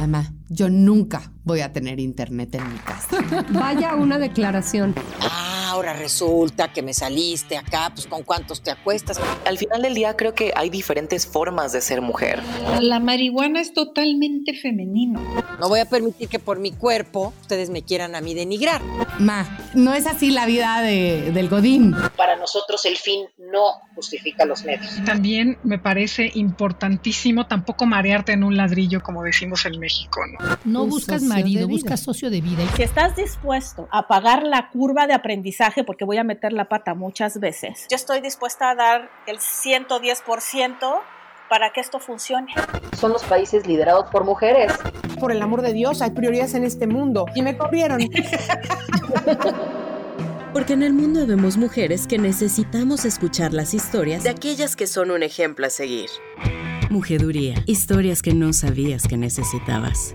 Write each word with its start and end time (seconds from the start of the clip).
Mamá, 0.00 0.32
yo 0.48 0.70
nunca 0.70 1.30
voy 1.44 1.60
a 1.60 1.74
tener 1.74 2.00
internet 2.00 2.54
en 2.54 2.72
mi 2.72 2.78
casa. 2.78 3.18
Vaya 3.50 3.96
una 3.96 4.18
declaración. 4.18 4.94
Ah, 5.80 5.92
ahora 5.92 5.98
resulta 5.98 6.72
que 6.72 6.82
me 6.82 6.92
saliste 6.92 7.56
acá, 7.56 7.90
pues 7.94 8.06
con 8.06 8.22
cuántos 8.22 8.60
te 8.60 8.70
acuestas. 8.70 9.18
Al 9.46 9.56
final 9.56 9.80
del 9.80 9.94
día 9.94 10.14
creo 10.14 10.34
que 10.34 10.52
hay 10.54 10.68
diferentes 10.68 11.26
formas 11.26 11.72
de 11.72 11.80
ser 11.80 12.02
mujer. 12.02 12.42
La 12.82 13.00
marihuana 13.00 13.62
es 13.62 13.72
totalmente 13.72 14.52
femenino. 14.52 15.20
No 15.58 15.68
voy 15.70 15.80
a 15.80 15.86
permitir 15.86 16.28
que 16.28 16.38
por 16.38 16.58
mi 16.58 16.72
cuerpo 16.72 17.32
ustedes 17.40 17.70
me 17.70 17.82
quieran 17.82 18.14
a 18.14 18.20
mí 18.20 18.34
denigrar. 18.34 18.82
Ma, 19.18 19.46
no 19.72 19.94
es 19.94 20.06
así 20.06 20.30
la 20.30 20.44
vida 20.44 20.82
de, 20.82 21.32
del 21.32 21.48
Godín. 21.48 21.94
Para 22.16 22.36
nosotros 22.36 22.84
el 22.84 22.98
fin 22.98 23.26
no 23.38 23.80
justifica 23.94 24.44
los 24.44 24.64
medios. 24.64 25.02
También 25.06 25.58
me 25.62 25.78
parece 25.78 26.30
importantísimo 26.34 27.46
tampoco 27.46 27.86
marearte 27.86 28.32
en 28.32 28.44
un 28.44 28.56
ladrillo, 28.56 29.02
como 29.02 29.22
decimos 29.22 29.64
en 29.64 29.78
México. 29.78 30.20
No, 30.64 30.80
no 30.84 30.86
buscas 30.86 31.22
marido, 31.22 31.66
buscas 31.68 32.00
socio 32.00 32.28
de 32.28 32.42
vida. 32.42 32.64
Si 32.76 32.82
estás 32.82 33.16
dispuesto 33.16 33.88
a 33.90 34.06
pagar 34.06 34.42
la 34.42 34.68
curva 34.68 35.06
de 35.06 35.14
aprendizaje, 35.14 35.69
porque 35.86 36.04
voy 36.04 36.18
a 36.18 36.24
meter 36.24 36.52
la 36.52 36.68
pata 36.68 36.94
muchas 36.94 37.40
veces, 37.40 37.86
yo 37.88 37.96
estoy 37.96 38.20
dispuesta 38.20 38.70
a 38.70 38.74
dar 38.74 39.10
el 39.26 39.38
110% 39.38 41.00
para 41.48 41.72
que 41.72 41.80
esto 41.80 41.98
funcione. 41.98 42.52
Son 42.96 43.12
los 43.12 43.24
países 43.24 43.66
liderados 43.66 44.08
por 44.10 44.24
mujeres. 44.24 44.72
Por 45.18 45.32
el 45.32 45.42
amor 45.42 45.62
de 45.62 45.72
Dios, 45.72 46.00
hay 46.00 46.12
prioridades 46.12 46.54
en 46.54 46.62
este 46.62 46.86
mundo. 46.86 47.26
Y 47.34 47.42
me 47.42 47.56
corrieron. 47.56 48.00
Porque 50.52 50.74
en 50.74 50.84
el 50.84 50.92
mundo 50.92 51.26
vemos 51.26 51.56
mujeres 51.56 52.06
que 52.06 52.18
necesitamos 52.18 53.04
escuchar 53.04 53.52
las 53.52 53.74
historias 53.74 54.22
de 54.22 54.30
aquellas 54.30 54.76
que 54.76 54.86
son 54.86 55.10
un 55.10 55.22
ejemplo 55.24 55.66
a 55.66 55.70
seguir. 55.70 56.08
Mujeduría, 56.88 57.54
historias 57.66 58.22
que 58.22 58.34
no 58.34 58.52
sabías 58.52 59.06
que 59.06 59.16
necesitabas. 59.16 60.14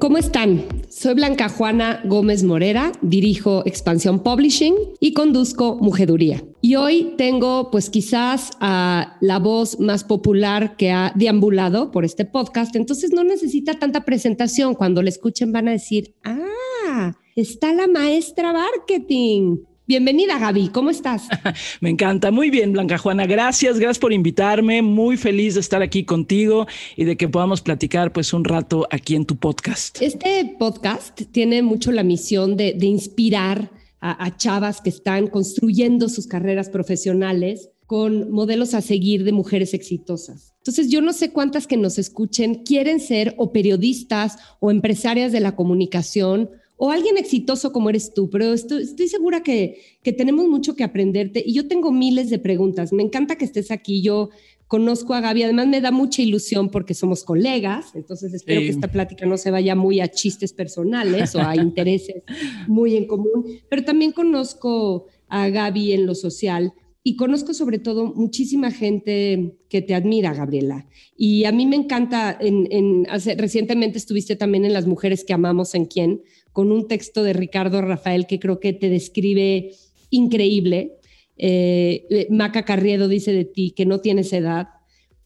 ¿Cómo 0.00 0.16
están? 0.16 0.64
Soy 0.88 1.12
Blanca 1.12 1.50
Juana 1.50 2.00
Gómez 2.06 2.42
Morera, 2.42 2.90
dirijo 3.02 3.62
Expansión 3.66 4.22
Publishing 4.22 4.74
y 4.98 5.12
conduzco 5.12 5.76
Mujeduría. 5.76 6.42
Y 6.62 6.76
hoy 6.76 7.12
tengo 7.18 7.70
pues 7.70 7.90
quizás 7.90 8.50
a 8.60 9.18
la 9.20 9.38
voz 9.38 9.78
más 9.78 10.04
popular 10.04 10.78
que 10.78 10.90
ha 10.90 11.12
deambulado 11.16 11.90
por 11.90 12.06
este 12.06 12.24
podcast, 12.24 12.76
entonces 12.76 13.12
no 13.12 13.24
necesita 13.24 13.78
tanta 13.78 14.06
presentación. 14.06 14.74
Cuando 14.74 15.02
le 15.02 15.10
escuchen 15.10 15.52
van 15.52 15.68
a 15.68 15.72
decir, 15.72 16.14
ah, 16.24 17.12
está 17.36 17.74
la 17.74 17.86
maestra 17.86 18.54
marketing. 18.54 19.58
Bienvenida, 19.90 20.38
Gaby. 20.38 20.68
¿Cómo 20.68 20.90
estás? 20.90 21.26
Me 21.80 21.90
encanta. 21.90 22.30
Muy 22.30 22.48
bien, 22.48 22.72
Blanca 22.72 22.96
Juana. 22.96 23.26
Gracias, 23.26 23.80
gracias 23.80 23.98
por 23.98 24.12
invitarme. 24.12 24.82
Muy 24.82 25.16
feliz 25.16 25.54
de 25.54 25.60
estar 25.60 25.82
aquí 25.82 26.04
contigo 26.04 26.68
y 26.94 27.02
de 27.02 27.16
que 27.16 27.26
podamos 27.26 27.60
platicar 27.60 28.12
pues 28.12 28.32
un 28.32 28.44
rato 28.44 28.86
aquí 28.92 29.16
en 29.16 29.24
tu 29.24 29.34
podcast. 29.34 30.00
Este 30.00 30.54
podcast 30.60 31.20
tiene 31.32 31.62
mucho 31.62 31.90
la 31.90 32.04
misión 32.04 32.56
de, 32.56 32.72
de 32.72 32.86
inspirar 32.86 33.72
a, 34.00 34.24
a 34.24 34.36
chavas 34.36 34.80
que 34.80 34.90
están 34.90 35.26
construyendo 35.26 36.08
sus 36.08 36.28
carreras 36.28 36.68
profesionales 36.68 37.70
con 37.86 38.30
modelos 38.30 38.74
a 38.74 38.82
seguir 38.82 39.24
de 39.24 39.32
mujeres 39.32 39.74
exitosas. 39.74 40.54
Entonces, 40.58 40.88
yo 40.88 41.00
no 41.00 41.12
sé 41.12 41.32
cuántas 41.32 41.66
que 41.66 41.76
nos 41.76 41.98
escuchen 41.98 42.62
quieren 42.62 43.00
ser 43.00 43.34
o 43.38 43.50
periodistas 43.50 44.36
o 44.60 44.70
empresarias 44.70 45.32
de 45.32 45.40
la 45.40 45.56
comunicación 45.56 46.48
o 46.82 46.90
alguien 46.90 47.18
exitoso 47.18 47.72
como 47.72 47.90
eres 47.90 48.14
tú, 48.14 48.30
pero 48.30 48.54
estoy, 48.54 48.84
estoy 48.84 49.06
segura 49.06 49.42
que, 49.42 49.82
que, 50.02 50.14
tenemos 50.14 50.48
mucho 50.48 50.74
que 50.74 50.82
aprenderte 50.82 51.42
y 51.44 51.52
yo 51.52 51.68
tengo 51.68 51.92
miles 51.92 52.30
de 52.30 52.38
preguntas. 52.38 52.90
Me 52.90 53.02
encanta 53.02 53.36
que 53.36 53.44
estés 53.44 53.70
aquí. 53.70 54.00
Yo 54.00 54.30
conozco 54.66 55.12
a 55.12 55.20
Gaby, 55.20 55.42
además 55.42 55.66
me 55.66 55.82
da 55.82 55.90
mucha 55.90 56.22
ilusión 56.22 56.70
porque 56.70 56.94
somos 56.94 57.22
colegas, 57.22 57.94
entonces 57.94 58.32
espero 58.32 58.60
sí. 58.60 58.66
que 58.66 58.72
esta 58.72 58.88
plática 58.88 59.26
no 59.26 59.36
se 59.36 59.50
vaya 59.50 59.74
muy 59.74 60.00
a 60.00 60.08
chistes 60.08 60.54
personales 60.54 61.34
o 61.34 61.40
a 61.40 61.54
intereses 61.56 62.22
muy 62.66 62.96
en 62.96 63.06
común, 63.06 63.44
pero 63.68 63.84
también 63.84 64.12
conozco 64.12 65.04
a 65.28 65.50
Gaby 65.50 65.92
en 65.92 66.06
lo 66.06 66.14
social 66.14 66.72
y 67.02 67.16
conozco 67.16 67.54
sobre 67.54 67.78
todo 67.78 68.12
muchísima 68.14 68.70
gente 68.70 69.58
que 69.68 69.80
te 69.80 69.94
admira, 69.94 70.34
Gabriela. 70.34 70.86
Y 71.16 71.44
a 71.44 71.52
mí 71.52 71.66
me 71.66 71.76
encanta, 71.76 72.36
en, 72.38 72.68
en 72.70 73.06
hace, 73.08 73.34
recientemente 73.36 73.96
estuviste 73.96 74.36
también 74.36 74.64
en 74.64 74.72
Las 74.74 74.86
Mujeres 74.86 75.24
que 75.24 75.32
Amamos 75.32 75.74
en 75.74 75.86
Quién, 75.86 76.22
con 76.52 76.72
un 76.72 76.88
texto 76.88 77.22
de 77.22 77.32
Ricardo 77.32 77.80
Rafael 77.82 78.26
que 78.26 78.38
creo 78.38 78.60
que 78.60 78.72
te 78.72 78.88
describe 78.88 79.72
increíble. 80.10 80.98
Eh, 81.36 82.26
Maca 82.30 82.64
Carriedo 82.64 83.08
dice 83.08 83.32
de 83.32 83.44
ti 83.44 83.70
que 83.70 83.86
no 83.86 84.00
tienes 84.00 84.32
edad. 84.32 84.68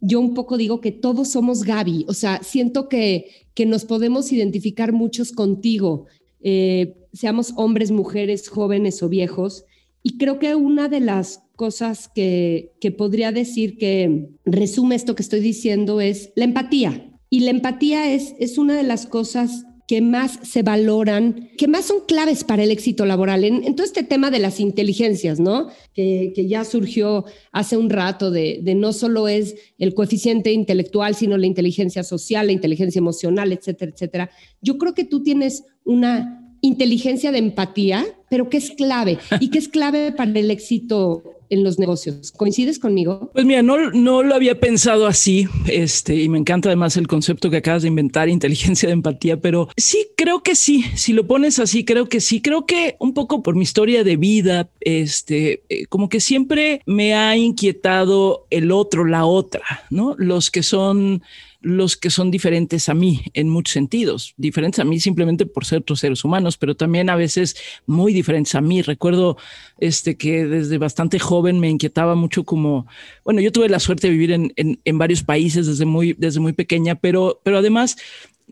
Yo 0.01 0.21
un 0.21 0.35
poco 0.35 0.57
digo 0.57 0.81
que 0.81 0.93
todos 0.93 1.29
somos 1.29 1.65
Gaby, 1.65 2.05
o 2.09 2.15
sea, 2.15 2.43
siento 2.43 2.89
que, 2.89 3.31
que 3.55 3.65
nos 3.65 3.85
podemos 3.85 4.33
identificar 4.33 4.93
muchos 4.93 5.33
contigo, 5.33 6.07
eh, 6.43 6.95
seamos 7.15 7.55
hombres, 7.57 7.91
mujeres, 7.91 8.49
jóvenes 8.49 9.03
o 9.03 9.09
viejos. 9.09 9.65
Y 10.03 10.19
creo 10.19 10.39
que 10.39 10.55
una 10.55 10.89
de 10.89 11.01
las 11.01 11.43
cosas 11.57 12.11
que, 12.15 12.73
que 12.81 12.91
podría 12.91 13.33
decir 13.33 13.79
que 13.79 14.29
resume 14.45 14.97
esto 14.97 15.15
que 15.15 15.23
estoy 15.23 15.41
diciendo 15.41 16.03
es 16.03 16.33
la 16.37 16.45
empatía. 16.45 17.11
Y 17.31 17.41
la 17.41 17.51
empatía 17.51 18.13
es, 18.13 18.35
es 18.39 18.59
una 18.59 18.77
de 18.77 18.83
las 18.83 19.07
cosas 19.07 19.65
que 19.87 20.01
más 20.01 20.39
se 20.43 20.63
valoran, 20.63 21.51
que 21.59 21.69
más 21.69 21.85
son 21.85 21.99
claves 22.07 22.45
para 22.45 22.63
el 22.63 22.71
éxito 22.71 23.05
laboral. 23.05 23.45
En, 23.45 23.75
todo 23.75 23.87
este 23.87 24.03
tema 24.03 24.31
de 24.31 24.39
las 24.39 24.61
inteligencias, 24.61 25.41
¿no? 25.41 25.69
Que, 25.93 26.33
que 26.35 26.49
ya 26.49 26.65
surgió 26.65 27.25
hace 27.53 27.77
un 27.77 27.91
rato 27.91 28.31
de, 28.31 28.61
de, 28.63 28.75
no 28.75 28.93
solo 28.93 29.29
es 29.29 29.57
el 29.79 29.95
coeficiente 29.95 30.53
intelectual, 30.53 31.15
sino 31.15 31.37
la 31.37 31.47
inteligencia 31.47 32.03
social, 32.03 32.47
la 32.47 32.53
inteligencia 32.53 32.99
emocional, 32.99 33.53
etcétera, 33.53 33.93
etcétera. 33.93 34.31
Yo 34.63 34.79
creo 34.79 34.95
que 34.95 35.05
tú 35.05 35.23
tienes 35.23 35.65
una 35.85 36.41
inteligencia 36.63 37.31
de 37.31 37.39
empatía, 37.39 38.07
pero 38.31 38.49
que 38.49 38.57
es 38.57 38.71
clave 38.71 39.19
y 39.39 39.51
que 39.51 39.59
es 39.59 39.69
clave 39.69 40.13
para 40.13 40.31
el 40.31 40.51
éxito 40.51 41.34
en 41.55 41.65
los 41.65 41.79
negocios. 41.79 42.33
¿Coincides 42.33 42.79
conmigo? 42.79 43.31
Pues 43.33 43.45
mira, 43.45 43.63
no, 43.63 43.91
no 43.93 44.23
lo 44.23 44.35
había 44.35 44.61
pensado 44.61 45.07
así, 45.07 45.49
este, 45.67 46.17
y 46.17 46.29
me 46.29 46.39
encanta 46.39 46.69
además 46.69 46.97
el 46.97 47.07
concepto 47.07 47.51
que 47.51 47.59
acabas 47.59 47.83
de 47.83 47.89
inventar, 47.89 48.29
inteligencia 48.35 48.89
de 48.89 48.93
empatía, 48.93 49.41
pero 49.41 49.69
sí, 49.77 50.09
creo 50.17 50.43
que 50.43 50.55
sí, 50.55 50.85
si 50.95 51.13
lo 51.13 51.27
pones 51.27 51.59
así, 51.59 51.85
creo 51.85 52.09
que 52.09 52.21
sí, 52.21 52.43
creo 52.43 52.67
que 52.67 52.97
un 52.99 53.15
poco 53.15 53.43
por 53.43 53.55
mi 53.55 53.63
historia 53.63 54.05
de 54.05 54.17
vida, 54.17 54.69
este, 54.81 55.63
eh, 55.69 55.87
como 55.87 56.09
que 56.09 56.21
siempre 56.21 56.83
me 56.87 57.15
ha 57.15 57.37
inquietado 57.37 58.47
el 58.51 58.73
otro, 58.73 59.05
la 59.05 59.25
otra, 59.25 59.85
¿no? 59.91 60.15
Los 60.19 60.51
que 60.51 60.63
son 60.63 61.23
los 61.65 61.97
que 61.97 62.11
son 62.11 62.31
diferentes 62.31 62.89
a 62.89 62.95
mí 62.95 63.23
en 63.33 63.49
muchos 63.49 63.73
sentidos, 63.73 64.35
diferentes 64.37 64.79
a 64.81 64.85
mí 64.85 65.01
simplemente 65.01 65.47
por 65.47 65.65
ser 65.65 65.79
otros 65.79 66.01
seres 66.01 66.23
humanos, 66.25 66.59
pero 66.59 66.77
también 66.77 67.09
a 67.09 67.17
veces 67.17 67.57
muy 67.87 68.13
diferentes 68.13 68.55
a 68.55 68.61
mí. 68.61 68.83
Recuerdo 68.83 69.39
este, 69.79 70.17
que 70.17 70.45
desde 70.47 70.77
bastante 70.77 71.19
joven 71.19 71.59
me 71.59 71.71
inquietaba 71.71 72.15
mucho 72.15 72.45
como, 72.45 72.87
bueno, 73.25 73.41
yo 73.41 73.51
tuve 73.51 73.69
la 73.71 73.81
suerte 73.81 74.09
de 74.09 74.13
vivir 74.13 74.33
en, 74.33 74.53
en, 74.57 74.99
varios 74.99 75.23
países 75.23 75.67
desde 75.67 75.87
muy, 75.87 76.13
desde 76.13 76.41
muy 76.41 76.53
pequeña, 76.53 76.97
pero, 76.97 77.41
pero 77.43 77.59
además 77.59 77.97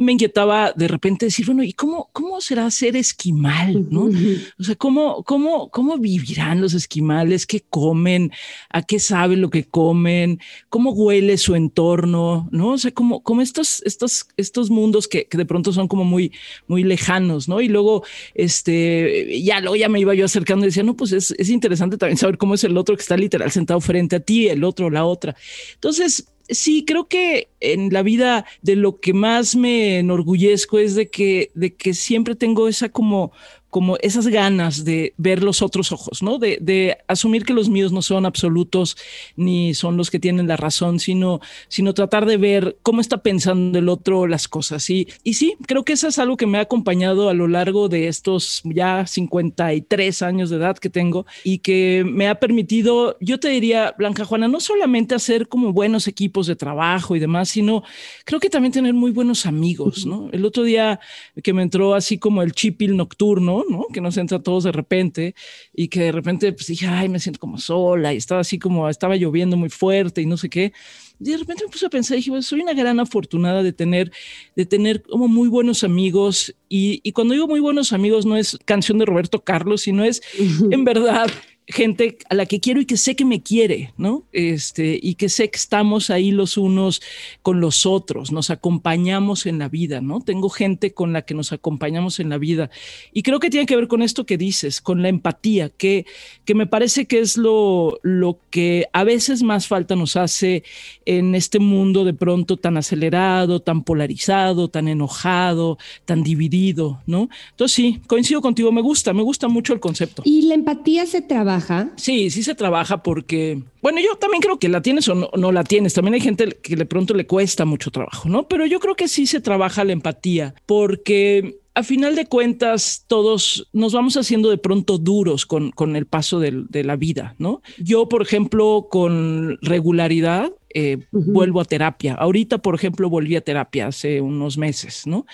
me 0.03 0.13
inquietaba 0.13 0.73
de 0.73 0.89
repente 0.89 1.27
decir, 1.27 1.47
bueno, 1.47 1.63
¿y 1.63 1.73
cómo, 1.73 2.11
cómo 2.13 2.41
será 2.41 2.71
ser 2.71 2.97
esquimal? 2.97 3.87
¿no? 3.91 4.11
O 4.59 4.65
sea, 4.65 4.75
¿cómo, 4.75 5.23
cómo, 5.25 5.71
¿cómo 5.71 5.99
vivirán 5.99 6.61
los 6.61 6.75
esquimales? 6.75 7.47
¿Qué 7.47 7.61
comen? 7.61 8.33
¿A 8.71 8.83
qué 8.83 8.99
saben 8.99 9.41
lo 9.41 9.51
que 9.51 9.65
comen? 9.65 10.41
¿Cómo 10.69 10.93
huele 10.93 11.39
su 11.39 11.55
entorno? 11.55 12.49
¿No? 12.51 12.71
O 12.71 12.79
sea, 12.79 12.91
como, 12.93 13.23
como 13.23 13.43
estos, 13.43 13.83
estos, 13.85 14.27
estos 14.37 14.71
mundos 14.71 15.09
que, 15.09 15.27
que 15.27 15.39
de 15.39 15.47
pronto 15.47 15.73
son 15.73 15.89
como 15.89 16.05
muy, 16.05 16.33
muy 16.67 16.85
lejanos, 16.85 17.49
¿no? 17.49 17.61
Y 17.61 17.69
luego, 17.69 18.05
este, 18.35 19.43
ya 19.43 19.61
luego 19.61 19.77
ya 19.77 19.89
me 19.89 20.01
iba 20.01 20.15
yo 20.15 20.25
acercando 20.25 20.65
y 20.65 20.69
decía, 20.69 20.83
no, 20.83 20.97
pues 20.97 21.13
es, 21.13 21.33
es 21.33 21.49
interesante 21.49 21.97
también 21.97 22.17
saber 22.19 22.39
cómo 22.39 22.55
es 22.55 22.65
el 22.65 22.77
otro 22.77 22.97
que 22.97 23.03
está 23.03 23.17
literal 23.17 23.51
sentado 23.51 23.81
frente 23.81 24.17
a 24.17 24.21
ti, 24.21 24.49
el 24.49 24.65
otro, 24.65 24.91
la 24.91 25.05
otra. 25.05 25.37
Entonces, 25.75 26.27
sí, 26.49 26.85
creo 26.85 27.09
que 27.09 27.49
en 27.61 27.93
la 27.93 28.03
vida 28.03 28.45
de 28.63 28.77
lo 28.77 29.01
que 29.01 29.13
más 29.13 29.57
me 29.57 29.99
enorgullezco 29.99 30.79
es 30.79 30.95
de 30.95 31.11
que, 31.11 31.51
de 31.55 31.75
que 31.75 31.95
siempre 31.95 32.35
tengo 32.35 32.69
esa 32.69 32.89
como 32.89 33.33
como 33.73 33.97
esas 34.03 34.27
ganas 34.27 34.85
de 34.85 35.15
ver 35.17 35.43
los 35.43 35.63
otros 35.63 35.93
ojos, 35.93 36.23
¿no? 36.23 36.37
De, 36.39 36.99
asumir 37.09 37.47
que 37.47 37.55
los 37.55 37.71
míos 37.71 37.91
no 37.91 38.03
son 38.03 38.27
absolutos 38.27 38.99
ni 39.35 39.73
son 39.73 39.97
los 39.97 40.11
que 40.11 40.19
tienen 40.19 40.47
la 40.47 40.59
razón, 40.59 41.01
sino, 41.01 41.41
sino 41.69 41.95
tratar 41.95 42.27
de 42.27 42.37
ver 42.37 42.77
cómo 42.83 43.01
está 43.01 43.23
pensando 43.23 43.79
el 43.79 43.89
otro 43.89 44.27
las 44.27 44.47
cosas. 44.47 44.91
Y, 44.91 45.09
y 45.25 45.35
sí, 45.35 45.57
creo 45.67 45.85
que 45.85 45.95
eso 45.95 46.07
es 46.07 46.19
algo 46.19 46.37
que 46.37 46.47
me 46.47 46.59
ha 46.59 46.63
acompañado 46.63 47.31
a 47.31 47.35
lo 47.35 47.49
largo 47.49 47.89
de 47.89 48.09
estos 48.09 48.61
ya 48.65 49.07
53 49.07 50.21
años 50.21 50.51
de 50.51 50.57
edad 50.57 50.77
que 50.77 50.91
tengo 50.91 51.25
y 51.43 51.61
que 51.61 52.05
me 52.07 52.29
ha 52.29 52.35
permitido, 52.35 53.17
yo 53.21 53.41
te 53.41 53.49
diría, 53.49 53.95
Blanca 53.97 54.27
Juana, 54.27 54.49
no 54.49 54.61
solamente 54.61 55.15
hacer 55.15 55.49
como 55.49 55.73
buenos 55.73 56.09
equipos 56.09 56.47
de 56.47 56.57
trabajo 56.57 57.17
y 57.17 57.21
demás, 57.21 57.49
sino 57.49 57.85
creo 58.27 58.39
que 58.39 58.51
también 58.51 58.73
tener 58.73 58.93
muy 58.93 59.13
buenos 59.13 59.47
amigos, 59.47 60.05
¿no? 60.05 60.29
El 60.31 60.45
otro 60.45 60.63
día 60.63 61.01
que 61.43 61.55
me 61.55 61.63
entró 61.63 61.95
así 61.95 62.19
como 62.19 62.43
el 62.43 62.53
chipil 62.53 62.99
nocturno, 62.99 63.62
¿no? 63.69 63.79
¿no? 63.83 63.87
Que 63.93 64.01
nos 64.01 64.17
entra 64.17 64.39
a 64.39 64.43
todos 64.43 64.65
de 64.65 64.73
repente 64.73 65.35
y 65.75 65.89
que 65.89 66.01
de 66.01 66.13
repente 66.13 66.53
pues 66.53 66.67
dije, 66.67 66.87
ay, 66.87 67.09
me 67.09 67.19
siento 67.19 67.41
como 67.41 67.59
sola 67.59 68.13
y 68.15 68.17
estaba 68.17 68.41
así 68.41 68.59
como, 68.59 68.89
estaba 68.89 69.17
lloviendo 69.17 69.57
muy 69.57 69.71
fuerte 69.71 70.23
y 70.23 70.27
no 70.27 70.37
sé 70.37 70.49
qué. 70.49 70.73
Y 71.21 71.31
de 71.31 71.37
repente 71.37 71.65
me 71.65 71.71
puse 71.71 71.87
a 71.87 71.91
pensar, 71.91 72.17
dije, 72.17 72.43
soy 72.43 72.61
una 72.61 72.75
gran 72.75 72.99
afortunada 72.99 73.63
de 73.63 73.73
tener, 73.73 74.11
de 74.57 74.67
tener 74.67 75.03
como 75.03 75.29
muy 75.29 75.49
buenos 75.49 75.85
amigos. 75.85 76.55
Y, 76.69 77.01
y 77.05 77.13
cuando 77.13 77.35
digo 77.35 77.47
muy 77.47 77.61
buenos 77.61 77.93
amigos, 77.93 78.27
no 78.27 78.37
es 78.37 78.59
canción 78.65 78.99
de 78.99 79.07
Roberto 79.07 79.45
Carlos, 79.45 79.83
sino 79.83 80.05
es 80.05 80.21
en 80.71 80.85
verdad 80.85 81.31
gente 81.69 82.19
a 82.29 82.35
la 82.35 82.47
que 82.47 82.61
quiero 82.61 82.81
y 82.81 82.87
que 82.87 82.97
sé 82.97 83.15
que 83.15 83.25
me 83.25 83.41
quiere, 83.41 83.93
¿no? 83.97 84.25
Este, 84.33 84.99
y 85.01 85.15
que 85.15 85.29
sé 85.29 85.49
que 85.49 85.57
estamos 85.57 86.11
ahí 86.11 86.33
los 86.33 86.57
unos 86.57 87.03
con 87.43 87.61
los 87.61 87.87
otros, 87.87 88.33
nos 88.33 88.51
acompañamos 88.51 89.47
en 89.47 89.59
la 89.59 89.69
vida, 89.69 90.01
¿no? 90.01 90.21
Tengo 90.21 90.49
gente 90.49 90.93
con 90.93 91.13
la 91.13 91.23
que 91.23 91.35
nos 91.35 91.53
acompañamos 91.53 92.19
en 92.19 92.31
la 92.31 92.39
vida. 92.39 92.71
Y 93.13 93.23
creo 93.23 93.39
que 93.39 93.49
tiene 93.49 93.67
que 93.67 93.77
ver 93.77 93.87
con 93.87 94.03
esto 94.03 94.27
que 94.27 94.37
dices, 94.37 94.81
con 94.81 95.03
la 95.03 95.09
empatía, 95.09 95.69
que, 95.69 96.05
que 96.45 96.55
me 96.55 96.67
parece 96.67 97.07
que 97.07 97.21
es 97.21 97.37
lo, 97.37 98.01
lo 98.03 98.39
que 98.51 98.87
a 98.93 99.05
veces 99.05 99.43
más 99.43 99.69
falta 99.69 99.95
nos 99.95 100.17
hace 100.17 100.65
en 101.05 101.35
este 101.37 101.61
mundo 101.61 102.05
de 102.05 102.15
pronto 102.15 102.57
tan 102.57 102.77
acelerado, 102.77 103.61
tan 103.61 103.85
polarizado, 103.85 104.69
tan 104.69 104.89
enojado, 104.89 105.79
tan 106.05 106.25
dividido, 106.25 107.03
¿no? 107.07 107.29
Entonces 107.51 107.75
sí, 107.77 108.01
coincido 108.09 108.41
contigo, 108.41 108.73
me 108.73 108.83
gusta, 108.83 109.13
me 109.13 109.23
gusta 109.23 109.47
mucho 109.47 109.73
el 109.73 109.81
concepto. 109.81 110.23
Y 110.25 110.43
la 110.43 110.55
empatía 110.55 111.07
se 111.07 111.23
trabaja 111.23 111.52
Sí, 111.97 112.31
sí 112.31 112.43
se 112.43 112.55
trabaja 112.55 113.03
porque, 113.03 113.63
bueno, 113.81 114.01
yo 114.01 114.17
también 114.17 114.41
creo 114.41 114.59
que 114.59 114.69
la 114.69 114.83
tienes 114.83 115.09
o 115.09 115.15
no, 115.15 115.53
la 115.53 115.65
tienes. 115.65 115.95
También 115.95 116.15
hay 116.15 116.21
gente 116.21 116.59
que 116.63 116.77
de 116.77 116.87
pronto 116.87 117.15
le 117.15 117.27
cuesta 117.27 117.65
mucho 117.65 117.91
trabajo, 117.91 118.29
¿no? 118.29 118.49
Pero 118.49 118.67
yo 118.67 118.81
creo 118.81 118.95
que 118.95 119.09
sí 119.09 119.27
se 119.27 119.41
trabaja 119.41 119.85
la 119.85 119.93
empatía 119.93 120.55
porque 120.67 121.61
a 121.75 121.83
final 121.83 122.15
de 122.15 122.27
cuentas, 122.27 123.05
todos 123.07 123.69
nos 123.73 123.95
vamos 123.95 124.17
haciendo 124.19 124.51
de 124.51 124.59
pronto 124.59 124.99
duros 124.99 125.47
con, 125.47 125.71
con 125.71 125.97
el 125.97 126.07
paso 126.07 126.39
de, 126.39 126.65
de, 126.69 126.85
la 126.85 126.97
vida, 126.97 127.35
¿no? 127.39 127.63
Yo, 127.79 128.09
por 128.11 128.21
ejemplo, 128.21 128.89
con 128.91 129.57
regularidad 129.63 130.53
eh, 130.75 130.99
vuelvo 131.11 131.61
a 131.61 131.65
terapia. 131.65 132.15
Ahorita, 132.15 132.59
por 132.59 132.75
ejemplo, 132.75 133.09
volví 133.09 133.37
a 133.37 133.41
terapia 133.41 133.89
hace 133.89 134.21
unos 134.21 134.59
meses, 134.59 135.07
¿no? 135.07 135.27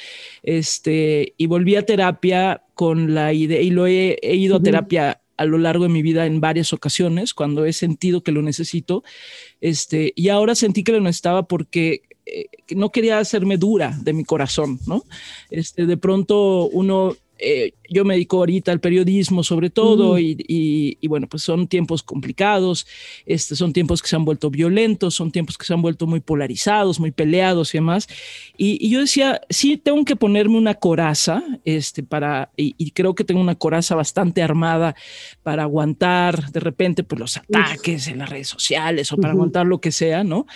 Este, 0.42 1.34
y 1.36 1.46
volví 1.46 1.76
a 1.76 1.86
terapia 1.86 2.62
con 2.74 3.14
la 3.14 3.32
idea, 3.32 3.60
y 3.60 3.70
lo 3.70 3.86
he, 3.86 4.18
he 4.22 4.36
ido 4.36 4.56
a 4.56 4.62
terapia 4.62 5.20
a 5.38 5.46
lo 5.46 5.56
largo 5.56 5.84
de 5.84 5.90
mi 5.90 6.02
vida 6.02 6.26
en 6.26 6.40
varias 6.40 6.72
ocasiones 6.72 7.32
cuando 7.32 7.64
he 7.64 7.72
sentido 7.72 8.22
que 8.22 8.32
lo 8.32 8.42
necesito. 8.42 9.02
Este, 9.60 10.12
y 10.14 10.28
ahora 10.28 10.54
sentí 10.54 10.84
que 10.84 10.92
lo 10.92 11.00
necesitaba 11.00 11.44
porque 11.44 12.02
eh, 12.26 12.46
no 12.76 12.90
quería 12.90 13.18
hacerme 13.18 13.56
dura 13.56 13.96
de 14.02 14.12
mi 14.12 14.24
corazón, 14.24 14.78
¿no? 14.86 15.04
Este, 15.50 15.86
de 15.86 15.96
pronto 15.96 16.68
uno 16.68 17.16
eh, 17.38 17.72
yo 17.88 18.04
me 18.04 18.14
dedico 18.14 18.38
ahorita 18.38 18.72
al 18.72 18.80
periodismo 18.80 19.42
sobre 19.42 19.70
todo 19.70 20.18
y, 20.18 20.98
bueno, 21.08 21.26
pues 21.28 21.42
son 21.42 21.68
tiempos 21.68 22.02
complicados, 22.02 22.86
este, 23.24 23.56
son 23.56 23.72
tiempos 23.72 24.02
que 24.02 24.08
se 24.08 24.16
han 24.16 24.24
vuelto 24.24 24.50
violentos, 24.50 25.14
son 25.14 25.30
tiempos 25.30 25.56
que 25.56 25.64
se 25.64 25.72
han 25.72 25.82
vuelto 25.82 26.06
muy 26.06 26.20
polarizados, 26.20 27.00
muy 27.00 27.10
peleados 27.10 27.74
y 27.74 27.78
demás. 27.78 28.08
Y, 28.56 28.88
yo 28.90 29.00
decía, 29.00 29.40
sí, 29.48 29.76
tengo 29.76 30.04
que 30.04 30.16
ponerme 30.16 30.58
una 30.58 30.74
coraza, 30.74 31.42
este, 31.64 32.02
para, 32.02 32.50
y, 32.56 32.90
creo 32.90 33.14
que 33.14 33.24
tengo 33.24 33.40
una 33.40 33.54
coraza 33.54 33.94
bastante 33.94 34.42
armada 34.42 34.94
para 35.42 35.62
aguantar 35.62 36.50
de 36.50 36.60
repente 36.60 37.04
pues, 37.04 37.18
los 37.20 37.36
ataques 37.36 38.08
en 38.08 38.18
las 38.18 38.28
redes 38.28 38.48
sociales 38.48 39.12
o 39.12 39.16
para 39.16 39.32
aguantar 39.32 39.66
lo 39.66 39.80
que 39.80 39.92
sea, 39.92 40.24
¿no? 40.24 40.46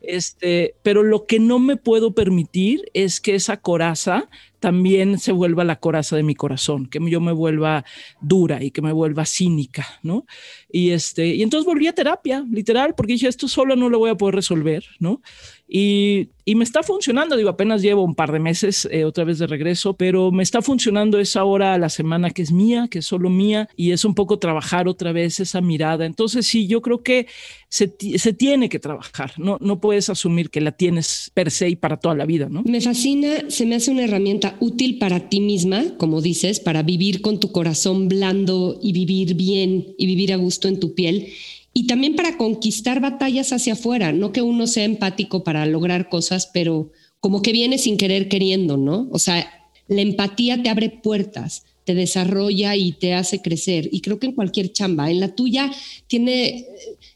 Este, 0.00 0.74
pero 0.82 1.02
lo 1.02 1.26
que 1.26 1.38
no 1.38 1.58
me 1.58 1.76
puedo 1.76 2.12
permitir 2.12 2.90
es 2.92 3.20
que 3.20 3.34
esa 3.34 3.58
coraza 3.58 4.28
también 4.62 5.18
se 5.18 5.32
vuelva 5.32 5.64
la 5.64 5.80
coraza 5.80 6.14
de 6.14 6.22
mi 6.22 6.36
corazón, 6.36 6.86
que 6.86 7.00
yo 7.10 7.20
me 7.20 7.32
vuelva 7.32 7.84
dura 8.20 8.62
y 8.62 8.70
que 8.70 8.80
me 8.80 8.92
vuelva 8.92 9.26
cínica, 9.26 9.84
¿no? 10.04 10.24
Y, 10.72 10.90
este, 10.90 11.34
y 11.34 11.42
entonces 11.42 11.66
volví 11.66 11.86
a 11.86 11.92
terapia, 11.92 12.44
literal, 12.50 12.94
porque 12.96 13.12
dije, 13.12 13.28
esto 13.28 13.46
solo 13.46 13.76
no 13.76 13.90
lo 13.90 13.98
voy 13.98 14.10
a 14.10 14.16
poder 14.16 14.36
resolver, 14.36 14.84
¿no? 14.98 15.20
Y, 15.68 16.28
y 16.44 16.54
me 16.54 16.64
está 16.64 16.82
funcionando, 16.82 17.36
digo, 17.36 17.50
apenas 17.50 17.82
llevo 17.82 18.02
un 18.02 18.14
par 18.14 18.32
de 18.32 18.40
meses 18.40 18.88
eh, 18.90 19.04
otra 19.04 19.24
vez 19.24 19.38
de 19.38 19.46
regreso, 19.46 19.96
pero 19.96 20.32
me 20.32 20.42
está 20.42 20.60
funcionando 20.60 21.18
esa 21.18 21.44
hora 21.44 21.74
a 21.74 21.78
la 21.78 21.88
semana 21.88 22.30
que 22.30 22.42
es 22.42 22.52
mía, 22.52 22.88
que 22.90 22.98
es 22.98 23.06
solo 23.06 23.30
mía, 23.30 23.68
y 23.76 23.92
es 23.92 24.04
un 24.04 24.14
poco 24.14 24.38
trabajar 24.38 24.88
otra 24.88 25.12
vez 25.12 25.40
esa 25.40 25.60
mirada. 25.60 26.04
Entonces, 26.04 26.46
sí, 26.46 26.66
yo 26.66 26.82
creo 26.82 27.02
que 27.02 27.26
se, 27.68 27.94
se 28.16 28.32
tiene 28.32 28.68
que 28.68 28.78
trabajar, 28.78 29.32
no, 29.38 29.56
no 29.60 29.80
puedes 29.80 30.10
asumir 30.10 30.50
que 30.50 30.60
la 30.60 30.72
tienes 30.72 31.30
per 31.32 31.50
se 31.50 31.70
y 31.70 31.76
para 31.76 31.96
toda 31.96 32.14
la 32.14 32.26
vida, 32.26 32.48
¿no? 32.50 32.62
Me 32.64 32.80
fascina, 32.80 33.48
se 33.48 33.64
me 33.64 33.76
hace 33.76 33.90
una 33.90 34.04
herramienta 34.04 34.56
útil 34.60 34.98
para 34.98 35.28
ti 35.28 35.40
misma, 35.40 35.96
como 35.96 36.20
dices, 36.20 36.60
para 36.60 36.82
vivir 36.82 37.22
con 37.22 37.40
tu 37.40 37.50
corazón 37.52 38.08
blando 38.08 38.78
y 38.82 38.92
vivir 38.92 39.34
bien 39.34 39.94
y 39.96 40.06
vivir 40.06 40.32
a 40.32 40.36
gusto 40.36 40.61
en 40.68 40.80
tu 40.80 40.94
piel 40.94 41.28
y 41.74 41.86
también 41.86 42.16
para 42.16 42.36
conquistar 42.36 43.00
batallas 43.00 43.52
hacia 43.52 43.72
afuera, 43.72 44.12
no 44.12 44.32
que 44.32 44.42
uno 44.42 44.66
sea 44.66 44.84
empático 44.84 45.42
para 45.42 45.64
lograr 45.66 46.08
cosas, 46.08 46.46
pero 46.52 46.92
como 47.20 47.40
que 47.40 47.52
viene 47.52 47.78
sin 47.78 47.96
querer 47.96 48.28
queriendo, 48.28 48.76
¿no? 48.76 49.08
O 49.10 49.18
sea, 49.18 49.48
la 49.88 50.02
empatía 50.02 50.62
te 50.62 50.68
abre 50.68 50.90
puertas, 50.90 51.64
te 51.84 51.94
desarrolla 51.94 52.76
y 52.76 52.92
te 52.92 53.14
hace 53.14 53.40
crecer. 53.40 53.88
Y 53.90 54.00
creo 54.00 54.18
que 54.18 54.26
en 54.26 54.32
cualquier 54.32 54.72
chamba, 54.72 55.10
en 55.10 55.20
la 55.20 55.34
tuya 55.34 55.70
tiene, 56.08 56.66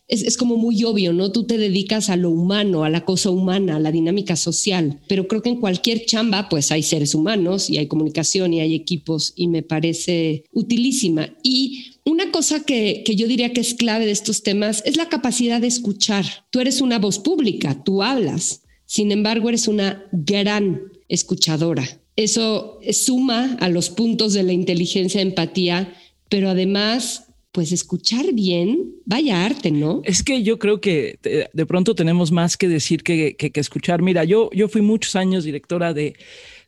es, 0.08 0.23
es, 0.23 0.37
como 0.37 0.56
muy 0.56 0.85
obvio, 0.85 1.12
¿no? 1.12 1.32
Tú 1.32 1.44
te 1.44 1.58
dedicas 1.58 2.11
a 2.11 2.17
lo 2.17 2.31
humano, 2.31 2.85
a 2.85 2.91
la 2.91 3.05
cosa 3.05 3.31
humana, 3.31 3.76
a 3.76 3.81
la 3.81 3.91
dinámica 3.91 4.37
social, 4.37 5.00
pero 5.08 5.26
creo 5.26 5.43
que 5.43 5.49
en 5.49 5.61
cualquier 5.61 6.06
chamba, 6.06 6.49
pues 6.49 6.70
hay 6.70 6.82
seres 6.82 7.14
humanos 7.14 7.69
y 7.70 7.79
hay 7.79 7.88
comunicación 7.88 8.55
y 8.55 8.61
hay 8.61 8.75
equipos 8.75 9.32
y 9.37 9.49
me 9.49 9.62
parece 9.62 10.44
utilísima. 10.53 11.31
Y 11.43 11.97
una 12.05 12.31
cosa 12.31 12.64
que, 12.64 13.03
yo 13.05 13.26
diría 13.26 13.53
que 13.53 13.61
es 13.61 13.75
clave 13.75 14.06
de 14.06 14.12
estos 14.12 14.44
temas 14.44 14.81
es 14.87 14.97
la 14.97 15.08
capacidad 15.08 15.61
de 15.61 15.67
escuchar. 15.67 16.25
Tú 16.50 16.61
eres 16.61 16.81
una 16.81 17.00
voz 17.00 17.19
pública, 17.19 17.82
tú 17.82 18.03
hablas, 18.03 18.62
sin 18.85 19.11
embargo 19.11 19.49
eres 19.49 19.67
una 19.67 20.05
gran 20.12 20.82
escuchadora. 21.08 22.00
Eso 22.14 22.79
suma 22.93 23.56
a 23.61 23.69
los 23.69 23.91
puntos 23.91 24.35
de 24.35 24.44
la 24.44 24.53
inteligencia, 24.53 25.20
empatía, 25.20 25.93
pero 26.29 26.49
además 26.49 27.25
pues 27.56 27.73
escuchar 27.73 28.35
bien, 28.35 28.97
vaya 29.06 29.43
arte, 29.43 29.70
¿no? 29.70 30.03
Es 30.05 30.23
que 30.23 30.43
yo 30.43 30.58
creo 30.58 30.79
que 30.79 31.19
de 31.50 31.64
pronto 31.64 31.94
tenemos 31.94 32.31
más 32.31 32.58
que 32.58 32.69
decir 32.69 33.03
que, 33.03 33.35
que, 33.35 33.50
que 33.50 33.61
escuchar. 33.61 34.03
Mira, 34.03 34.25
yo, 34.25 34.50
yo 34.53 34.69
fui 34.69 34.82
muchos 34.82 35.17
años 35.17 35.43
directora 35.43 35.94
de, 35.94 36.17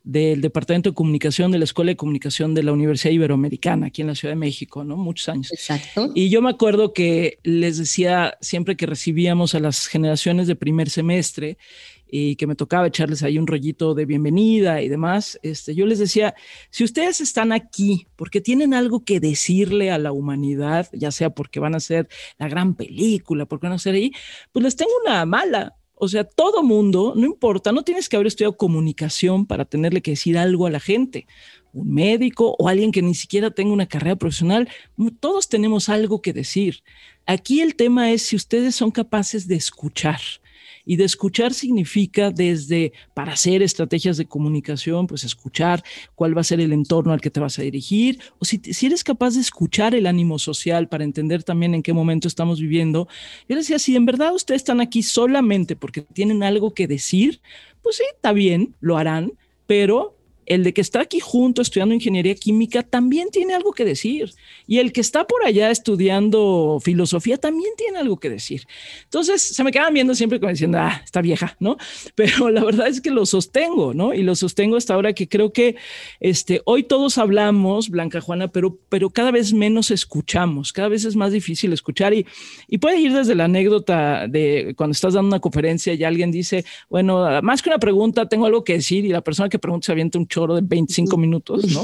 del 0.03 0.41
Departamento 0.41 0.89
de 0.89 0.95
Comunicación 0.95 1.53
de 1.53 1.59
la 1.59 1.65
Escuela 1.65 1.91
de 1.91 1.97
Comunicación 1.97 2.55
de 2.55 2.63
la 2.63 2.73
Universidad 2.73 3.13
Iberoamericana, 3.13 3.89
aquí 3.89 4.01
en 4.01 4.07
la 4.07 4.15
Ciudad 4.15 4.33
de 4.33 4.41
México, 4.41 4.83
¿no? 4.83 4.97
Muchos 4.97 5.29
años. 5.29 5.53
Exacto. 5.53 6.11
Y 6.15 6.31
yo 6.31 6.41
me 6.41 6.49
acuerdo 6.49 6.95
que 6.95 7.39
les 7.43 7.77
decía 7.77 8.39
siempre 8.41 8.75
que 8.75 8.87
recibíamos 8.87 9.55
a 9.55 9.61
las 9.61 9.89
generaciones 9.89 10.47
de 10.47 10.57
primer 10.57 10.89
semestre 10.89 11.59
y 12.11 12.37
que 12.37 12.47
me 12.47 12.55
tocaba 12.55 12.87
echarles 12.87 13.23
ahí 13.23 13.39
un 13.39 13.47
rollito 13.47 13.95
de 13.95 14.07
bienvenida 14.07 14.83
y 14.83 14.89
demás, 14.89 15.39
este, 15.43 15.75
yo 15.75 15.87
les 15.87 15.99
decía, 15.99 16.35
si 16.71 16.85
ustedes 16.85 17.21
están 17.21 17.53
aquí 17.53 18.07
porque 18.17 18.41
tienen 18.41 18.75
algo 18.75 19.05
que 19.05 19.21
decirle 19.21 19.91
a 19.91 19.99
la 19.99 20.13
humanidad, 20.13 20.89
ya 20.93 21.11
sea 21.11 21.31
porque 21.31 21.61
van 21.61 21.75
a 21.75 21.79
hacer 21.79 22.09
la 22.39 22.49
gran 22.49 22.75
película, 22.75 23.47
porque 23.47 23.67
van 23.67 23.73
a 23.73 23.77
hacer 23.77 23.95
ahí, 23.95 24.13
pues 24.53 24.63
les 24.63 24.77
tengo 24.77 24.93
una 25.05 25.25
mala, 25.27 25.77
o 26.01 26.09
sea, 26.09 26.25
todo 26.25 26.63
mundo, 26.63 27.15
no 27.17 27.27
importa, 27.27 27.73
no 27.73 27.83
tienes 27.83 28.09
que 28.09 28.17
haber 28.17 28.29
estudiado 28.29 28.57
comunicación 28.57 29.47
para 29.47 29.65
tenerle 29.65 30.01
que 30.01 30.13
decir 30.13 30.39
algo 30.39 30.67
a 30.67 30.71
la 30.71 30.79
gente. 30.79 31.27
Un 31.73 31.93
médico 31.93 32.55
o 32.59 32.69
alguien 32.69 32.93
que 32.93 33.03
ni 33.03 33.15
siquiera 33.15 33.51
tenga 33.51 33.73
una 33.73 33.87
carrera 33.87 34.17
profesional, 34.17 34.69
todos 35.21 35.49
tenemos 35.49 35.89
algo 35.89 36.23
que 36.23 36.33
decir. 36.33 36.83
Aquí 37.27 37.61
el 37.61 37.75
tema 37.75 38.13
es 38.13 38.23
si 38.23 38.37
ustedes 38.37 38.77
son 38.77 38.93
capaces 38.93 39.49
de 39.49 39.57
escuchar 39.57 40.21
y 40.89 40.97
de 40.97 41.05
escuchar 41.05 41.53
significa 41.53 42.31
desde 42.31 42.95
para 43.13 43.35
hacer 43.35 43.61
estrategias 43.63 44.17
de 44.17 44.25
comunicación, 44.25 45.07
pues 45.07 45.23
escuchar 45.23 45.85
cuál 46.15 46.35
va 46.35 46.41
a 46.41 46.45
ser 46.45 46.61
el 46.61 46.73
entorno 46.73 47.13
al 47.13 47.21
que 47.21 47.29
te 47.29 47.41
vas 47.41 47.59
a 47.59 47.63
dirigir, 47.63 48.21
o 48.39 48.47
si, 48.47 48.57
si 48.59 48.87
eres 48.87 49.05
capaz 49.05 49.35
de 49.35 49.43
escuchar 49.43 49.95
el 49.95 50.07
ánimo 50.07 50.39
social 50.39 50.89
para 50.89 51.05
entender 51.05 51.43
también 51.43 51.75
en 51.75 51.83
qué 51.83 51.93
momento 51.93 52.27
estamos 52.27 52.59
viviendo. 52.59 53.07
Yo 53.51 53.57
decía, 53.57 53.79
si 53.79 53.97
en 53.97 54.07
verdad 54.07 54.35
ustedes 54.35 54.63
están 54.63 54.81
aquí 54.81 55.03
solamente 55.03 55.77
porque 55.77 56.01
tienen 56.01 56.43
algo 56.43 56.73
que 56.73 56.87
decir, 56.87 57.43
pues 57.83 57.97
sí, 57.97 58.05
está 58.15 58.33
bien, 58.33 58.75
lo 58.81 58.97
harán, 58.97 59.35
pero 59.67 60.18
el 60.49 60.65
de 60.65 60.73
que 60.73 60.81
está 60.81 61.03
aquí 61.03 61.21
junto 61.21 61.61
estudiando 61.61 61.95
ingeniería 61.95 62.35
química 62.35 62.83
también 62.83 63.29
tiene 63.31 63.55
algo 63.55 63.73
que 63.73 63.85
decir. 63.85 64.33
Y 64.67 64.79
el 64.79 64.93
que 64.93 65.03
está 65.03 65.27
por 65.27 65.45
allá 65.45 65.71
estudiando 65.71 66.81
filosofía 66.83 67.37
también 67.37 67.71
tiene 67.77 67.99
algo 67.99 68.19
que 68.19 68.31
decir. 68.31 68.67
Entonces 69.05 69.43
se 69.43 69.63
me 69.63 69.71
quedan 69.71 69.93
viendo 69.93 70.15
siempre 70.15 70.41
como 70.41 70.51
diciendo, 70.51 70.79
ah, 70.79 71.03
está 71.05 71.21
vieja, 71.21 71.57
¿no? 71.61 71.77
Pero 72.15 72.49
la 72.51 72.65
verdad 72.65 72.89
es 72.89 73.03
que 73.03 73.11
lo 73.11 73.27
sostengo, 73.27 73.93
¿no? 73.93 74.15
Y 74.15 74.23
lo 74.23 74.35
sostengo 74.35 74.77
hasta 74.77 74.95
ahora 74.95 75.13
que 75.13 75.29
creo 75.29 75.53
que 75.53 75.77
este, 76.19 76.63
hoy 76.65 76.83
todos 76.83 77.19
hablamos, 77.19 77.91
Blanca 77.91 78.21
Juana, 78.23 78.49
pero, 78.49 78.79
pero 78.89 79.11
cada 79.11 79.31
vez 79.31 79.53
menos 79.53 79.91
escuchamos, 79.91 80.73
cada 80.73 80.89
vez 80.89 81.05
es 81.05 81.15
más 81.15 81.33
difícil 81.33 81.73
escuchar 81.73 82.15
y, 82.15 82.27
y 82.67 82.79
puede 82.79 83.01
ir 83.01 83.13
desde 83.13 83.35
la 83.35 83.45
anécdota 83.45 84.27
de 84.27 84.75
cuando 84.77 84.93
estás 84.93 85.15
dando 85.15 85.29
una 85.29 85.41
conferencia 85.41 85.93
y 85.93 86.05
alguien 86.05 86.31
dice, 86.31 86.65
bueno, 86.89 87.43
más 87.43 87.61
que 87.61 87.69
una 87.69 87.79
pregunta, 87.79 88.29
tengo 88.29 88.47
algo 88.47 88.65
que 88.65 88.75
decir 88.75 89.05
y 89.05 89.09
la 89.09 89.21
persona 89.21 89.49
que 89.49 89.59
pregunta 89.59 89.87
se 89.87 89.93
avienta 89.93 90.19
un 90.19 90.27
choro 90.39 90.55
de 90.55 90.63
25 90.63 91.17
minutos, 91.19 91.65
¿no? 91.73 91.83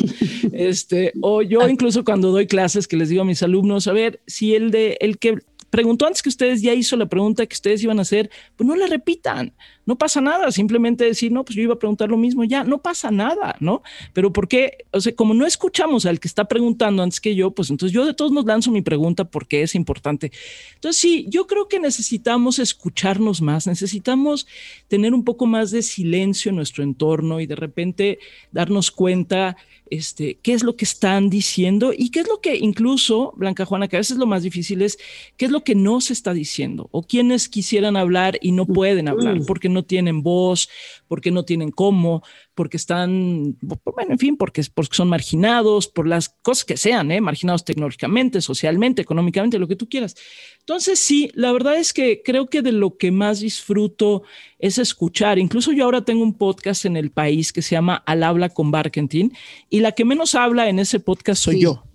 Este, 0.53 1.13
o 1.21 1.43
yo 1.43 1.69
incluso 1.69 2.05
cuando 2.05 2.31
doy 2.31 2.47
clases 2.47 2.87
que 2.87 2.97
les 2.97 3.09
digo 3.09 3.23
a 3.23 3.25
mis 3.25 3.43
alumnos, 3.43 3.89
a 3.89 3.93
ver, 3.93 4.21
si 4.27 4.55
el 4.55 4.71
de 4.71 4.97
el 5.01 5.19
que 5.19 5.39
preguntó 5.75 6.07
antes 6.07 6.23
que 6.23 6.29
ustedes 6.29 6.63
ya 6.63 6.73
hizo 6.73 6.97
la 6.97 7.07
pregunta 7.07 7.45
que 7.45 7.53
ustedes 7.53 7.83
iban 7.83 7.99
a 7.99 8.03
hacer, 8.03 8.31
pues 8.55 8.65
no 8.65 8.77
la 8.77 8.87
repitan, 8.87 9.53
no 9.87 9.99
pasa 9.99 10.21
nada, 10.21 10.53
simplemente 10.53 11.05
decir, 11.05 11.33
no, 11.33 11.45
pues 11.45 11.57
yo 11.57 11.63
iba 11.63 11.75
a 11.75 11.79
preguntar 11.81 12.09
lo 12.09 12.17
mismo, 12.17 12.45
ya, 12.45 12.63
no 12.63 12.79
pasa 12.79 13.11
nada, 13.11 13.57
¿no? 13.59 13.83
Pero 14.13 14.33
¿por 14.33 14.47
qué? 14.47 14.87
O 14.93 15.01
sea, 15.01 15.13
como 15.17 15.35
no 15.35 15.45
escuchamos 15.45 16.07
al 16.07 16.21
que 16.21 16.29
está 16.29 16.45
preguntando 16.45 17.03
antes 17.03 17.21
que 17.21 17.35
yo, 17.35 17.51
pues 17.51 17.71
entonces 17.71 17.93
yo 17.93 18.07
de 18.07 18.15
todos 18.15 18.31
nos 18.31 18.45
lanzo 18.45 18.71
mi 18.71 18.83
pregunta 18.83 19.25
porque 19.25 19.63
es 19.63 19.75
importante. 19.75 20.31
Entonces 20.77 21.03
sí, 21.03 21.27
yo 21.29 21.49
creo 21.49 21.67
que 21.67 21.81
necesitamos 21.81 22.61
escucharnos 22.61 23.43
más, 23.43 23.67
necesitamos 23.67 24.47
tener 24.87 25.13
un 25.13 25.25
poco 25.25 25.47
más 25.47 25.73
de 25.73 25.83
silencio 25.83 26.51
en 26.51 26.57
nuestro 26.57 26.85
entorno 26.85 27.41
y 27.41 27.49
de 27.49 27.57
repente 27.57 28.21
darnos 28.53 28.93
cuenta 28.93 29.57
este, 29.95 30.39
qué 30.43 30.53
es 30.53 30.63
lo 30.63 30.77
que 30.77 30.85
están 30.85 31.31
diciendo 31.31 31.93
y 31.97 32.11
qué 32.11 32.21
es 32.21 32.29
lo 32.29 32.41
que 32.41 32.57
incluso, 32.57 33.33
Blanca 33.37 33.65
Juana, 33.65 33.89
que 33.89 33.97
a 33.97 34.01
veces 34.01 34.17
lo 34.17 34.27
más 34.27 34.43
difícil 34.43 34.83
es 34.83 34.99
qué 35.37 35.47
es 35.47 35.51
lo 35.51 35.65
que 35.65 35.75
no 35.75 36.01
se 36.01 36.13
está 36.13 36.33
diciendo 36.33 36.89
o 36.91 37.03
quienes 37.03 37.49
quisieran 37.49 37.97
hablar 37.97 38.39
y 38.41 38.53
no 38.53 38.67
pueden 38.67 39.09
hablar 39.09 39.39
porque 39.47 39.69
no 39.69 39.85
tienen 39.85 40.23
voz, 40.23 40.69
porque 41.15 41.31
no 41.31 41.45
tienen 41.45 41.71
cómo, 41.71 42.25
porque 42.57 42.77
están, 42.77 43.57
bueno, 43.61 44.11
en 44.11 44.19
fin, 44.19 44.37
porque, 44.37 44.65
porque 44.75 44.97
son 44.97 45.09
marginados, 45.09 45.87
por 45.87 46.09
las 46.09 46.29
cosas 46.29 46.65
que 46.65 46.77
sean, 46.77 47.13
¿eh? 47.13 47.21
marginados 47.21 47.65
tecnológicamente, 47.65 48.41
socialmente, 48.41 49.03
económicamente, 49.03 49.61
lo 49.61 49.69
que 49.69 49.77
tú 49.77 49.89
quieras. 49.89 50.17
Entonces, 50.59 50.99
sí, 50.99 51.31
la 51.35 51.53
verdad 51.53 51.77
es 51.77 51.93
que 51.93 52.21
creo 52.25 52.49
que 52.49 52.63
de 52.63 52.73
lo 52.73 52.97
que 52.97 53.13
más 53.13 53.39
disfruto 53.39 54.25
es 54.59 54.79
escuchar. 54.79 55.39
Incluso 55.39 55.71
yo 55.71 55.85
ahora 55.85 56.05
tengo 56.05 56.25
un 56.25 56.35
podcast 56.35 56.85
en 56.85 56.97
el 56.97 57.13
país 57.13 57.53
que 57.53 57.63
se 57.63 57.77
llama 57.77 58.03
Al 58.07 58.25
habla 58.25 58.49
con 58.49 58.73
Barkentin 58.73 59.33
y 59.71 59.79
la 59.79 59.93
que 59.93 60.05
menos 60.05 60.35
habla 60.35 60.69
en 60.69 60.81
ese 60.81 60.99
podcast 60.99 61.45
soy 61.45 61.61
yo 61.61 61.94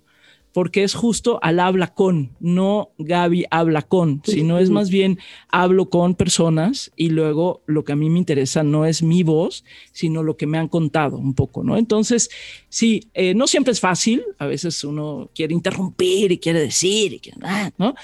porque 0.52 0.82
es 0.82 0.94
justo 0.94 1.38
al 1.42 1.60
habla 1.60 1.94
con, 1.94 2.36
no 2.40 2.90
Gaby 2.98 3.44
habla 3.50 3.82
con, 3.82 4.22
sino 4.24 4.58
es 4.58 4.70
más 4.70 4.90
bien 4.90 5.18
hablo 5.48 5.90
con 5.90 6.14
personas 6.14 6.90
y 6.96 7.10
luego 7.10 7.62
lo 7.66 7.84
que 7.84 7.92
a 7.92 7.96
mí 7.96 8.10
me 8.10 8.18
interesa 8.18 8.62
no 8.62 8.84
es 8.84 9.02
mi 9.02 9.22
voz, 9.22 9.64
sino 9.92 10.22
lo 10.22 10.36
que 10.36 10.46
me 10.46 10.58
han 10.58 10.68
contado 10.68 11.18
un 11.18 11.34
poco, 11.34 11.62
¿no? 11.62 11.76
Entonces, 11.76 12.30
sí, 12.68 13.08
eh, 13.14 13.34
no 13.34 13.46
siempre 13.46 13.72
es 13.72 13.80
fácil, 13.80 14.22
a 14.38 14.46
veces 14.46 14.82
uno 14.82 15.30
quiere 15.34 15.54
interrumpir 15.54 16.32
y 16.32 16.38
quiere 16.38 16.60
decir, 16.60 17.12
y 17.12 17.20
ah, 17.42 17.70
¿no? 17.78 17.94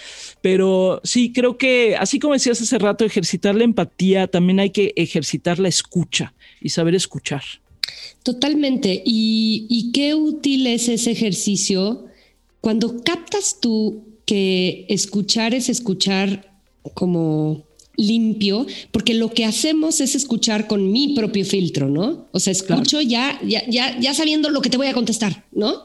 Pero 0.40 1.00
sí, 1.02 1.32
creo 1.32 1.58
que 1.58 1.96
así 1.96 2.18
como 2.18 2.34
decías 2.34 2.60
hace 2.60 2.78
rato, 2.78 3.04
ejercitar 3.04 3.54
la 3.54 3.64
empatía, 3.64 4.28
también 4.28 4.60
hay 4.60 4.70
que 4.70 4.92
ejercitar 4.96 5.58
la 5.58 5.68
escucha 5.68 6.34
y 6.60 6.68
saber 6.68 6.94
escuchar. 6.94 7.42
Totalmente. 8.22 9.02
¿Y, 9.04 9.66
y 9.68 9.92
qué 9.92 10.14
útil 10.14 10.66
es 10.66 10.88
ese 10.88 11.12
ejercicio? 11.12 12.06
Cuando 12.60 13.02
captas 13.02 13.58
tú 13.60 14.04
que 14.24 14.86
escuchar 14.88 15.54
es 15.54 15.68
escuchar 15.68 16.60
como 16.94 17.64
limpio, 17.96 18.66
porque 18.90 19.14
lo 19.14 19.32
que 19.32 19.44
hacemos 19.44 20.00
es 20.00 20.14
escuchar 20.14 20.66
con 20.66 20.92
mi 20.92 21.14
propio 21.14 21.44
filtro, 21.44 21.88
¿no? 21.88 22.26
O 22.32 22.40
sea, 22.40 22.52
escucho 22.52 23.00
ya, 23.00 23.40
ya, 23.46 23.62
ya, 23.68 23.98
ya 23.98 24.14
sabiendo 24.14 24.50
lo 24.50 24.60
que 24.60 24.70
te 24.70 24.76
voy 24.76 24.86
a 24.88 24.92
contestar, 24.92 25.46
¿no? 25.52 25.84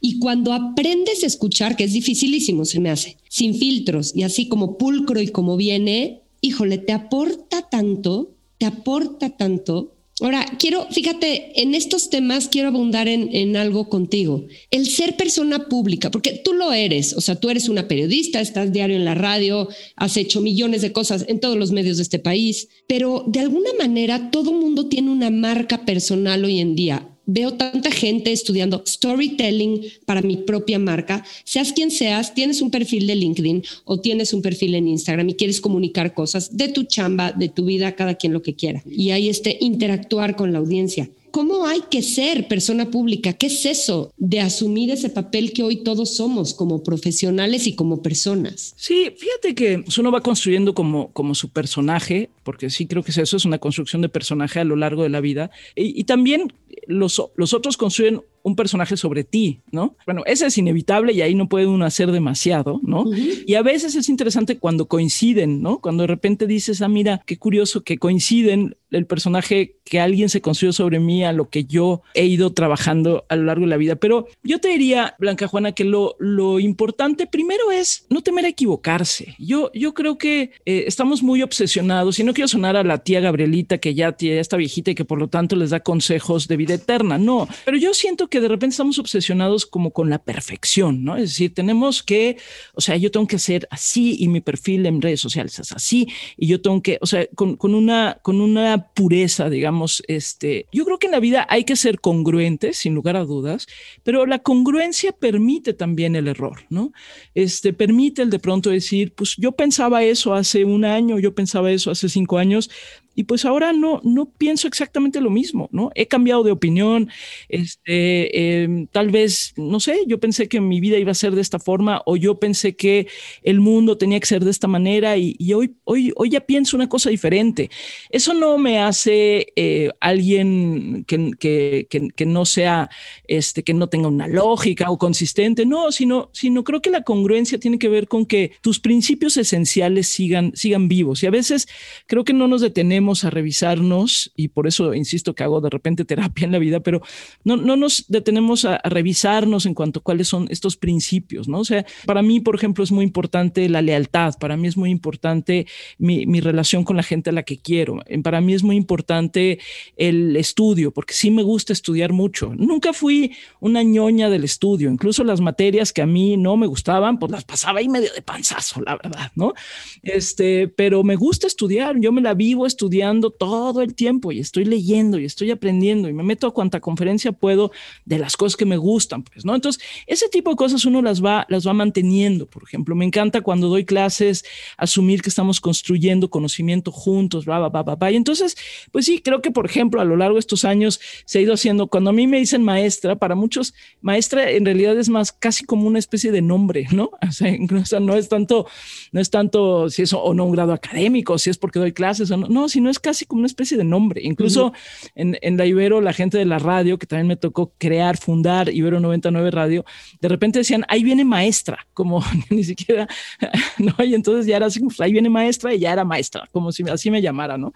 Y 0.00 0.20
cuando 0.20 0.52
aprendes 0.52 1.24
a 1.24 1.26
escuchar, 1.26 1.76
que 1.76 1.84
es 1.84 1.92
dificilísimo, 1.92 2.64
se 2.64 2.80
me 2.80 2.90
hace, 2.90 3.16
sin 3.28 3.54
filtros 3.56 4.12
y 4.14 4.22
así 4.22 4.48
como 4.48 4.78
pulcro 4.78 5.20
y 5.20 5.28
como 5.28 5.56
viene, 5.56 6.20
híjole, 6.40 6.78
te 6.78 6.92
aporta 6.92 7.68
tanto, 7.68 8.30
te 8.58 8.66
aporta 8.66 9.30
tanto 9.30 9.94
Ahora, 10.20 10.44
quiero, 10.58 10.88
fíjate, 10.90 11.60
en 11.62 11.74
estos 11.74 12.10
temas 12.10 12.48
quiero 12.48 12.68
abundar 12.68 13.06
en, 13.06 13.56
algo 13.56 13.88
contigo. 13.88 14.46
El 14.70 14.86
ser 14.86 15.16
persona 15.16 15.68
pública, 15.68 16.10
porque 16.10 16.40
tú 16.44 16.54
lo 16.54 16.72
eres, 16.72 17.12
o 17.12 17.20
sea, 17.20 17.36
tú 17.36 17.50
eres 17.50 17.68
una 17.68 17.86
periodista, 17.86 18.40
estás 18.40 18.72
diario 18.72 18.96
en 18.96 19.04
la 19.04 19.14
radio, 19.14 19.68
has 19.96 20.16
hecho 20.16 20.40
millones 20.40 20.82
de 20.82 20.92
cosas 20.92 21.24
en 21.28 21.38
todos 21.38 21.56
los 21.56 21.70
medios 21.70 21.98
de 21.98 22.02
este 22.02 22.18
país, 22.18 22.68
pero 22.88 23.24
de 23.28 23.40
alguna 23.40 23.70
manera 23.78 24.30
todo 24.30 24.52
mundo 24.52 24.88
tiene 24.88 25.10
una 25.10 25.30
marca 25.30 25.84
personal 25.84 26.44
hoy 26.44 26.58
en 26.58 26.74
día 26.74 27.17
veo 27.28 27.52
tanta 27.54 27.90
gente 27.92 28.32
estudiando 28.32 28.82
storytelling 28.86 29.82
para 30.06 30.22
mi 30.22 30.38
propia 30.38 30.78
marca. 30.78 31.24
Seas 31.44 31.72
quien 31.72 31.90
seas, 31.90 32.34
tienes 32.34 32.62
un 32.62 32.70
perfil 32.70 33.06
de 33.06 33.14
LinkedIn 33.14 33.62
o 33.84 34.00
tienes 34.00 34.32
un 34.32 34.42
perfil 34.42 34.74
en 34.74 34.88
Instagram 34.88 35.28
y 35.28 35.34
quieres 35.34 35.60
comunicar 35.60 36.14
cosas 36.14 36.56
de 36.56 36.68
tu 36.68 36.84
chamba, 36.84 37.30
de 37.32 37.50
tu 37.50 37.66
vida, 37.66 37.94
cada 37.94 38.14
quien 38.14 38.32
lo 38.32 38.42
que 38.42 38.54
quiera. 38.54 38.82
Y 38.90 39.10
hay 39.10 39.28
este 39.28 39.58
interactuar 39.60 40.36
con 40.36 40.52
la 40.52 40.58
audiencia. 40.58 41.10
¿Cómo 41.30 41.66
hay 41.66 41.82
que 41.90 42.02
ser 42.02 42.48
persona 42.48 42.90
pública? 42.90 43.34
¿Qué 43.34 43.48
es 43.48 43.66
eso 43.66 44.12
de 44.16 44.40
asumir 44.40 44.90
ese 44.90 45.10
papel 45.10 45.52
que 45.52 45.62
hoy 45.62 45.76
todos 45.76 46.16
somos 46.16 46.54
como 46.54 46.82
profesionales 46.82 47.66
y 47.66 47.74
como 47.74 48.02
personas? 48.02 48.74
Sí, 48.76 49.10
fíjate 49.16 49.54
que 49.54 49.84
uno 49.98 50.10
va 50.10 50.22
construyendo 50.22 50.74
como, 50.74 51.12
como 51.12 51.34
su 51.34 51.50
personaje, 51.50 52.30
porque 52.44 52.70
sí 52.70 52.86
creo 52.86 53.02
que 53.02 53.10
eso 53.10 53.36
es 53.36 53.44
una 53.44 53.58
construcción 53.58 54.00
de 54.00 54.08
personaje 54.08 54.60
a 54.60 54.64
lo 54.64 54.76
largo 54.76 55.02
de 55.02 55.10
la 55.10 55.20
vida. 55.20 55.50
Y, 55.76 56.00
y 56.00 56.04
también 56.04 56.52
los, 56.86 57.22
los 57.36 57.54
otros 57.54 57.76
construyen 57.76 58.22
un 58.48 58.56
personaje 58.56 58.96
sobre 58.96 59.24
ti, 59.24 59.60
¿no? 59.70 59.96
Bueno, 60.06 60.22
ese 60.26 60.46
es 60.46 60.58
inevitable 60.58 61.12
y 61.12 61.22
ahí 61.22 61.34
no 61.34 61.48
puede 61.48 61.66
uno 61.66 61.84
hacer 61.84 62.10
demasiado, 62.10 62.80
¿no? 62.82 63.04
Y 63.46 63.54
a 63.54 63.62
veces 63.62 63.94
es 63.94 64.08
interesante 64.08 64.58
cuando 64.58 64.86
coinciden, 64.86 65.62
¿no? 65.62 65.80
Cuando 65.80 66.02
de 66.02 66.08
repente 66.08 66.46
dices, 66.46 66.82
ah, 66.82 66.88
mira, 66.88 67.22
qué 67.26 67.38
curioso 67.38 67.82
que 67.82 67.98
coinciden 67.98 68.76
el 68.90 69.06
personaje 69.06 69.76
que 69.84 70.00
alguien 70.00 70.28
se 70.28 70.40
construyó 70.40 70.72
sobre 70.72 71.00
mí 71.00 71.24
a 71.24 71.32
lo 71.32 71.48
que 71.48 71.64
yo 71.64 72.02
he 72.14 72.26
ido 72.26 72.52
trabajando 72.52 73.24
a 73.28 73.36
lo 73.36 73.44
largo 73.44 73.62
de 73.62 73.70
la 73.70 73.76
vida. 73.76 73.96
Pero 73.96 74.26
yo 74.42 74.60
te 74.60 74.68
diría, 74.68 75.14
Blanca 75.18 75.48
Juana, 75.48 75.72
que 75.72 75.84
lo, 75.84 76.16
lo 76.18 76.60
importante 76.60 77.26
primero 77.26 77.70
es 77.70 78.06
no 78.10 78.22
temer 78.22 78.44
a 78.44 78.48
equivocarse. 78.48 79.34
Yo, 79.38 79.70
yo 79.74 79.94
creo 79.94 80.18
que 80.18 80.52
eh, 80.64 80.84
estamos 80.86 81.22
muy 81.22 81.42
obsesionados 81.42 82.18
y 82.18 82.24
no 82.24 82.34
quiero 82.34 82.48
sonar 82.48 82.76
a 82.76 82.84
la 82.84 82.98
tía 82.98 83.20
Gabrielita 83.20 83.78
que 83.78 83.94
ya, 83.94 84.14
ya 84.18 84.40
está 84.40 84.56
viejita 84.56 84.90
y 84.90 84.94
que 84.94 85.04
por 85.04 85.18
lo 85.18 85.28
tanto 85.28 85.56
les 85.56 85.70
da 85.70 85.80
consejos 85.80 86.48
de 86.48 86.56
vida 86.56 86.74
eterna. 86.74 87.18
No, 87.18 87.48
pero 87.64 87.76
yo 87.76 87.94
siento 87.94 88.28
que 88.28 88.37
de 88.40 88.48
repente 88.48 88.74
estamos 88.74 88.98
obsesionados 88.98 89.66
como 89.66 89.92
con 89.92 90.10
la 90.10 90.18
perfección, 90.18 91.04
¿no? 91.04 91.16
Es 91.16 91.30
decir, 91.30 91.54
tenemos 91.54 92.02
que, 92.02 92.36
o 92.74 92.80
sea, 92.80 92.96
yo 92.96 93.10
tengo 93.10 93.26
que 93.26 93.38
ser 93.38 93.66
así 93.70 94.16
y 94.18 94.28
mi 94.28 94.40
perfil 94.40 94.86
en 94.86 95.02
redes 95.02 95.20
sociales 95.20 95.58
es 95.58 95.72
así 95.72 96.08
y 96.36 96.46
yo 96.46 96.60
tengo 96.60 96.82
que, 96.82 96.98
o 97.00 97.06
sea, 97.06 97.26
con, 97.34 97.56
con 97.56 97.74
una, 97.74 98.18
con 98.22 98.40
una 98.40 98.88
pureza, 98.94 99.50
digamos, 99.50 100.02
este, 100.08 100.66
yo 100.72 100.84
creo 100.84 100.98
que 100.98 101.06
en 101.06 101.12
la 101.12 101.20
vida 101.20 101.46
hay 101.48 101.64
que 101.64 101.76
ser 101.76 102.00
congruentes, 102.00 102.78
sin 102.78 102.94
lugar 102.94 103.16
a 103.16 103.24
dudas, 103.24 103.66
pero 104.02 104.26
la 104.26 104.38
congruencia 104.40 105.12
permite 105.12 105.74
también 105.74 106.16
el 106.16 106.28
error, 106.28 106.64
¿no? 106.70 106.92
Este, 107.34 107.72
permite 107.72 108.22
el 108.22 108.30
de 108.30 108.38
pronto 108.38 108.70
decir, 108.70 109.14
pues 109.14 109.34
yo 109.36 109.52
pensaba 109.52 110.02
eso 110.02 110.34
hace 110.34 110.64
un 110.64 110.84
año, 110.84 111.18
yo 111.18 111.34
pensaba 111.34 111.70
eso 111.70 111.90
hace 111.90 112.08
cinco 112.08 112.38
años, 112.38 112.70
y 113.18 113.24
pues 113.24 113.44
ahora 113.44 113.72
no, 113.72 114.00
no 114.04 114.30
pienso 114.30 114.68
exactamente 114.68 115.20
lo 115.20 115.28
mismo, 115.28 115.68
¿no? 115.72 115.90
He 115.96 116.06
cambiado 116.06 116.44
de 116.44 116.52
opinión, 116.52 117.10
este, 117.48 118.62
em, 118.62 118.86
tal 118.86 119.10
vez, 119.10 119.54
no 119.56 119.80
sé, 119.80 120.04
yo 120.06 120.20
pensé 120.20 120.46
que 120.46 120.60
mi 120.60 120.78
vida 120.78 120.98
iba 120.98 121.10
a 121.10 121.14
ser 121.14 121.34
de 121.34 121.40
esta 121.40 121.58
forma 121.58 122.00
o 122.06 122.16
yo 122.16 122.38
pensé 122.38 122.76
que 122.76 123.08
el 123.42 123.58
mundo 123.58 123.98
tenía 123.98 124.20
que 124.20 124.26
ser 124.26 124.44
de 124.44 124.52
esta 124.52 124.68
manera 124.68 125.16
y, 125.16 125.34
hoy, 125.52 125.74
hoy, 125.82 126.12
hoy 126.14 126.30
ya 126.30 126.42
pienso 126.42 126.76
una 126.76 126.88
cosa 126.88 127.10
diferente. 127.10 127.70
Eso 128.08 128.34
no 128.34 128.56
me 128.56 128.78
hace 128.78 129.48
eh, 129.56 129.90
alguien 129.98 131.04
que, 131.08 131.32
que, 131.40 131.88
que, 132.14 132.26
no 132.26 132.44
sea, 132.44 132.88
este, 133.26 133.64
que 133.64 133.74
no 133.74 133.88
tenga 133.88 134.06
una 134.06 134.28
lógica 134.28 134.92
o 134.92 134.96
consistente, 134.96 135.66
no, 135.66 135.90
sino, 135.90 136.30
sino 136.32 136.62
creo 136.62 136.80
que 136.80 136.90
la 136.90 137.02
congruencia 137.02 137.58
tiene 137.58 137.80
que 137.80 137.88
ver 137.88 138.06
con 138.06 138.26
que 138.26 138.52
tus 138.60 138.78
principios 138.78 139.36
esenciales 139.36 140.06
sigan, 140.06 140.52
sigan 140.54 140.86
vivos 140.86 141.24
y 141.24 141.26
a 141.26 141.30
veces 141.30 141.66
creo 142.06 142.22
que 142.22 142.32
no 142.32 142.46
nos 142.46 142.60
detenemos 142.60 143.07
a 143.24 143.30
revisarnos, 143.30 144.32
y 144.36 144.48
por 144.48 144.66
eso 144.66 144.94
insisto 144.94 145.34
que 145.34 145.44
hago 145.44 145.60
de 145.60 145.70
repente 145.70 146.04
terapia 146.04 146.44
en 146.44 146.52
la 146.52 146.58
vida, 146.58 146.80
pero 146.80 147.02
no, 147.44 147.56
no 147.56 147.76
nos 147.76 148.04
detenemos 148.08 148.64
a, 148.64 148.78
revisarnos 148.84 149.66
en 149.66 149.74
cuanto 149.74 150.00
a 150.00 150.02
cuáles 150.02 150.28
son 150.28 150.46
estos 150.50 150.76
principios, 150.76 151.48
¿no? 151.48 151.60
O 151.60 151.64
sea, 151.64 151.84
para 152.06 152.22
mí, 152.22 152.40
por 152.40 152.54
ejemplo, 152.54 152.84
es 152.84 152.92
muy 152.92 153.04
importante 153.04 153.68
la 153.68 153.82
lealtad, 153.82 154.34
para 154.38 154.56
mí 154.56 154.68
es 154.68 154.76
muy 154.76 154.90
importante 154.90 155.66
mi, 155.98 156.26
mi 156.26 156.40
relación 156.40 156.84
con 156.84 156.96
la 156.96 157.02
gente 157.02 157.30
a 157.30 157.32
la 157.32 157.42
que 157.42 157.58
quiero, 157.58 158.00
para 158.22 158.40
mí 158.40 158.54
es 158.54 158.62
muy 158.62 158.76
importante 158.76 159.58
el 159.96 160.36
estudio, 160.36 160.92
porque 160.92 161.14
sí 161.14 161.30
me 161.30 161.42
gusta 161.42 161.72
estudiar 161.72 162.12
mucho. 162.12 162.52
Nunca 162.56 162.92
fui 162.92 163.32
una 163.60 163.82
ñoña 163.82 164.28
del 164.30 164.44
estudio, 164.44 164.90
incluso 164.90 165.24
las 165.24 165.40
materias 165.40 165.92
que 165.92 166.02
a 166.02 166.06
mí 166.06 166.36
no 166.36 166.56
me 166.56 166.66
gustaban, 166.66 167.18
pues 167.18 167.32
las 167.32 167.44
pasaba 167.44 167.78
ahí 167.78 167.88
medio 167.88 168.12
de 168.12 168.22
panzazo, 168.22 168.80
la 168.82 168.96
verdad, 168.96 169.30
¿no? 169.34 169.54
Este, 170.02 170.68
pero 170.68 171.02
me 171.04 171.16
gusta 171.16 171.46
estudiar, 171.46 171.98
yo 172.00 172.12
me 172.12 172.20
la 172.20 172.34
vivo 172.34 172.66
estudiando 172.66 172.87
estudiando 172.88 173.30
todo 173.30 173.82
el 173.82 173.94
tiempo 173.94 174.32
y 174.32 174.38
estoy 174.38 174.64
leyendo 174.64 175.18
y 175.18 175.26
estoy 175.26 175.50
aprendiendo 175.50 176.08
y 176.08 176.14
me 176.14 176.22
meto 176.22 176.46
a 176.46 176.54
cuanta 176.54 176.80
conferencia 176.80 177.32
puedo 177.32 177.70
de 178.06 178.18
las 178.18 178.34
cosas 178.34 178.56
que 178.56 178.64
me 178.64 178.78
gustan, 178.78 179.24
pues, 179.24 179.44
¿no? 179.44 179.54
Entonces, 179.54 179.82
ese 180.06 180.28
tipo 180.30 180.48
de 180.50 180.56
cosas 180.56 180.86
uno 180.86 181.02
las 181.02 181.22
va, 181.22 181.44
las 181.50 181.66
va 181.66 181.74
manteniendo, 181.74 182.46
por 182.46 182.62
ejemplo. 182.62 182.94
Me 182.94 183.04
encanta 183.04 183.42
cuando 183.42 183.68
doy 183.68 183.84
clases 183.84 184.42
asumir 184.78 185.20
que 185.20 185.28
estamos 185.28 185.60
construyendo 185.60 186.30
conocimiento 186.30 186.90
juntos, 186.90 187.44
bla, 187.44 187.58
bla, 187.58 187.82
bla, 187.82 187.94
bla. 187.94 188.10
Y 188.10 188.16
entonces, 188.16 188.56
pues 188.90 189.04
sí, 189.04 189.20
creo 189.20 189.42
que, 189.42 189.50
por 189.50 189.66
ejemplo, 189.66 190.00
a 190.00 190.04
lo 190.06 190.16
largo 190.16 190.36
de 190.36 190.40
estos 190.40 190.64
años 190.64 190.98
se 191.26 191.40
ha 191.40 191.42
ido 191.42 191.52
haciendo, 191.52 191.88
cuando 191.88 192.08
a 192.08 192.14
mí 192.14 192.26
me 192.26 192.38
dicen 192.38 192.62
maestra, 192.62 193.16
para 193.16 193.34
muchos, 193.34 193.74
maestra 194.00 194.50
en 194.50 194.64
realidad 194.64 194.98
es 194.98 195.10
más 195.10 195.30
casi 195.30 195.64
como 195.64 195.86
una 195.86 195.98
especie 195.98 196.32
de 196.32 196.40
nombre, 196.40 196.86
¿no? 196.90 197.10
O 197.28 197.84
sea, 197.84 198.00
no 198.00 198.16
es 198.16 198.28
tanto, 198.28 198.66
no 199.12 199.20
es 199.20 199.30
tanto 199.30 199.90
si 199.90 200.02
es 200.02 200.12
o 200.12 200.34
no 200.34 200.46
un 200.46 200.52
grado 200.52 200.72
académico, 200.72 201.38
si 201.38 201.50
es 201.50 201.58
porque 201.58 201.78
doy 201.78 201.92
clases 201.92 202.30
o 202.30 202.36
no, 202.36 202.48
no, 202.48 202.68
sino 202.78 202.90
es 202.90 203.00
casi 203.00 203.26
como 203.26 203.40
una 203.40 203.48
especie 203.48 203.76
de 203.76 203.82
nombre. 203.82 204.20
Incluso 204.22 204.72
en, 205.16 205.36
en 205.42 205.56
la 205.56 205.66
Ibero, 205.66 206.00
la 206.00 206.12
gente 206.12 206.38
de 206.38 206.44
la 206.44 206.60
radio, 206.60 206.96
que 206.96 207.08
también 207.08 207.26
me 207.26 207.34
tocó 207.34 207.72
crear, 207.76 208.16
fundar 208.16 208.72
Ibero 208.72 209.00
99 209.00 209.50
Radio, 209.50 209.84
de 210.20 210.28
repente 210.28 210.60
decían, 210.60 210.84
ahí 210.86 211.02
viene 211.02 211.24
maestra, 211.24 211.88
como 211.92 212.22
ni 212.50 212.62
siquiera, 212.62 213.08
¿no? 213.78 214.04
Y 214.04 214.14
entonces 214.14 214.46
ya 214.46 214.58
era 214.58 214.66
así, 214.66 214.78
pues, 214.78 215.00
ahí 215.00 215.10
viene 215.10 215.28
maestra 215.28 215.74
y 215.74 215.80
ya 215.80 215.92
era 215.92 216.04
maestra, 216.04 216.48
como 216.52 216.70
si 216.70 216.84
así 216.88 217.10
me 217.10 217.20
llamara, 217.20 217.58
¿no? 217.58 217.72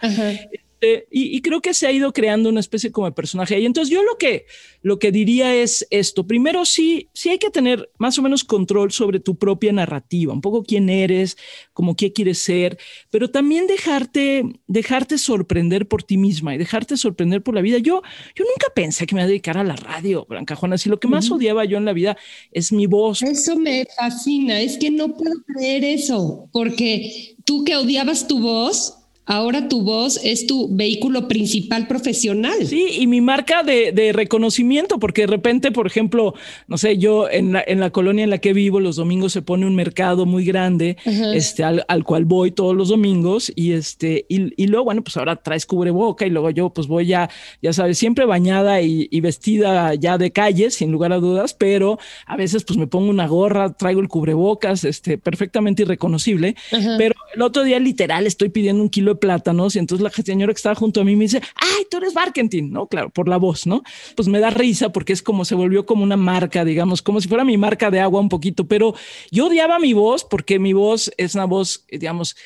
Este, 0.82 1.06
y, 1.12 1.40
creo 1.42 1.60
que 1.60 1.74
se 1.74 1.86
ha 1.86 1.92
ido 1.92 2.12
creando 2.12 2.48
una 2.48 2.58
especie 2.58 2.90
como 2.90 3.06
de 3.06 3.12
personaje. 3.12 3.58
Y 3.58 3.66
entonces 3.66 3.92
yo 3.92 4.02
lo 4.02 4.18
que, 4.18 4.46
lo 4.82 4.98
que 4.98 5.12
diría 5.12 5.54
es 5.54 5.86
esto. 5.90 6.26
Primero, 6.26 6.64
sí, 6.64 7.08
sí 7.12 7.28
hay 7.28 7.38
que 7.38 7.50
tener 7.50 7.90
más 7.98 8.18
o 8.18 8.22
menos 8.22 8.42
control 8.42 8.90
sobre 8.90 9.20
tu 9.20 9.36
propia 9.36 9.72
narrativa, 9.72 10.32
un 10.32 10.40
poco 10.40 10.64
quién 10.64 10.88
eres, 10.88 11.36
como 11.72 11.94
qué 11.94 12.12
quieres 12.12 12.38
ser, 12.38 12.78
pero 13.10 13.30
también 13.30 13.68
dejarte, 13.68 14.42
dejarte 14.66 15.18
sorprender 15.18 15.86
por 15.86 16.02
ti 16.02 16.16
misma 16.16 16.54
y 16.54 16.58
dejarte 16.58 16.96
sorprender 16.96 17.42
por 17.42 17.54
la 17.54 17.60
vida. 17.60 17.78
Yo, 17.78 18.02
yo 18.34 18.44
nunca 18.44 18.72
pensé 18.74 19.06
que 19.06 19.14
me 19.14 19.20
iba 19.20 19.26
a 19.26 19.28
dedicar 19.28 19.58
a 19.58 19.64
la 19.64 19.76
radio, 19.76 20.26
Blanca 20.28 20.56
Juana. 20.56 20.78
Si 20.78 20.88
lo 20.88 20.98
que 20.98 21.06
más 21.06 21.30
odiaba 21.30 21.64
yo 21.64 21.78
en 21.78 21.84
la 21.84 21.92
vida 21.92 22.16
es 22.50 22.72
mi 22.72 22.86
voz. 22.86 23.22
Eso 23.22 23.56
me 23.56 23.86
fascina. 23.96 24.60
Es 24.60 24.78
que 24.78 24.90
no 24.90 25.16
puedo 25.16 25.34
creer 25.46 25.84
eso, 25.84 26.48
porque 26.52 27.36
tú 27.44 27.62
que 27.64 27.76
odiabas 27.76 28.26
tu 28.26 28.40
voz, 28.40 28.98
Ahora 29.24 29.68
tu 29.68 29.82
voz 29.82 30.18
es 30.24 30.48
tu 30.48 30.68
vehículo 30.74 31.28
principal 31.28 31.86
profesional. 31.86 32.66
Sí, 32.66 32.86
y 32.98 33.06
mi 33.06 33.20
marca 33.20 33.62
de, 33.62 34.10
reconocimiento, 34.12 34.98
porque 34.98 35.22
de 35.22 35.26
repente, 35.28 35.70
por 35.70 35.86
ejemplo, 35.86 36.34
no 36.66 36.76
sé, 36.76 36.98
yo 36.98 37.30
en 37.30 37.52
la, 37.52 37.62
en 37.64 37.78
la, 37.78 37.90
colonia 37.90 38.24
en 38.24 38.30
la 38.30 38.38
que 38.38 38.52
vivo, 38.52 38.80
los 38.80 38.96
domingos 38.96 39.32
se 39.32 39.40
pone 39.40 39.64
un 39.64 39.76
mercado 39.76 40.26
muy 40.26 40.44
grande, 40.44 40.96
este, 41.04 41.62
al, 41.62 42.04
cual 42.04 42.24
voy 42.24 42.50
todos 42.50 42.74
los 42.74 42.88
domingos, 42.88 43.52
y 43.54 43.72
este, 43.72 44.26
y, 44.28 44.66
luego, 44.66 44.86
bueno, 44.86 45.02
pues 45.04 45.16
ahora 45.16 45.36
traes 45.36 45.66
cubreboca, 45.66 46.26
y 46.26 46.30
luego 46.30 46.50
yo 46.50 46.70
pues 46.70 46.88
voy 46.88 47.06
ya, 47.06 47.30
ya 47.62 47.72
sabes, 47.72 47.98
siempre 47.98 48.24
bañada 48.24 48.82
y, 48.82 49.20
vestida 49.20 49.94
ya 49.94 50.18
de 50.18 50.32
calle, 50.32 50.72
sin 50.72 50.90
lugar 50.90 51.12
a 51.12 51.18
dudas, 51.18 51.54
pero 51.54 52.00
a 52.26 52.36
veces 52.36 52.64
pues 52.64 52.76
me 52.76 52.88
pongo 52.88 53.08
una 53.08 53.28
gorra, 53.28 53.72
traigo 53.72 54.00
el 54.00 54.08
cubrebocas, 54.08 54.82
este, 54.82 55.16
perfectamente 55.16 55.82
irreconocible, 55.82 56.56
pero 56.98 57.14
el 57.32 57.42
otro 57.42 57.62
día 57.62 57.78
literal 57.78 58.26
estoy 58.26 58.48
pidiendo 58.48 58.82
un 58.82 58.88
kilo 58.88 59.11
plátanos 59.14 59.76
y 59.76 59.78
entonces 59.78 60.02
la 60.02 60.10
señora 60.10 60.52
que 60.52 60.56
estaba 60.56 60.74
junto 60.74 61.00
a 61.00 61.04
mí 61.04 61.16
me 61.16 61.24
dice, 61.24 61.40
ay, 61.56 61.86
tú 61.90 61.98
eres 61.98 62.14
Barkentin, 62.14 62.70
¿no? 62.70 62.86
Claro, 62.86 63.10
por 63.10 63.28
la 63.28 63.36
voz, 63.36 63.66
¿no? 63.66 63.82
Pues 64.16 64.28
me 64.28 64.40
da 64.40 64.50
risa 64.50 64.90
porque 64.90 65.12
es 65.12 65.22
como 65.22 65.44
se 65.44 65.54
volvió 65.54 65.86
como 65.86 66.02
una 66.02 66.16
marca, 66.16 66.64
digamos, 66.64 67.02
como 67.02 67.20
si 67.20 67.28
fuera 67.28 67.44
mi 67.44 67.56
marca 67.56 67.90
de 67.90 68.00
agua 68.00 68.20
un 68.20 68.28
poquito, 68.28 68.66
pero 68.66 68.94
yo 69.30 69.46
odiaba 69.46 69.78
mi 69.78 69.92
voz 69.92 70.24
porque 70.24 70.58
mi 70.58 70.72
voz 70.72 71.10
es 71.16 71.34
una 71.34 71.44
voz, 71.44 71.84
digamos, 71.90 72.36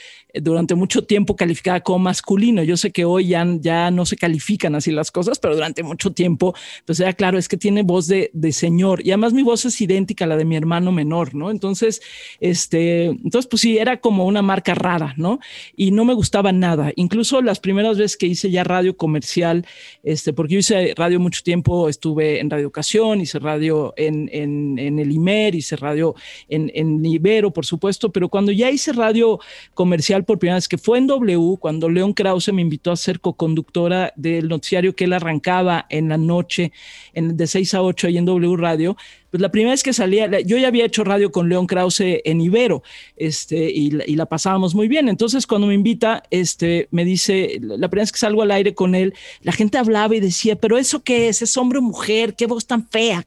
durante 0.41 0.75
mucho 0.75 1.05
tiempo 1.05 1.37
calificada 1.37 1.81
como 1.81 2.01
masculino. 2.01 2.63
Yo 2.63 2.77
sé 2.77 2.91
que 2.91 3.05
hoy 3.05 3.29
ya, 3.29 3.47
ya 3.61 3.91
no 3.91 4.07
se 4.07 4.17
califican 4.17 4.75
así 4.75 4.93
las 4.93 5.11
cosas, 5.11 5.39
pero 5.39 5.55
durante 5.55 5.83
mucho 5.83 6.13
tiempo, 6.13 6.55
pues 6.85 7.01
era 7.01 7.13
claro, 7.13 7.39
es 7.39 7.49
que 7.49 7.57
tiene 7.57 7.83
voz 7.83 8.07
de, 8.07 8.31
de, 8.33 8.53
señor 8.53 9.05
y 9.05 9.11
además 9.11 9.33
mi 9.33 9.43
voz 9.43 9.65
es 9.65 9.81
idéntica 9.81 10.25
a 10.25 10.29
la 10.29 10.37
de 10.37 10.45
mi 10.45 10.57
hermano 10.57 10.93
menor, 10.93 11.35
¿no? 11.35 11.51
Entonces, 11.51 12.01
este, 12.41 13.07
entonces 13.07 13.47
pues 13.49 13.63
sí, 13.63 13.79
era 13.79 14.01
como 14.01 14.27
una 14.27 14.43
marca 14.43 14.75
rara, 14.75 15.15
¿no? 15.17 15.41
Y 15.75 15.91
no 15.91 16.05
me 16.05 16.15
gustaba 16.15 16.53
nada. 16.53 16.93
Incluso 16.97 17.43
las 17.43 17.61
primeras 17.61 17.99
veces 17.99 18.17
que 18.17 18.27
hice 18.27 18.51
ya 18.51 18.65
radio 18.65 18.97
comercial, 18.97 19.67
este, 20.03 20.33
porque 20.33 20.55
yo 20.55 20.61
hice 20.61 20.95
radio 20.97 21.21
mucho 21.21 21.43
tiempo, 21.43 21.89
estuve 21.89 22.41
en 22.41 22.51
Radio 22.51 22.67
Educación, 22.67 23.21
hice 23.21 23.39
radio 23.39 23.95
en, 23.97 24.29
en, 24.33 24.79
en 24.79 24.99
el 24.99 25.13
IMER, 25.13 25.55
hice 25.55 25.77
radio 25.77 26.15
en, 26.49 26.71
en 26.75 27.05
Ibero, 27.05 27.53
por 27.53 27.65
supuesto, 27.67 28.11
pero 28.11 28.29
cuando 28.29 28.53
ya 28.53 28.71
hice 28.71 28.93
radio 28.93 29.39
comercial, 29.75 30.25
por 30.27 30.39
primera 30.39 30.57
vez, 30.57 30.69
que 30.69 30.79
fue 30.79 30.99
en 30.99 31.07
W, 31.07 31.57
cuando 31.59 31.89
León 31.89 32.13
Krause 32.13 32.53
me 32.53 32.63
invitó 32.63 32.91
a 32.91 32.97
ser 32.97 33.21
co-conductora 33.21 34.13
del 34.17 34.49
noticiario 34.49 34.95
que 34.95 35.05
él 35.05 35.13
arrancaba 35.13 35.87
en 35.89 36.09
la 36.09 36.19
noche, 36.19 36.73
en, 37.15 37.37
de 37.37 37.47
6 37.47 37.75
a 37.75 37.83
8 37.83 38.09
ahí 38.09 38.19
en 38.19 38.27
W 38.27 38.57
Radio, 38.57 38.97
pues 39.31 39.41
la 39.41 39.51
primera 39.51 39.73
vez 39.73 39.83
que 39.83 39.93
salía, 39.93 40.41
yo 40.41 40.57
ya 40.57 40.69
había 40.69 40.85
hecho 40.85 41.05
radio 41.05 41.31
con 41.31 41.49
León 41.49 41.67
Krause 41.67 42.21
en 42.25 42.41
Ibero, 42.41 42.83
este, 43.17 43.71
y, 43.71 43.91
la 43.91 44.27
pasábamos 44.27 44.75
muy 44.75 44.89
bien. 44.89 45.09
Entonces, 45.09 45.47
cuando 45.47 45.67
me 45.67 45.75
invita, 45.75 46.23
este, 46.31 46.89
me 46.91 47.05
dice, 47.05 47.59
la 47.61 47.89
primera 47.89 48.05
vez 48.05 48.13
que 48.13 48.19
salgo 48.19 48.43
al 48.43 48.51
aire 48.51 48.75
con 48.75 48.95
él, 48.95 49.15
la 49.43 49.53
gente 49.53 49.79
hablaba 49.79 50.15
y 50.17 50.21
decía, 50.21 50.57
pero 50.57 50.79
¿eso 50.79 51.03
qué 51.03 51.29
es? 51.29 51.43
¿Es 51.43 51.57
hombre 51.57 51.79
o 51.79 51.83
mujer? 51.83 52.35
¿Qué 52.35 52.47
voz 52.47 52.67
tan 52.67 52.89
fea? 52.89 53.25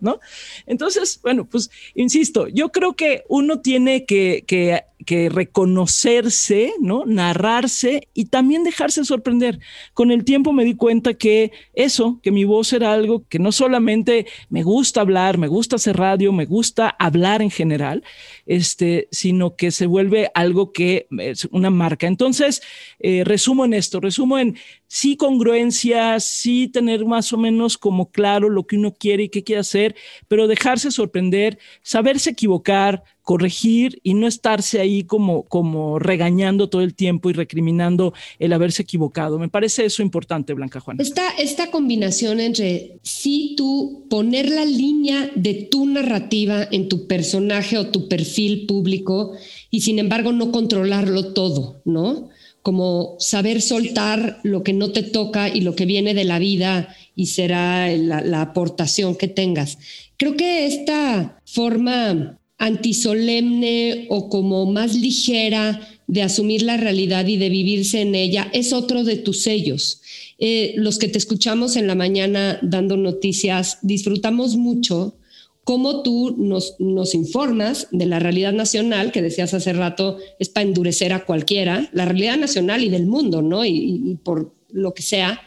¿No? 0.00 0.20
Entonces, 0.66 1.20
bueno, 1.22 1.44
pues, 1.44 1.70
insisto, 1.94 2.48
yo 2.48 2.70
creo 2.70 2.94
que 2.94 3.24
uno 3.28 3.60
tiene 3.60 4.04
que, 4.04 4.44
que 4.46 4.82
que 5.04 5.28
reconocerse, 5.28 6.72
¿no? 6.80 7.04
narrarse 7.06 8.08
y 8.14 8.26
también 8.26 8.64
dejarse 8.64 9.04
sorprender. 9.04 9.58
Con 9.94 10.10
el 10.10 10.24
tiempo 10.24 10.52
me 10.52 10.64
di 10.64 10.74
cuenta 10.74 11.14
que 11.14 11.52
eso, 11.74 12.20
que 12.22 12.30
mi 12.30 12.44
voz 12.44 12.72
era 12.72 12.92
algo 12.92 13.24
que 13.28 13.38
no 13.38 13.52
solamente 13.52 14.26
me 14.48 14.62
gusta 14.62 15.00
hablar, 15.00 15.38
me 15.42 15.48
gusta 15.48 15.74
hacer 15.74 15.96
radio, 15.96 16.32
me 16.32 16.46
gusta 16.46 16.88
hablar 17.00 17.42
en 17.42 17.50
general, 17.50 18.04
este, 18.46 19.08
sino 19.10 19.56
que 19.56 19.72
se 19.72 19.86
vuelve 19.86 20.30
algo 20.34 20.72
que 20.72 21.08
es 21.18 21.48
una 21.50 21.68
marca. 21.68 22.06
Entonces, 22.06 22.62
eh, 23.00 23.24
resumo 23.24 23.64
en 23.64 23.74
esto, 23.74 23.98
resumo 23.98 24.38
en 24.38 24.56
sí 24.86 25.16
congruencia, 25.16 26.20
sí 26.20 26.68
tener 26.68 27.04
más 27.06 27.32
o 27.32 27.38
menos 27.38 27.76
como 27.76 28.12
claro 28.12 28.50
lo 28.50 28.68
que 28.68 28.76
uno 28.76 28.94
quiere 28.94 29.24
y 29.24 29.28
qué 29.30 29.42
quiere 29.42 29.58
hacer, 29.58 29.96
pero 30.28 30.46
dejarse 30.46 30.92
sorprender, 30.92 31.58
saberse 31.82 32.30
equivocar, 32.30 33.02
corregir 33.22 34.00
y 34.02 34.14
no 34.14 34.26
estarse 34.26 34.80
ahí 34.80 35.04
como, 35.04 35.44
como 35.44 35.98
regañando 35.98 36.68
todo 36.68 36.82
el 36.82 36.94
tiempo 36.94 37.30
y 37.30 37.32
recriminando 37.32 38.12
el 38.38 38.52
haberse 38.52 38.82
equivocado. 38.82 39.38
Me 39.38 39.48
parece 39.48 39.84
eso 39.84 40.02
importante, 40.02 40.54
Blanca 40.54 40.80
Juan. 40.80 41.00
Esta, 41.00 41.30
esta 41.38 41.70
combinación 41.70 42.40
entre 42.40 42.98
sí 43.02 43.54
tú 43.56 44.06
poner 44.10 44.48
la 44.50 44.64
línea 44.64 45.30
de 45.36 45.54
tu 45.54 45.86
narrativa 45.86 46.66
en 46.70 46.88
tu 46.88 47.06
personaje 47.06 47.78
o 47.78 47.88
tu 47.88 48.08
perfil 48.08 48.66
público 48.66 49.32
y 49.70 49.82
sin 49.82 49.98
embargo 49.98 50.32
no 50.32 50.50
controlarlo 50.50 51.32
todo, 51.32 51.80
¿no? 51.84 52.28
Como 52.62 53.16
saber 53.18 53.60
soltar 53.60 54.40
lo 54.42 54.62
que 54.62 54.72
no 54.72 54.92
te 54.92 55.02
toca 55.02 55.48
y 55.48 55.62
lo 55.62 55.74
que 55.74 55.86
viene 55.86 56.14
de 56.14 56.24
la 56.24 56.38
vida 56.38 56.94
y 57.14 57.26
será 57.26 57.88
la, 57.96 58.20
la 58.20 58.42
aportación 58.42 59.16
que 59.16 59.28
tengas. 59.28 59.78
Creo 60.16 60.36
que 60.36 60.66
esta 60.66 61.40
forma 61.44 62.38
antisolemne 62.62 64.06
o 64.08 64.28
como 64.28 64.66
más 64.66 64.94
ligera 64.94 65.80
de 66.06 66.22
asumir 66.22 66.62
la 66.62 66.76
realidad 66.76 67.26
y 67.26 67.36
de 67.36 67.48
vivirse 67.48 68.02
en 68.02 68.14
ella 68.14 68.48
es 68.52 68.72
otro 68.72 69.02
de 69.02 69.16
tus 69.16 69.42
sellos. 69.42 70.00
Eh, 70.38 70.74
los 70.76 70.98
que 70.98 71.08
te 71.08 71.18
escuchamos 71.18 71.74
en 71.74 71.88
la 71.88 71.96
mañana 71.96 72.60
dando 72.62 72.96
noticias, 72.96 73.78
disfrutamos 73.82 74.56
mucho 74.56 75.16
cómo 75.64 76.04
tú 76.04 76.36
nos, 76.38 76.76
informas 77.14 77.88
de 77.90 78.06
la 78.06 78.20
realidad 78.20 78.52
nacional, 78.52 79.10
que 79.10 79.22
decías 79.22 79.54
hace 79.54 79.72
rato, 79.72 80.18
es 80.38 80.48
para 80.48 80.66
endurecer 80.66 81.12
a 81.12 81.24
cualquiera, 81.24 81.90
la 81.92 82.04
realidad 82.04 82.36
nacional 82.36 82.84
y 82.84 82.90
del 82.90 83.06
mundo, 83.06 83.42
¿no? 83.42 83.64
Y 83.64 84.18
por 84.22 84.54
lo 84.70 84.94
que 84.94 85.02
sea. 85.02 85.40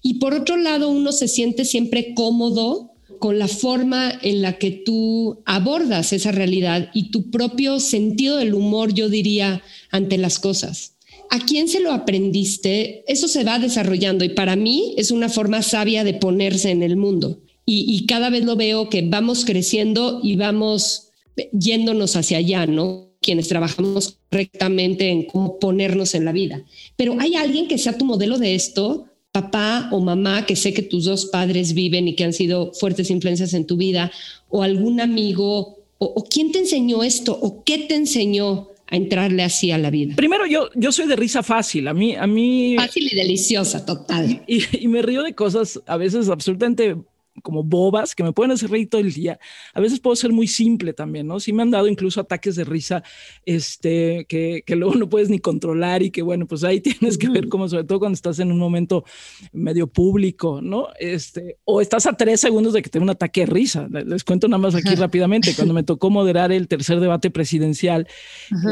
Y 0.00 0.14
por 0.14 0.32
otro 0.32 0.56
lado, 0.56 0.88
uno 0.88 1.12
se 1.12 1.28
siente 1.28 1.66
siempre 1.66 2.14
cómodo 2.14 2.91
con 3.22 3.38
la 3.38 3.46
forma 3.46 4.18
en 4.22 4.42
la 4.42 4.58
que 4.58 4.72
tú 4.72 5.44
abordas 5.46 6.12
esa 6.12 6.32
realidad 6.32 6.90
y 6.92 7.12
tu 7.12 7.30
propio 7.30 7.78
sentido 7.78 8.36
del 8.36 8.52
humor, 8.52 8.94
yo 8.94 9.08
diría, 9.08 9.62
ante 9.92 10.18
las 10.18 10.40
cosas. 10.40 10.94
¿A 11.30 11.38
quién 11.38 11.68
se 11.68 11.78
lo 11.78 11.92
aprendiste? 11.92 13.04
Eso 13.06 13.28
se 13.28 13.44
va 13.44 13.60
desarrollando 13.60 14.24
y 14.24 14.30
para 14.30 14.56
mí 14.56 14.96
es 14.96 15.12
una 15.12 15.28
forma 15.28 15.62
sabia 15.62 16.02
de 16.02 16.14
ponerse 16.14 16.72
en 16.72 16.82
el 16.82 16.96
mundo. 16.96 17.38
Y, 17.64 18.06
cada 18.06 18.28
vez 18.28 18.44
lo 18.44 18.56
veo 18.56 18.88
que 18.88 19.02
vamos 19.02 19.44
creciendo 19.44 20.18
y 20.20 20.34
vamos 20.34 21.10
yéndonos 21.52 22.16
hacia 22.16 22.38
allá, 22.38 22.66
¿no? 22.66 23.12
Quienes 23.20 23.46
trabajamos 23.46 24.18
correctamente 24.32 25.10
en 25.10 25.26
cómo 25.26 25.60
ponernos 25.60 26.16
en 26.16 26.24
la 26.24 26.32
vida. 26.32 26.64
Pero 26.96 27.14
hay 27.20 27.36
alguien 27.36 27.68
que 27.68 27.78
sea 27.78 27.96
tu 27.96 28.04
modelo 28.04 28.38
de 28.38 28.56
esto, 28.56 29.11
papá 29.32 29.88
o 29.90 30.00
mamá, 30.00 30.44
que 30.44 30.56
sé 30.56 30.72
que 30.74 30.82
tus 30.82 31.06
dos 31.06 31.26
padres 31.26 31.72
viven 31.72 32.06
y 32.06 32.14
que 32.14 32.24
han 32.24 32.34
sido 32.34 32.72
fuertes 32.74 33.10
influencias 33.10 33.54
en 33.54 33.66
tu 33.66 33.76
vida, 33.76 34.12
o 34.48 34.62
algún 34.62 35.00
amigo, 35.00 35.78
o, 35.98 36.24
quién 36.24 36.52
te 36.52 36.58
enseñó 36.58 37.02
esto, 37.02 37.38
o 37.40 37.64
qué 37.64 37.78
te 37.78 37.94
enseñó 37.94 38.68
entrarle 38.90 39.42
así 39.42 39.70
a 39.70 39.78
la 39.78 39.90
vida? 39.90 40.14
Primero, 40.16 40.46
yo, 40.46 40.68
yo 40.74 40.92
soy 40.92 41.06
de 41.06 41.16
risa 41.16 41.42
fácil. 41.42 41.88
A 41.88 41.94
mí, 41.94 42.14
a 42.14 42.26
mí. 42.26 42.76
Fácil 42.76 43.08
y 43.10 43.16
deliciosa, 43.16 43.86
total. 43.86 44.42
Y, 44.46 44.84
y 44.84 44.88
me 44.88 45.00
río 45.00 45.22
de 45.22 45.34
cosas 45.34 45.80
a 45.86 45.96
veces 45.96 46.28
absolutamente 46.28 46.96
como 47.42 47.62
bobas 47.62 48.14
que 48.14 48.22
me 48.22 48.32
pueden 48.32 48.52
hacer 48.52 48.70
reír 48.70 48.88
todo 48.88 49.00
el 49.00 49.12
día. 49.12 49.38
A 49.74 49.80
veces 49.80 50.00
puedo 50.00 50.16
ser 50.16 50.32
muy 50.32 50.46
simple 50.46 50.92
también, 50.92 51.26
¿no? 51.26 51.40
Sí 51.40 51.52
me 51.52 51.62
han 51.62 51.70
dado 51.70 51.88
incluso 51.88 52.20
ataques 52.20 52.56
de 52.56 52.64
risa, 52.64 53.02
este, 53.46 54.26
que, 54.28 54.62
que 54.66 54.76
luego 54.76 54.94
no 54.94 55.08
puedes 55.08 55.30
ni 55.30 55.38
controlar 55.38 56.02
y 56.02 56.10
que 56.10 56.22
bueno, 56.22 56.46
pues 56.46 56.64
ahí 56.64 56.80
tienes 56.82 57.18
que 57.18 57.28
ver 57.28 57.48
cómo, 57.48 57.68
sobre 57.68 57.84
todo 57.84 57.98
cuando 57.98 58.14
estás 58.14 58.38
en 58.38 58.52
un 58.52 58.58
momento 58.58 59.04
medio 59.52 59.86
público, 59.86 60.60
¿no? 60.62 60.88
Este, 60.98 61.58
o 61.64 61.80
estás 61.80 62.06
a 62.06 62.14
tres 62.14 62.40
segundos 62.40 62.72
de 62.72 62.82
que 62.82 62.90
te 62.90 62.98
un 62.98 63.10
ataque 63.10 63.40
de 63.40 63.46
risa. 63.46 63.88
Les 63.88 64.24
cuento 64.24 64.48
nada 64.48 64.58
más 64.58 64.74
aquí 64.74 64.94
rápidamente. 64.94 65.54
Cuando 65.54 65.74
me 65.74 65.82
tocó 65.82 66.08
moderar 66.10 66.52
el 66.52 66.68
tercer 66.68 67.00
debate 67.00 67.30
presidencial, 67.30 68.06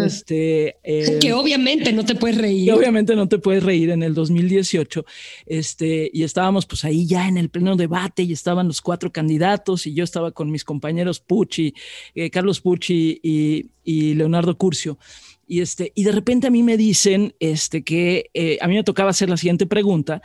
este... 0.05 0.77
Eh, 0.85 1.19
que 1.21 1.33
obviamente 1.33 1.93
no 1.93 2.05
te 2.05 2.15
puedes 2.15 2.39
reír. 2.39 2.67
Que 2.67 2.73
obviamente 2.73 3.17
no 3.17 3.29
te 3.29 3.39
puedes 3.39 3.63
reír 3.63 3.91
en 3.91 4.03
el 4.03 4.15
2018, 4.15 5.05
este, 5.47 6.11
y 6.13 6.23
estábamos 6.23 6.67
pues 6.67 6.85
ahí 6.85 7.07
ya 7.07 7.29
en 7.29 7.37
el 7.37 7.49
pleno 7.49 7.77
debate 7.77 8.23
y 8.23 8.33
estábamos 8.33 8.50
estaban 8.51 8.67
los 8.67 8.81
cuatro 8.81 9.13
candidatos 9.13 9.87
y 9.87 9.95
yo 9.95 10.03
estaba 10.03 10.33
con 10.33 10.51
mis 10.51 10.65
compañeros 10.65 11.21
Pucci, 11.21 11.73
eh, 12.17 12.31
Carlos 12.31 12.61
Pucci 12.61 13.21
y, 13.23 14.15
Leonardo 14.15 14.59
Curcio. 14.59 14.99
Y, 15.47 15.61
este, 15.61 15.93
y 15.95 16.03
de 16.03 16.13
repente 16.13 16.49
a 16.49 16.51
mí 16.51 16.65
me 16.65 16.77
dicen 16.77 17.35
este, 17.39 17.83
que 17.83 18.31
eh, 18.35 18.59
a 18.61 18.67
mí 18.67 18.75
me 18.75 18.83
tocaba 18.83 19.11
hacer 19.11 19.31
la 19.31 19.37
siguiente 19.37 19.67
pregunta 19.67 20.21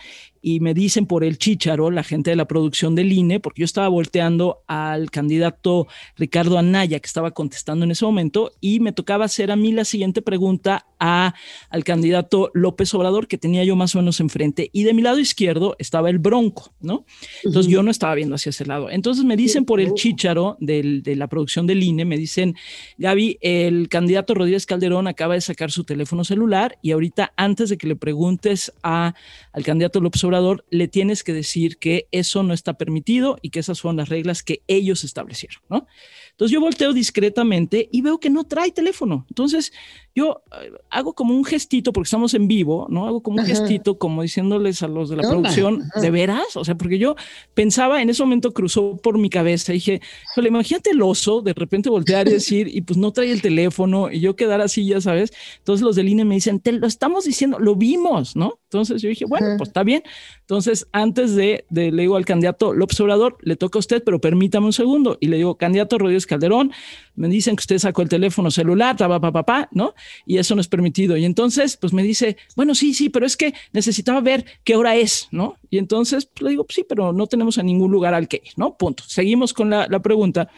y 0.47 0.59
me 0.59 0.75
dicen 0.75 1.07
por 1.07 1.23
el 1.23 1.39
chícharo, 1.39 1.89
la 1.89 2.03
gente 2.03 2.29
de 2.29 2.35
la 2.35 2.45
producción 2.45 2.93
del 2.93 3.11
INE, 3.11 3.39
porque 3.39 3.61
yo 3.61 3.65
estaba 3.65 3.87
volteando 3.87 4.61
al 4.67 5.09
candidato 5.09 5.87
Ricardo 6.17 6.59
Anaya, 6.59 6.99
que 6.99 7.07
estaba 7.07 7.31
contestando 7.31 7.83
en 7.83 7.89
ese 7.89 8.05
momento, 8.05 8.51
y 8.61 8.79
me 8.79 8.91
tocaba 8.91 9.25
hacer 9.25 9.49
a 9.49 9.55
mí 9.55 9.71
la 9.71 9.85
siguiente 9.85 10.21
pregunta 10.21 10.85
a, 10.99 11.33
al 11.71 11.83
candidato 11.83 12.51
López 12.53 12.93
Obrador, 12.93 13.27
que 13.27 13.39
tenía 13.39 13.63
yo 13.63 13.75
más 13.75 13.95
o 13.95 13.97
menos 13.97 14.19
enfrente, 14.19 14.69
y 14.71 14.83
de 14.83 14.93
mi 14.93 15.01
lado 15.01 15.17
izquierdo 15.17 15.75
estaba 15.79 16.11
el 16.11 16.19
Bronco, 16.19 16.71
¿no? 16.79 17.07
Entonces 17.43 17.71
yo 17.71 17.81
no 17.81 17.89
estaba 17.89 18.13
viendo 18.13 18.35
hacia 18.35 18.51
ese 18.51 18.67
lado. 18.67 18.91
Entonces 18.91 19.25
me 19.25 19.37
dicen 19.37 19.65
por 19.65 19.79
el 19.79 19.95
chícharo 19.95 20.57
de 20.59 21.15
la 21.15 21.25
producción 21.25 21.65
del 21.65 21.81
INE, 21.81 22.05
me 22.05 22.17
dicen, 22.17 22.55
Gaby, 22.99 23.39
el 23.41 23.89
candidato 23.89 24.35
Rodríguez 24.35 24.67
Calderón 24.67 25.07
acaba 25.07 25.33
de 25.33 25.41
sacar 25.41 25.71
su 25.71 25.85
teléfono 25.85 26.23
celular 26.23 26.77
y 26.83 26.91
ahorita 26.91 27.33
antes 27.35 27.69
de 27.69 27.79
que 27.79 27.87
le 27.87 27.95
preguntes 27.95 28.71
a, 28.83 29.15
al 29.51 29.63
candidato 29.63 29.99
López 29.99 30.23
Obrador, 30.23 30.34
le 30.69 30.87
tienes 30.87 31.23
que 31.23 31.33
decir 31.33 31.77
que 31.77 32.07
eso 32.11 32.43
no 32.43 32.53
está 32.53 32.77
permitido 32.77 33.37
y 33.41 33.49
que 33.49 33.59
esas 33.59 33.77
son 33.77 33.97
las 33.97 34.09
reglas 34.09 34.43
que 34.43 34.63
ellos 34.67 35.03
establecieron, 35.03 35.61
¿no? 35.69 35.87
Entonces 36.35 36.53
yo 36.53 36.59
volteo 36.59 36.91
discretamente 36.91 37.87
y 37.93 38.01
veo 38.01 38.19
que 38.19 38.29
no 38.29 38.43
trae 38.43 38.69
teléfono. 38.71 39.25
Entonces 39.29 39.71
yo 40.13 40.43
eh, 40.61 40.71
hago 40.89 41.13
como 41.13 41.33
un 41.33 41.45
gestito, 41.45 41.93
porque 41.93 42.07
estamos 42.07 42.33
en 42.33 42.49
vivo, 42.49 42.87
¿no? 42.89 43.07
Hago 43.07 43.23
como 43.23 43.39
un 43.39 43.45
gestito, 43.45 43.97
como 43.97 44.21
diciéndoles 44.21 44.83
a 44.83 44.89
los 44.89 45.09
de 45.09 45.15
la 45.15 45.29
producción, 45.29 45.83
¿de 46.01 46.11
veras? 46.11 46.55
O 46.55 46.65
sea, 46.65 46.75
porque 46.75 46.97
yo 46.97 47.15
pensaba, 47.53 48.01
en 48.01 48.09
ese 48.09 48.21
momento 48.23 48.53
cruzó 48.53 48.97
por 48.97 49.17
mi 49.17 49.29
cabeza, 49.29 49.71
y 49.71 49.75
dije, 49.75 50.01
imagínate 50.37 50.91
el 50.91 51.01
oso, 51.01 51.41
de 51.41 51.53
repente 51.53 51.89
voltear 51.89 52.27
y 52.27 52.31
decir, 52.31 52.67
y 52.67 52.81
pues 52.81 52.97
no 52.97 53.11
trae 53.11 53.31
el 53.31 53.41
teléfono, 53.41 54.11
y 54.11 54.19
yo 54.19 54.35
quedar 54.35 54.59
así, 54.59 54.85
ya 54.85 54.99
sabes. 54.99 55.31
Entonces 55.59 55.83
los 55.83 55.95
del 55.95 56.09
INE 56.09 56.25
me 56.25 56.35
dicen, 56.35 56.59
te 56.59 56.73
lo 56.73 56.87
estamos 56.87 57.23
diciendo, 57.23 57.59
lo 57.59 57.75
vimos, 57.75 58.35
¿no? 58.35 58.59
Entonces 58.63 59.01
yo 59.01 59.09
dije, 59.09 59.25
bueno, 59.25 59.55
pues 59.57 59.69
está 59.69 59.83
bien. 59.83 60.03
Entonces, 60.45 60.87
antes 60.91 61.35
de, 61.35 61.65
de, 61.69 61.91
le 61.91 62.03
digo 62.03 62.15
al 62.15 62.25
candidato 62.25 62.71
López 62.73 62.99
Obrador, 62.99 63.37
le 63.41 63.55
toca 63.55 63.79
a 63.79 63.81
usted, 63.81 64.03
pero 64.03 64.21
permítame 64.21 64.67
un 64.67 64.73
segundo. 64.73 65.17
Y 65.19 65.27
le 65.27 65.37
digo, 65.37 65.57
candidato 65.57 65.97
Rodríguez 65.97 66.27
Calderón, 66.27 66.71
me 67.15 67.27
dicen 67.27 67.55
que 67.55 67.61
usted 67.61 67.79
sacó 67.79 68.03
el 68.03 68.09
teléfono 68.09 68.51
celular, 68.51 68.95
papá, 68.95 69.31
papá, 69.31 69.69
¿no? 69.71 69.95
Y 70.25 70.37
eso 70.37 70.53
no 70.53 70.61
es 70.61 70.67
permitido. 70.67 71.17
Y 71.17 71.25
entonces, 71.25 71.77
pues 71.77 71.93
me 71.93 72.03
dice, 72.03 72.37
bueno, 72.55 72.75
sí, 72.75 72.93
sí, 72.93 73.09
pero 73.09 73.25
es 73.25 73.37
que 73.37 73.53
necesitaba 73.73 74.21
ver 74.21 74.45
qué 74.63 74.75
hora 74.75 74.95
es, 74.95 75.27
¿no? 75.31 75.55
Y 75.69 75.79
entonces 75.79 76.27
pues, 76.27 76.43
le 76.43 76.49
digo, 76.51 76.65
sí, 76.69 76.85
pero 76.87 77.11
no 77.11 77.25
tenemos 77.25 77.57
a 77.57 77.63
ningún 77.63 77.91
lugar 77.91 78.13
al 78.13 78.27
que 78.27 78.41
ir, 78.43 78.53
¿no? 78.55 78.77
Punto. 78.77 79.03
Seguimos 79.07 79.51
con 79.51 79.69
la, 79.71 79.87
la 79.89 79.99
pregunta. 79.99 80.49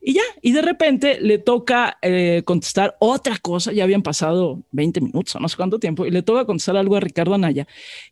Y 0.00 0.14
ya, 0.14 0.22
y 0.40 0.52
de 0.52 0.62
repente 0.62 1.20
le 1.20 1.38
toca 1.38 1.98
eh, 2.00 2.42
contestar 2.44 2.96
otra 2.98 3.36
cosa, 3.38 3.72
ya 3.72 3.84
habían 3.84 4.02
pasado 4.02 4.62
20 4.72 5.00
minutos 5.00 5.34
no 5.40 5.48
sé 5.48 5.56
cuánto 5.56 5.78
tiempo, 5.78 6.06
y 6.06 6.10
le 6.10 6.22
toca 6.22 6.44
contestar 6.44 6.76
algo 6.76 6.96
a 6.96 7.00
Ricardo 7.00 7.34
Anaya, 7.34 7.66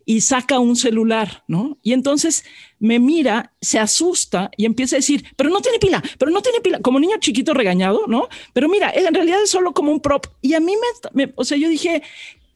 y 0.04 0.20
saca 0.20 0.58
un 0.58 0.76
celular, 0.76 1.21
¿no? 1.46 1.78
Y 1.82 1.92
entonces 1.92 2.44
me 2.78 2.98
mira, 2.98 3.52
se 3.60 3.78
asusta 3.78 4.50
y 4.56 4.64
empieza 4.64 4.96
a 4.96 4.98
decir, 4.98 5.24
pero 5.36 5.50
no 5.50 5.60
tiene 5.60 5.78
pila, 5.78 6.02
pero 6.18 6.30
no 6.30 6.42
tiene 6.42 6.60
pila, 6.60 6.80
como 6.80 6.98
niño 6.98 7.16
chiquito 7.20 7.54
regañado, 7.54 8.06
¿no? 8.08 8.28
Pero 8.52 8.68
mira, 8.68 8.92
en 8.94 9.14
realidad 9.14 9.42
es 9.42 9.50
solo 9.50 9.72
como 9.72 9.92
un 9.92 10.00
prop. 10.00 10.26
Y 10.40 10.54
a 10.54 10.60
mí 10.60 10.74
me, 10.74 11.26
me 11.26 11.32
o 11.36 11.44
sea, 11.44 11.56
yo 11.56 11.68
dije, 11.68 12.02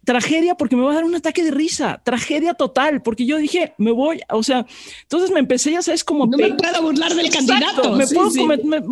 tragedia 0.06 0.54
porque 0.54 0.76
me 0.76 0.82
va 0.82 0.92
a 0.92 0.94
dar 0.94 1.04
un 1.04 1.16
ataque 1.16 1.42
de 1.42 1.50
risa, 1.50 2.00
tragedia 2.04 2.54
total, 2.54 3.02
porque 3.02 3.26
yo 3.26 3.38
dije, 3.38 3.74
me 3.76 3.90
voy, 3.90 4.20
o 4.30 4.42
sea, 4.44 4.64
entonces 5.02 5.32
me 5.32 5.40
empecé, 5.40 5.72
ya 5.72 5.82
sabes, 5.82 6.04
como... 6.04 6.26
No 6.26 6.38
me 6.38 6.54
puedo 6.54 6.80
burlar 6.80 7.12
del 7.12 7.28
candidato. 7.28 7.92
Me 7.96 8.06
puedo 8.06 8.30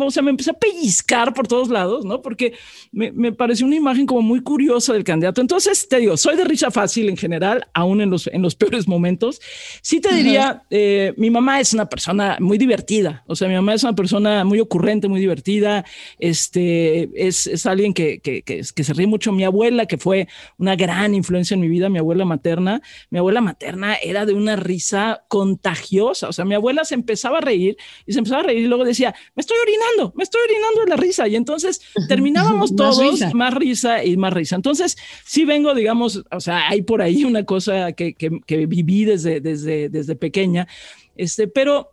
o 0.05 0.11
sea, 0.11 0.21
me 0.21 0.31
empecé 0.31 0.51
a 0.51 0.53
pellizcar 0.53 1.33
por 1.33 1.47
todos 1.47 1.69
lados, 1.69 2.03
¿no? 2.03 2.21
Porque 2.21 2.53
me, 2.91 3.13
me, 3.13 3.31
pareció 3.31 3.65
una 3.65 3.77
imagen 3.77 4.05
como 4.05 4.21
muy 4.21 4.41
curiosa 4.41 4.91
del 4.91 5.05
candidato. 5.05 5.39
Entonces, 5.39 5.87
te 5.87 5.99
digo, 5.99 6.17
soy 6.17 6.35
de 6.35 6.43
risa 6.43 6.69
fácil 6.69 7.07
en 7.07 7.15
general, 7.15 7.65
aún 7.73 8.01
en 8.01 8.09
los, 8.09 8.27
en 8.27 8.41
los 8.41 8.55
peores 8.55 8.85
momentos. 8.85 9.39
Sí 9.81 10.01
te 10.01 10.13
diría, 10.13 10.63
eh, 10.69 11.13
mi 11.15 11.29
mamá 11.29 11.61
es 11.61 11.73
una 11.73 11.87
persona 11.87 12.35
muy 12.41 12.57
divertida, 12.57 13.23
o 13.25 13.37
sea, 13.37 13.47
mi 13.47 13.55
mamá 13.55 13.73
es 13.73 13.83
una 13.83 13.95
persona 13.95 14.43
muy 14.43 14.59
ocurrente, 14.59 15.07
muy 15.07 15.21
divertida, 15.21 15.85
este, 16.19 17.09
es, 17.15 17.47
es 17.47 17.65
alguien 17.65 17.93
que, 17.93 18.19
que, 18.19 18.41
que, 18.41 18.61
que 18.75 18.83
se 18.83 18.93
ríe 18.93 19.07
mucho. 19.07 19.31
Mi 19.31 19.45
abuela, 19.45 19.85
que 19.85 19.97
fue 19.97 20.27
una 20.57 20.75
gran 20.75 21.04
influencia 21.13 21.55
en 21.55 21.61
mi 21.61 21.67
vida, 21.67 21.89
mi 21.89 21.99
abuela 21.99 22.25
materna. 22.25 22.81
Mi 23.09 23.19
abuela 23.19 23.41
materna 23.41 23.95
era 23.95 24.25
de 24.25 24.33
una 24.33 24.55
risa 24.55 25.23
contagiosa. 25.27 26.29
O 26.29 26.33
sea, 26.33 26.45
mi 26.45 26.55
abuela 26.55 26.85
se 26.85 26.95
empezaba 26.95 27.37
a 27.37 27.41
reír 27.41 27.77
y 28.05 28.13
se 28.13 28.19
empezaba 28.19 28.41
a 28.41 28.45
reír 28.45 28.63
y 28.63 28.67
luego 28.67 28.85
decía, 28.85 29.13
me 29.35 29.41
estoy 29.41 29.57
orinando, 29.61 30.13
me 30.15 30.23
estoy 30.23 30.41
orinando 30.43 30.81
de 30.81 30.89
la 30.89 30.95
risa. 30.95 31.27
Y 31.27 31.35
entonces 31.35 31.81
terminábamos 32.07 32.75
todos 32.75 33.21
más 33.33 33.53
risa. 33.53 34.03
y 34.03 34.17
más 34.17 34.33
risa. 34.33 34.55
Entonces, 34.55 34.97
sí 35.25 35.45
vengo, 35.45 35.73
digamos, 35.73 36.23
o 36.31 36.39
sea, 36.39 36.67
hay 36.69 36.81
por 36.81 37.01
ahí 37.01 37.23
una 37.23 37.43
cosa 37.43 37.91
que, 37.91 38.13
que, 38.13 38.39
que 38.45 38.65
viví 38.65 39.05
desde, 39.05 39.41
desde, 39.41 39.89
desde 39.89 40.15
pequeña. 40.15 40.67
Este, 41.15 41.47
pero 41.47 41.91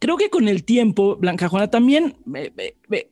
creo 0.00 0.16
que 0.16 0.30
con 0.30 0.48
el 0.48 0.64
tiempo, 0.64 1.16
Blanca 1.16 1.48
Juana, 1.48 1.70
también 1.70 2.16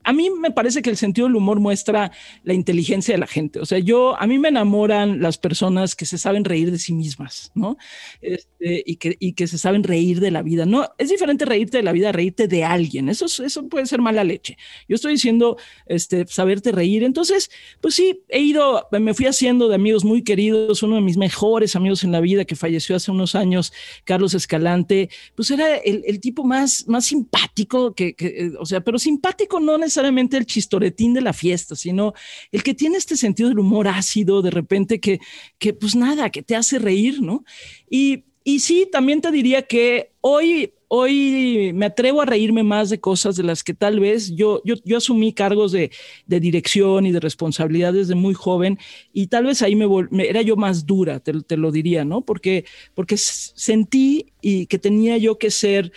a 0.04 0.12
mí 0.12 0.30
me 0.30 0.50
parece 0.50 0.82
que 0.82 0.90
el 0.90 0.96
sentido 0.96 1.26
del 1.26 1.36
humor 1.36 1.60
muestra 1.60 2.12
la 2.42 2.54
inteligencia 2.54 3.14
de 3.14 3.18
la 3.18 3.26
gente. 3.26 3.60
O 3.60 3.66
sea, 3.66 3.78
yo, 3.78 4.18
a 4.20 4.26
mí 4.26 4.38
me 4.38 4.48
enamoran 4.48 5.20
las 5.20 5.38
personas 5.38 5.94
que 5.94 6.06
se 6.06 6.18
saben 6.18 6.44
reír 6.44 6.70
de 6.70 6.78
sí 6.78 6.92
mismas, 6.92 7.50
¿no? 7.54 7.76
Este, 8.20 8.82
y, 8.86 8.96
que, 8.96 9.16
y 9.18 9.32
que 9.32 9.46
se 9.46 9.58
saben 9.58 9.82
reír 9.82 10.20
de 10.20 10.30
la 10.30 10.42
vida. 10.42 10.66
No, 10.66 10.88
es 10.98 11.10
diferente 11.10 11.44
reírte 11.44 11.78
de 11.78 11.82
la 11.82 11.92
vida, 11.92 12.12
reírte 12.12 12.48
de 12.48 12.64
alguien. 12.64 13.08
Eso, 13.08 13.26
eso 13.42 13.68
puede 13.68 13.86
ser 13.86 14.00
mala 14.00 14.24
leche. 14.24 14.56
Yo 14.88 14.96
estoy 14.96 15.12
diciendo, 15.12 15.56
este, 15.86 16.26
saberte 16.26 16.72
reír. 16.72 17.04
Entonces, 17.04 17.50
pues 17.80 17.94
sí, 17.94 18.22
he 18.28 18.40
ido, 18.40 18.88
me 18.92 19.14
fui 19.14 19.26
haciendo 19.26 19.68
de 19.68 19.74
amigos 19.74 20.04
muy 20.04 20.22
queridos. 20.22 20.82
Uno 20.82 20.96
de 20.96 21.02
mis 21.02 21.16
mejores 21.16 21.76
amigos 21.76 22.04
en 22.04 22.12
la 22.12 22.20
vida 22.20 22.44
que 22.44 22.56
falleció 22.56 22.96
hace 22.96 23.10
unos 23.10 23.34
años, 23.34 23.72
Carlos 24.04 24.34
Escalante, 24.34 25.10
pues 25.34 25.50
era 25.50 25.76
el, 25.76 26.02
el 26.06 26.20
tipo 26.20 26.44
más, 26.44 26.86
más 26.88 27.06
simpático 27.06 27.94
que, 27.94 28.14
que, 28.14 28.52
o 28.58 28.66
sea, 28.66 28.80
pero 28.80 28.98
simpático 28.98 29.60
necesariamente 29.78 30.36
el 30.36 30.46
chistoretín 30.46 31.14
de 31.14 31.20
la 31.20 31.32
fiesta, 31.32 31.76
sino 31.76 32.12
el 32.52 32.62
que 32.62 32.74
tiene 32.74 32.96
este 32.96 33.16
sentido 33.16 33.48
del 33.48 33.58
humor 33.58 33.88
ácido, 33.88 34.42
de 34.42 34.50
repente 34.50 35.00
que, 35.00 35.18
que 35.58 35.72
pues 35.72 35.94
nada, 35.94 36.30
que 36.30 36.42
te 36.42 36.56
hace 36.56 36.78
reír, 36.78 37.20
¿no? 37.20 37.44
Y, 37.90 38.24
y 38.44 38.60
sí, 38.60 38.88
también 38.90 39.20
te 39.20 39.30
diría 39.30 39.62
que 39.62 40.12
hoy 40.20 40.72
hoy 40.88 41.72
me 41.74 41.86
atrevo 41.86 42.22
a 42.22 42.26
reírme 42.26 42.62
más 42.62 42.90
de 42.90 43.00
cosas 43.00 43.36
de 43.36 43.42
las 43.42 43.64
que 43.64 43.74
tal 43.74 44.00
vez 44.00 44.32
yo, 44.34 44.62
yo, 44.64 44.76
yo 44.84 44.98
asumí 44.98 45.32
cargos 45.32 45.72
de, 45.72 45.90
de, 46.26 46.40
dirección 46.40 47.06
y 47.06 47.12
de 47.12 47.20
responsabilidad 47.20 47.92
desde 47.92 48.14
muy 48.14 48.34
joven 48.34 48.78
y 49.12 49.26
tal 49.26 49.46
vez 49.46 49.62
ahí 49.62 49.74
me, 49.74 49.86
era 50.28 50.42
yo 50.42 50.56
más 50.56 50.86
dura, 50.86 51.20
te, 51.20 51.32
te, 51.42 51.56
lo 51.56 51.72
diría, 51.72 52.04
¿no? 52.04 52.20
Porque, 52.22 52.64
porque 52.94 53.16
sentí 53.16 54.32
y 54.40 54.66
que 54.66 54.78
tenía 54.78 55.18
yo 55.18 55.38
que 55.38 55.50
ser 55.50 55.92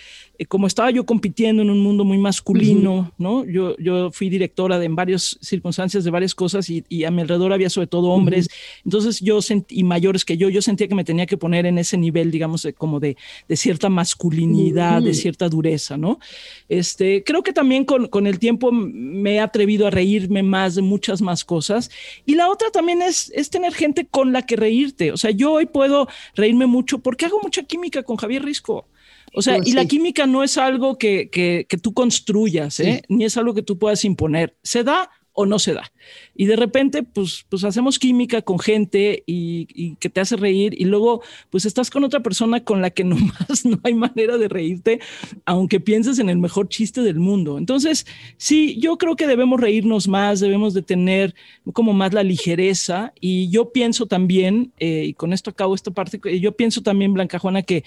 como 0.48 0.68
estaba 0.68 0.92
yo 0.92 1.06
compitiendo 1.06 1.62
en 1.62 1.70
un 1.70 1.80
mundo 1.80 2.04
muy 2.04 2.18
masculino, 2.18 3.12
¿no? 3.18 3.46
Yo, 3.46 3.76
yo 3.78 4.12
fui 4.12 4.30
directora 4.30 4.80
de 4.80 4.86
en 4.86 4.96
varias 4.96 5.38
circunstancias 5.42 6.04
de 6.04 6.12
varias 6.12 6.34
cosas 6.34 6.70
y, 6.70 6.84
y, 6.90 7.04
a 7.04 7.12
mi 7.12 7.22
alrededor 7.22 7.54
había 7.54 7.70
sobre 7.70 7.88
todo 7.88 8.10
hombres, 8.10 8.50
entonces 8.84 9.20
yo 9.20 9.42
sentí, 9.42 9.80
y 9.80 9.84
mayores 9.84 10.26
que 10.26 10.38
yo, 10.38 10.50
yo 10.50 10.62
sentía 10.62 10.88
que 10.88 10.96
me 10.96 11.04
tenía 11.04 11.26
que 11.26 11.38
poner 11.38 11.66
en 11.66 11.78
ese 11.78 11.98
nivel, 11.98 12.32
digamos, 12.32 12.64
de, 12.64 12.74
como 12.74 13.00
de, 13.00 13.18
de, 13.48 13.56
cierta 13.56 13.90
masculinidad, 13.90 15.02
de 15.02 15.14
cierta 15.14 15.50
dureza, 15.50 15.98
¿no? 15.98 16.20
Este, 16.68 17.24
creo 17.24 17.44
que 17.44 17.54
también 17.54 17.86
con, 17.86 18.08
con 18.08 18.28
el 18.28 18.40
tiempo 18.40 18.72
me 18.72 19.36
he 19.36 19.40
atrevido 19.40 19.88
a 19.88 19.90
reírme 19.90 20.44
más 20.44 20.76
de 20.76 20.82
muchas 20.82 21.22
más 21.22 21.46
cosas. 21.46 21.92
Y 22.26 22.36
la 22.36 22.50
otra 22.50 22.70
también 22.72 23.02
es, 23.02 23.32
es 23.36 23.50
tener 23.50 23.74
gente 23.74 24.08
con 24.10 24.34
la 24.34 24.46
que 24.46 24.56
reírte. 24.56 25.12
O 25.12 25.18
sea, 25.18 25.32
yo 25.32 25.54
hoy 25.54 25.66
puedo 25.66 26.08
reírme 26.36 26.66
mucho 26.66 27.00
porque 27.00 27.26
hago 27.26 27.40
mucha 27.42 27.64
química 27.64 28.04
con 28.04 28.18
Javier 28.18 28.44
Risco. 28.44 28.86
O 29.34 29.42
sea, 29.42 29.60
y 29.64 29.74
la 29.74 29.86
química 29.86 30.26
no 30.26 30.44
es 30.44 30.58
algo 30.58 30.98
que, 30.98 31.30
que, 31.30 31.66
que 31.70 31.78
tú 31.78 31.94
construyas, 31.94 32.80
¿eh? 32.80 33.04
ni 33.10 33.26
es 33.26 33.38
algo 33.38 33.54
que 33.54 33.64
tú 33.64 33.78
puedas 33.78 34.04
imponer. 34.06 34.58
Se 34.64 34.84
da 34.84 35.10
o 35.40 35.46
no 35.46 35.58
se 35.58 35.74
da. 35.74 35.90
Y 36.36 36.48
de 36.48 36.58
repente, 36.58 37.02
pues, 37.02 37.46
pues 37.48 37.64
hacemos 37.64 37.98
química 37.98 38.42
con 38.42 38.60
gente 38.60 39.24
y, 39.26 39.96
que 39.96 40.10
te 40.10 40.20
hace 40.20 40.36
reír 40.36 40.74
y 40.78 40.84
luego, 40.84 41.22
pues 41.50 41.66
estás 41.66 41.90
con 41.90 42.04
otra 42.04 42.22
persona 42.22 42.66
con 42.66 42.82
la 42.82 42.90
que 42.90 43.04
nomás 43.06 43.64
no 43.64 43.80
hay 43.84 43.94
manera 43.94 44.38
de 44.38 44.50
reírte, 44.50 45.00
aunque 45.46 45.80
pienses 45.80 46.20
en 46.20 46.30
el 46.30 46.40
mejor 46.40 46.68
chiste 46.68 47.02
del 47.04 47.20
mundo. 47.20 47.58
Entonces, 47.58 48.06
sí, 48.36 48.78
yo 48.82 48.98
creo 48.98 49.16
que 49.16 49.28
debemos 49.28 49.62
reírnos 49.62 50.10
más, 50.10 50.42
debemos 50.42 50.74
de 50.74 50.82
tener 50.82 51.34
como 51.72 51.94
más 51.94 52.14
la 52.14 52.24
ligereza 52.24 53.14
y 53.22 53.50
yo 53.50 53.72
pienso 53.72 54.08
también, 54.08 54.74
eh, 54.80 55.06
y 55.06 55.14
con 55.14 55.32
esto 55.32 55.52
acabo 55.52 55.74
esta 55.74 55.92
parte, 55.92 56.20
yo 56.42 56.52
pienso 56.52 56.82
también, 56.82 57.14
Blanca 57.14 57.40
Juana, 57.40 57.62
que, 57.62 57.86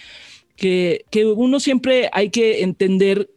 que, 0.62 1.07
que 1.11 1.27
uno 1.27 1.59
siempre 1.59 2.09
hay 2.12 2.31
que 2.31 2.62
entender 2.62 3.29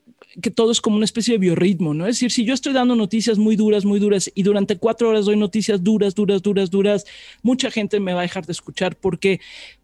que 0.41 0.51
todo 0.51 0.71
es 0.71 0.81
como 0.81 0.97
una 0.97 1.05
especie 1.05 1.33
de 1.33 1.37
biorritmo, 1.37 1.93
¿no? 1.93 2.07
Es 2.07 2.15
decir, 2.15 2.31
si 2.31 2.45
yo 2.45 2.53
estoy 2.53 2.73
dando 2.73 2.95
noticias 2.95 3.37
muy 3.37 3.55
duras, 3.55 3.85
muy 3.85 3.99
duras, 3.99 4.31
y 4.33 4.43
durante 4.43 4.77
cuatro 4.77 5.09
horas 5.09 5.25
doy 5.25 5.37
noticias 5.37 5.83
duras, 5.83 6.15
duras, 6.15 6.41
duras, 6.41 6.69
duras, 6.71 7.05
mucha 7.41 7.71
gente 7.71 7.99
me 7.99 8.13
va 8.13 8.19
a 8.19 8.23
dejar 8.23 8.45
de 8.45 8.51
escuchar 8.51 8.95
porque 8.95 9.39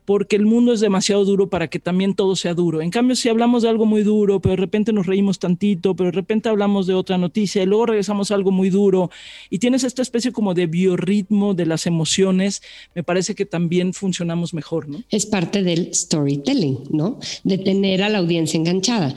porque 0.05 0.35
el 0.35 0.45
mundo 0.45 0.73
es 0.73 0.79
demasiado 0.79 1.23
duro 1.23 1.49
para 1.49 1.69
que 1.69 1.79
también 1.79 2.15
todo 2.15 2.35
sea 2.35 2.53
duro. 2.53 2.81
En 2.81 2.89
cambio, 2.89 3.15
si 3.15 3.29
hablamos 3.29 3.63
de 3.63 3.69
algo 3.69 3.85
muy 3.85 4.03
duro, 4.03 4.41
pero 4.41 4.51
de 4.51 4.57
repente 4.57 4.91
nos 4.91 5.05
reímos 5.05 5.39
tantito, 5.39 5.95
pero 5.95 6.07
de 6.07 6.15
repente 6.15 6.49
hablamos 6.49 6.87
de 6.87 6.93
otra 6.95 7.17
noticia 7.17 7.63
y 7.63 7.65
luego 7.65 7.85
regresamos 7.85 8.31
a 8.31 8.35
algo 8.35 8.51
muy 8.51 8.69
duro 8.69 9.09
y 9.49 9.59
tienes 9.59 9.83
esta 9.83 10.01
especie 10.01 10.31
como 10.31 10.53
de 10.53 10.67
biorritmo 10.67 11.53
de 11.53 11.65
las 11.65 11.85
emociones, 11.85 12.61
me 12.95 13.03
parece 13.03 13.35
que 13.35 13.45
también 13.45 13.93
funcionamos 13.93 14.53
mejor, 14.53 14.89
¿no? 14.89 15.03
Es 15.09 15.25
parte 15.25 15.63
del 15.63 15.93
storytelling, 15.93 16.79
¿no? 16.89 17.19
De 17.43 17.57
tener 17.57 18.03
a 18.03 18.09
la 18.09 18.17
audiencia 18.17 18.57
enganchada. 18.57 19.15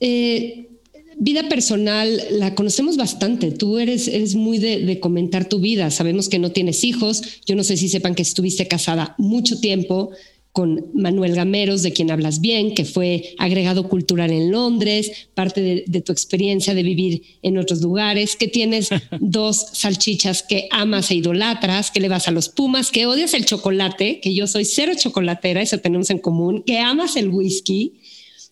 Eh, 0.00 0.68
vida 1.18 1.48
personal, 1.48 2.20
la 2.30 2.54
conocemos 2.54 2.96
bastante. 2.96 3.50
Tú 3.50 3.78
eres, 3.78 4.08
eres 4.08 4.34
muy 4.34 4.58
de, 4.58 5.00
comentar 5.00 5.48
tu 5.48 5.60
vida. 5.60 5.90
Sabemos 5.90 6.28
que 6.28 6.38
no 6.38 6.52
tienes 6.52 6.84
hijos. 6.84 7.22
Yo 7.46 7.56
no 7.56 7.64
sé 7.64 7.76
si 7.76 7.88
sepan 7.88 8.14
que 8.14 8.22
estuviste 8.22 8.68
casada 8.68 9.14
mucho 9.18 9.58
tiempo 9.60 10.10
con 10.52 10.86
Manuel 10.94 11.34
Gameros, 11.34 11.82
de 11.82 11.92
quien 11.92 12.10
hablas 12.10 12.40
bien, 12.40 12.74
que 12.74 12.86
fue 12.86 13.34
agregado 13.36 13.90
cultural 13.90 14.30
en 14.30 14.50
Londres, 14.50 15.28
parte 15.34 15.60
de, 15.60 15.84
de, 15.86 16.00
tu 16.00 16.12
experiencia 16.12 16.72
de 16.72 16.82
vivir 16.82 17.22
en 17.42 17.58
otros 17.58 17.82
lugares, 17.82 18.36
que 18.36 18.48
tienes 18.48 18.88
dos 19.20 19.66
salchichas 19.74 20.42
que 20.42 20.66
amas 20.70 21.10
e 21.10 21.16
idolatras, 21.16 21.90
que 21.90 22.00
le 22.00 22.08
vas 22.08 22.26
a 22.26 22.30
los 22.30 22.48
Pumas, 22.48 22.90
que 22.90 23.04
odias 23.04 23.34
el 23.34 23.44
chocolate, 23.44 24.18
que 24.20 24.32
yo 24.32 24.46
soy 24.46 24.64
cero 24.64 24.92
chocolatera, 24.96 25.60
eso 25.60 25.76
tenemos 25.76 26.08
en 26.08 26.20
común, 26.20 26.62
que 26.64 26.78
amas 26.78 27.16
el 27.16 27.28
whisky 27.28 27.92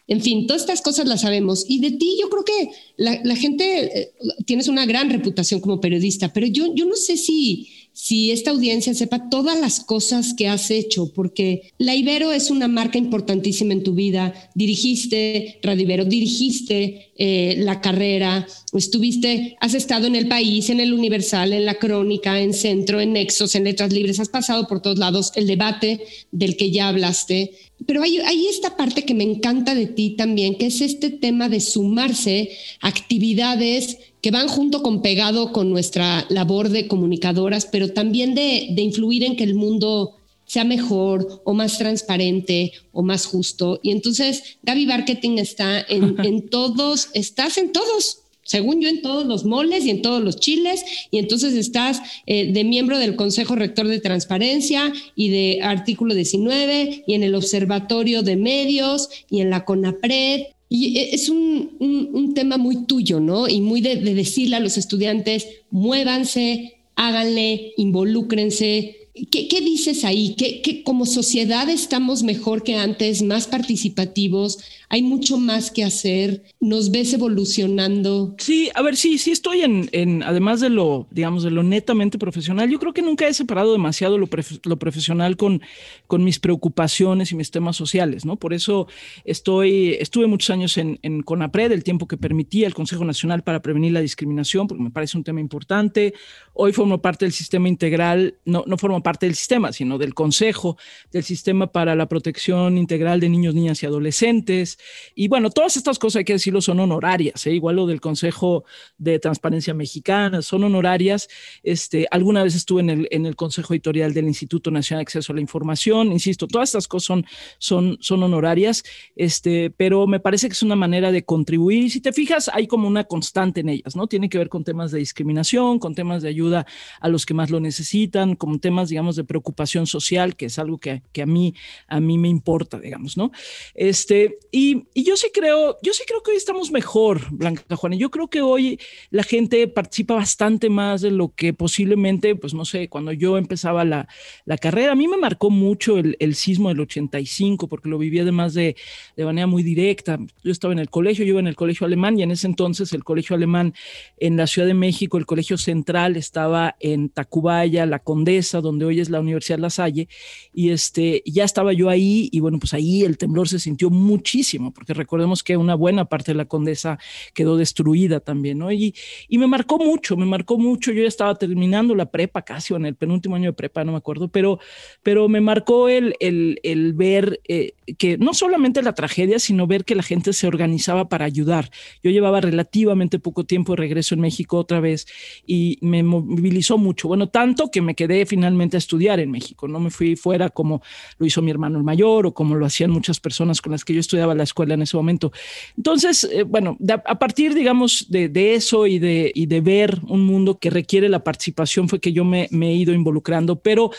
en 0.07 0.21
fin, 0.21 0.47
todas 0.47 0.63
estas 0.63 0.83
cosas 0.83 1.07
las 1.07 1.23
sabemos. 1.23 1.65
Y 1.67 1.81
de 1.81 1.93
ti 1.93 2.19
yo 2.21 2.29
creo 2.29 2.45
que 2.45 2.71
la, 2.97 3.37
gente, 3.37 4.01
eh, 4.01 4.13
tienes 4.45 4.69
una 4.69 4.85
gran 4.85 5.09
reputación 5.11 5.61
como 5.61 5.81
periodista, 5.81 6.33
pero 6.33 6.47
yo, 6.47 6.75
yo 6.75 6.85
no 6.85 6.97
sé 6.97 7.17
si, 7.17 7.69
si 7.95 8.33
esta 8.33 8.51
audiencia 8.51 8.93
sepa 8.93 9.31
todas 9.31 9.59
las 9.59 9.79
cosas 9.79 10.35
que 10.35 10.49
has 10.49 10.71
hecho, 10.73 11.13
porque 11.15 11.73
la 11.79 11.95
Ibero 11.95 12.33
es 12.33 12.51
una 12.51 12.67
marca 12.67 12.99
importantísima 12.99 13.73
en 13.73 13.85
tu 13.85 13.95
vida. 13.95 14.35
Dirigiste 14.55 15.61
Radio 15.63 15.85
Ibero, 15.85 16.05
dirigiste 16.05 17.13
eh, 17.17 17.55
la 17.59 17.81
carrera, 17.81 18.49
estuviste, 18.73 19.57
has 19.61 19.75
estado 19.75 20.09
en 20.09 20.17
el 20.17 20.27
país, 20.27 20.71
en 20.71 20.81
el 20.81 20.93
Universal, 20.93 21.53
en 21.53 21.65
la 21.65 21.75
Crónica, 21.75 22.41
en 22.41 22.53
Centro, 22.53 23.01
en 23.01 23.13
Nexos, 23.13 23.55
en 23.55 23.63
Letras 23.63 23.93
Libres, 23.93 24.19
has 24.19 24.29
pasado 24.29 24.67
por 24.67 24.83
todos 24.83 24.99
lados, 24.99 25.31
el 25.37 25.47
debate 25.47 26.01
del 26.33 26.57
que 26.57 26.73
ya 26.73 26.89
hablaste. 26.89 27.53
Pero 27.87 28.03
hay, 28.03 28.47
esta 28.49 28.77
parte 28.77 29.05
que 29.05 29.15
me 29.15 29.25
encanta 29.25 29.75
de 29.75 29.87
ti 29.87 30.11
también, 30.11 30.57
que 30.57 30.67
es 30.67 30.81
este 30.81 31.11
tema 31.11 31.49
de 31.49 31.61
sumarse 31.61 32.51
actividades 32.81 33.99
que 34.25 34.31
van 34.31 34.49
junto 34.49 34.83
con 34.83 35.03
pegado 35.03 35.53
con 35.53 35.69
nuestra 35.69 36.25
labor 36.31 36.71
de 36.71 36.89
comunicadoras, 36.89 37.67
pero 37.67 37.93
también 37.93 38.35
de, 38.35 38.75
influir 38.79 39.23
en 39.23 39.37
que 39.37 39.45
el 39.45 39.55
mundo 39.55 40.17
sea 40.47 40.65
mejor 40.65 41.43
o 41.45 41.53
más 41.53 41.77
transparente 41.77 42.73
o 42.93 43.03
más 43.03 43.27
justo. 43.27 43.81
Y 43.83 43.91
entonces 43.91 44.57
Gaby 44.63 44.87
Marketing 44.87 45.37
está 45.37 45.79
en, 45.91 46.49
todos, 46.49 47.11
estás 47.13 47.59
en 47.59 47.71
todos, 47.71 48.21
según 48.45 48.81
yo, 48.81 48.89
en 48.89 49.03
todos 49.03 49.27
los 49.27 49.45
moles 49.45 49.85
y 49.85 49.91
en 49.91 50.01
todos 50.01 50.25
los 50.25 50.37
chiles, 50.37 50.83
y 51.11 51.19
entonces 51.19 51.53
estás 51.53 52.01
eh, 52.25 52.51
de 52.51 52.65
miembro 52.65 52.99
del 52.99 53.17
Consejo 53.17 53.57
Rector 53.57 53.89
de 53.89 54.01
Transparencia 54.01 54.91
y 55.15 55.29
de 55.29 55.61
Artículo 55.63 56.15
19, 56.15 57.05
y 57.07 57.13
en 57.13 57.25
el 57.25 57.35
Observatorio 57.35 58.23
de 58.23 58.37
Medios, 58.37 59.11
y 59.29 59.43
en 59.43 59.51
la 59.51 59.67
CONAPRED, 59.67 60.54
y 60.75 60.99
e, 60.99 61.15
es 61.15 61.29
un, 61.29 61.77
un, 61.79 62.35
tema 62.35 62.57
muy 62.57 62.85
tuyo, 62.85 63.21
¿no? 63.21 63.49
Y 63.49 63.61
muy 63.61 63.81
de, 63.81 63.95
de 63.95 64.13
decirle 64.13 64.57
a 64.57 64.61
los 64.61 64.77
estudiantes, 64.77 65.47
muévanse, 65.71 66.75
háganle, 66.97 67.75
involúcrense, 67.77 68.97
¿Qué, 69.31 69.47
¿Qué, 69.47 69.61
dices 69.61 70.05
ahí? 70.05 70.35
¿Qué, 70.35 70.83
como 70.83 71.07
sociedad 71.07 71.69
estamos 71.69 72.25
mejor 72.25 72.65
que 72.65 72.75
antes, 72.75 73.23
más 73.23 73.47
participativos? 73.47 74.59
¿Hay 74.89 75.03
mucho 75.03 75.39
más 75.39 75.71
que 75.71 75.85
hacer? 75.85 76.43
¿Nos 76.59 76.91
ves 76.91 77.13
evolucionando? 77.13 78.35
Sí, 78.39 78.71
a 78.75 78.83
ver, 78.83 78.97
sí, 78.97 79.19
sí 79.19 79.31
estoy 79.31 79.61
en, 79.61 79.89
en 79.93 80.25
además 80.25 80.61
de 80.61 80.69
lo, 80.69 81.07
digamos, 81.13 81.45
de 81.45 81.53
lo 81.53 81.63
netamente 81.63 82.19
profesional, 82.19 82.69
yo 82.69 82.81
creo 82.81 82.93
que 82.93 83.03
nunca 83.03 83.29
he 83.29 83.35
separado 83.35 83.71
demasiado 83.71 84.19
lo, 84.19 84.29
lo 84.65 84.79
profesional 84.81 85.37
con, 85.37 85.63
con 86.09 86.25
mis 86.25 86.41
preocupaciones 86.41 87.31
y 87.31 87.37
mis 87.37 87.53
temas 87.53 87.77
sociales, 87.77 88.25
¿no? 88.25 88.35
Por 88.35 88.53
eso 88.53 88.89
estoy, 89.25 89.95
estuve 90.01 90.27
muchos 90.27 90.51
años 90.51 90.77
en, 90.77 90.99
en 91.03 91.23
CONAPRED, 91.23 91.71
el 91.71 91.85
tiempo 91.85 92.09
que 92.09 92.17
permitía 92.17 92.67
el 92.67 92.75
Consejo 92.75 93.05
Nacional 93.05 93.45
para 93.45 93.63
Prevenir 93.63 93.93
la 93.93 94.01
Discriminación, 94.01 94.67
porque 94.67 94.83
me 94.83 94.91
parece 94.91 95.17
un 95.17 95.23
tema 95.23 95.39
importante. 95.39 96.15
Hoy 96.53 96.73
formo 96.73 97.01
parte 97.01 97.25
del 97.25 97.33
sistema 97.33 97.69
integral, 97.69 98.39
no, 98.45 98.65
no 98.67 98.77
formo 98.77 99.04
parte 99.05 99.27
del 99.27 99.37
sistema, 99.37 99.73
sino 99.73 99.99
del 99.99 100.15
Consejo, 100.15 100.77
del 101.13 101.23
Sistema 101.23 101.69
para 101.69 101.95
la 101.95 102.09
Protección 102.09 102.77
Integral 102.77 103.21
de 103.21 103.29
Niños, 103.29 103.55
Niñas 103.55 103.81
y 103.85 103.87
Adolescentes. 103.87 104.79
Y 105.15 105.29
bueno, 105.29 105.51
todas 105.51 105.77
estas 105.77 106.01
cosas, 106.01 106.19
hay 106.19 106.25
que 106.25 106.33
decirlo, 106.33 106.61
son 106.61 106.81
honorarias, 106.81 107.47
¿eh? 107.47 107.53
igual 107.53 107.77
lo 107.77 107.87
del 107.87 108.01
Consejo 108.01 108.65
de 108.99 109.21
Transparencia 109.21 109.75
Mexicana, 109.75 110.43
son 110.43 110.65
honorarias. 110.65 111.29
Este, 111.63 112.09
alguna 112.11 112.43
vez 112.43 112.57
estuve 112.57 112.81
en 112.81 112.91
el, 112.91 113.09
en 113.13 113.27
el 113.27 113.37
Consejo 113.37 113.73
Editorial 113.73 114.13
del 114.13 114.27
Instituto 114.27 114.73
Nacional 114.73 115.01
de 115.01 115.03
Acceso 115.03 115.33
a 115.33 115.37
la 115.37 115.41
Información, 115.41 116.11
insisto, 116.11 116.49
todas 116.49 116.71
estas 116.71 116.89
cosas 116.89 117.07
son, 117.07 117.27
son, 117.59 117.99
son 118.01 118.23
honorarias, 118.23 118.83
este, 119.15 119.71
pero 119.71 120.09
me 120.09 120.19
parece 120.19 120.49
que 120.49 120.55
es 120.55 120.63
una 120.63 120.77
manera 120.77 121.13
de 121.13 121.25
contribuir. 121.25 121.85
Y 121.85 121.91
si 121.91 122.01
te 122.01 122.13
fijas, 122.13 122.51
hay 122.53 122.67
como 122.67 122.89
una 122.89 123.05
constante 123.05 123.61
en 123.61 123.69
ellas, 123.69 123.95
¿no? 123.95 124.07
Tiene 124.07 124.29
que 124.29 124.39
ver 124.39 124.49
con 124.49 124.65
temas 124.65 124.91
de 124.91 124.99
discriminación, 124.99 125.79
con 125.79 125.95
temas 125.95 126.23
de 126.23 126.31
ayuda 126.31 126.67
a 127.01 127.09
los 127.09 127.27
que 127.27 127.35
más 127.35 127.51
lo 127.51 127.61
necesitan, 127.61 128.35
con 128.37 128.61
temas, 128.61 128.89
digamos, 128.95 129.17
de 129.17 129.25
preocupación 129.25 129.89
social, 129.89 130.37
que 130.37 130.47
es 130.47 130.57
algo 130.57 130.79
que, 130.79 131.03
que 131.11 131.23
a, 131.23 131.27
mí, 131.27 131.53
a 131.89 131.99
mí 131.99 132.17
me 132.17 132.29
importa, 132.29 132.79
digamos, 132.79 133.17
¿no? 133.17 133.33
Este, 133.75 134.39
y, 134.53 134.85
y, 134.95 135.03
yo 135.03 135.17
sí 135.17 135.31
creo, 135.35 135.79
yo 135.83 135.93
sí 135.93 136.05
creo 136.07 136.23
que 136.23 136.31
hoy 136.31 136.37
estamos 136.37 136.71
mejor, 136.71 137.23
Blanca 137.33 137.75
Juana. 137.75 137.97
Yo 137.97 138.13
creo 138.13 138.29
que 138.29 138.41
hoy 138.41 138.79
la 139.11 139.25
gente 139.25 139.67
participa 139.67 140.15
bastante 140.15 140.71
más 140.71 141.01
de 141.01 141.11
lo 141.11 141.35
que 141.35 141.53
posiblemente, 141.53 142.37
pues 142.37 142.55
no 142.55 142.65
sé, 142.65 142.89
cuando 142.89 143.11
yo 143.11 143.37
empezaba 143.37 143.85
la, 143.85 144.07
la 144.45 144.59
carrera, 144.59 144.93
a 144.93 144.95
mí 144.95 145.09
me 145.09 145.17
marcó 145.17 145.51
mucho 145.51 145.99
el, 145.99 146.17
el, 146.21 146.37
sismo 146.37 146.69
del 146.69 146.79
85, 146.79 147.67
porque 147.67 147.89
lo 147.89 147.99
viví 147.99 148.21
además 148.21 148.55
de, 148.55 148.77
de 149.17 149.25
manera 149.25 149.49
muy 149.49 149.65
directa. 149.65 150.21
Yo 150.45 150.53
estaba 150.53 150.73
en 150.73 150.79
el 150.79 150.89
colegio, 150.89 151.25
yo 151.25 151.31
iba 151.31 151.41
en 151.41 151.49
el 151.49 151.57
colegio 151.57 151.85
alemán 151.85 152.17
y 152.17 152.23
en 152.23 152.31
ese 152.31 152.47
entonces 152.47 152.93
el 152.93 153.03
colegio 153.03 153.35
alemán 153.35 153.75
en 154.19 154.37
la 154.37 154.47
Ciudad 154.47 154.69
de 154.69 154.75
México, 154.75 155.19
el 155.19 155.27
colegio 155.27 155.59
central 155.59 156.17
estaba 156.17 156.77
en 156.79 157.09
Tacubaya, 157.09 157.87
la 157.87 157.99
Condesa, 157.99 158.61
donde 158.61 158.84
hoy 158.85 159.01
es 159.01 159.11
la 159.11 159.21
Universidad 159.21 159.59
La 159.59 159.71
Salle, 159.71 160.09
y 160.53 160.71
este, 160.71 161.23
ya 161.27 161.45
estaba 161.45 161.73
yo 161.73 161.89
ahí, 161.89 162.29
y 162.33 162.41
bueno, 162.41 162.59
pues 162.59 162.75
ahí 162.75 163.03
el 163.03 163.19
temblor 163.19 163.49
se 163.49 163.59
sintió 163.59 163.91
muchísimo, 163.91 164.73
porque 164.73 164.95
recordemos 164.95 165.43
que 165.43 165.57
una 165.57 165.75
buena 165.75 166.05
parte 166.05 166.33
de 166.33 166.37
la 166.37 166.45
Condesa 166.45 166.99
quedó 167.35 167.57
destruida 167.57 168.21
también, 168.21 168.59
¿no? 168.59 168.73
Y, 168.73 168.95
y 169.29 169.39
me 169.39 169.47
marcó 169.47 169.79
mucho, 169.79 170.17
me 170.17 170.27
marcó 170.27 170.59
mucho, 170.59 170.93
yo 170.93 171.03
ya 171.03 171.09
estaba 171.09 171.35
terminando 171.35 171.95
la 171.95 172.11
prepa 172.11 172.43
casi, 172.43 172.75
o 172.75 172.77
en 172.77 172.87
el 172.87 172.95
penúltimo 172.95 173.37
año 173.37 173.51
de 173.51 173.55
prepa, 173.55 173.85
no 173.85 173.93
me 173.93 173.99
acuerdo, 173.99 174.29
pero, 174.29 174.59
pero 175.03 175.29
me 175.29 175.41
marcó 175.41 175.89
el, 175.89 176.15
el, 176.21 176.61
el 176.63 176.93
ver 176.93 177.41
eh, 177.49 177.75
que 177.99 178.19
no 178.19 178.35
solamente 178.35 178.83
la 178.83 178.95
tragedia, 178.95 179.39
sino 179.39 179.67
ver 179.67 179.85
que 179.85 179.95
la 179.95 180.03
gente 180.03 180.33
se 180.33 180.47
organizaba 180.47 181.09
para 181.09 181.25
ayudar. 181.25 181.71
Yo 182.03 182.11
llevaba 182.11 182.41
relativamente 182.41 183.19
poco 183.19 183.45
tiempo 183.45 183.73
de 183.73 183.77
regreso 183.77 184.15
en 184.15 184.21
México 184.21 184.59
otra 184.59 184.81
vez 184.81 185.07
y 185.47 185.79
me 185.81 186.03
movilizó 186.03 186.79
mucho. 186.79 187.09
Bueno, 187.09 187.29
tanto 187.29 187.71
que 187.71 187.81
me 187.81 187.95
quedé 187.95 188.27
finalmente 188.27 188.74
a 188.77 188.79
estudiar 188.79 189.21
en 189.21 189.31
México. 189.31 189.69
No 189.69 189.81
me 189.81 189.91
fui 189.91 190.17
fuera 190.17 190.51
como 190.51 190.83
lo 191.19 191.27
hizo 191.27 191.43
mi 191.43 191.51
hermano 191.51 191.79
el 191.79 191.85
mayor 191.85 192.27
o 192.27 192.35
como 192.35 192.55
lo 192.55 192.67
hacían 192.67 192.91
muchas 192.91 193.21
personas 193.21 193.61
con 193.61 193.73
las 193.73 193.85
que 193.85 193.95
yo 193.95 194.01
estudiaba 194.01 194.35
la 194.35 194.43
escuela 194.43 194.75
en 194.75 194.83
ese 194.83 194.97
momento. 194.97 195.33
Entonces, 195.77 196.25
eh, 196.31 196.43
bueno, 196.43 196.77
a 197.05 197.19
partir, 197.19 197.55
digamos, 197.55 198.07
de, 198.09 198.55
eso 198.55 198.87
y 198.87 198.99
de, 198.99 199.33
y 199.35 199.47
de 199.47 199.61
ver 199.61 200.01
un 200.07 200.25
mundo 200.25 200.59
que 200.59 200.71
requiere 200.71 201.09
la 201.09 201.25
participación 201.25 201.89
fue 201.89 202.01
que 202.01 202.13
yo 202.13 202.25
me 202.25 202.49
he 202.51 202.75
ido 202.75 202.93
involucrando, 202.93 203.57
pero 203.57 203.91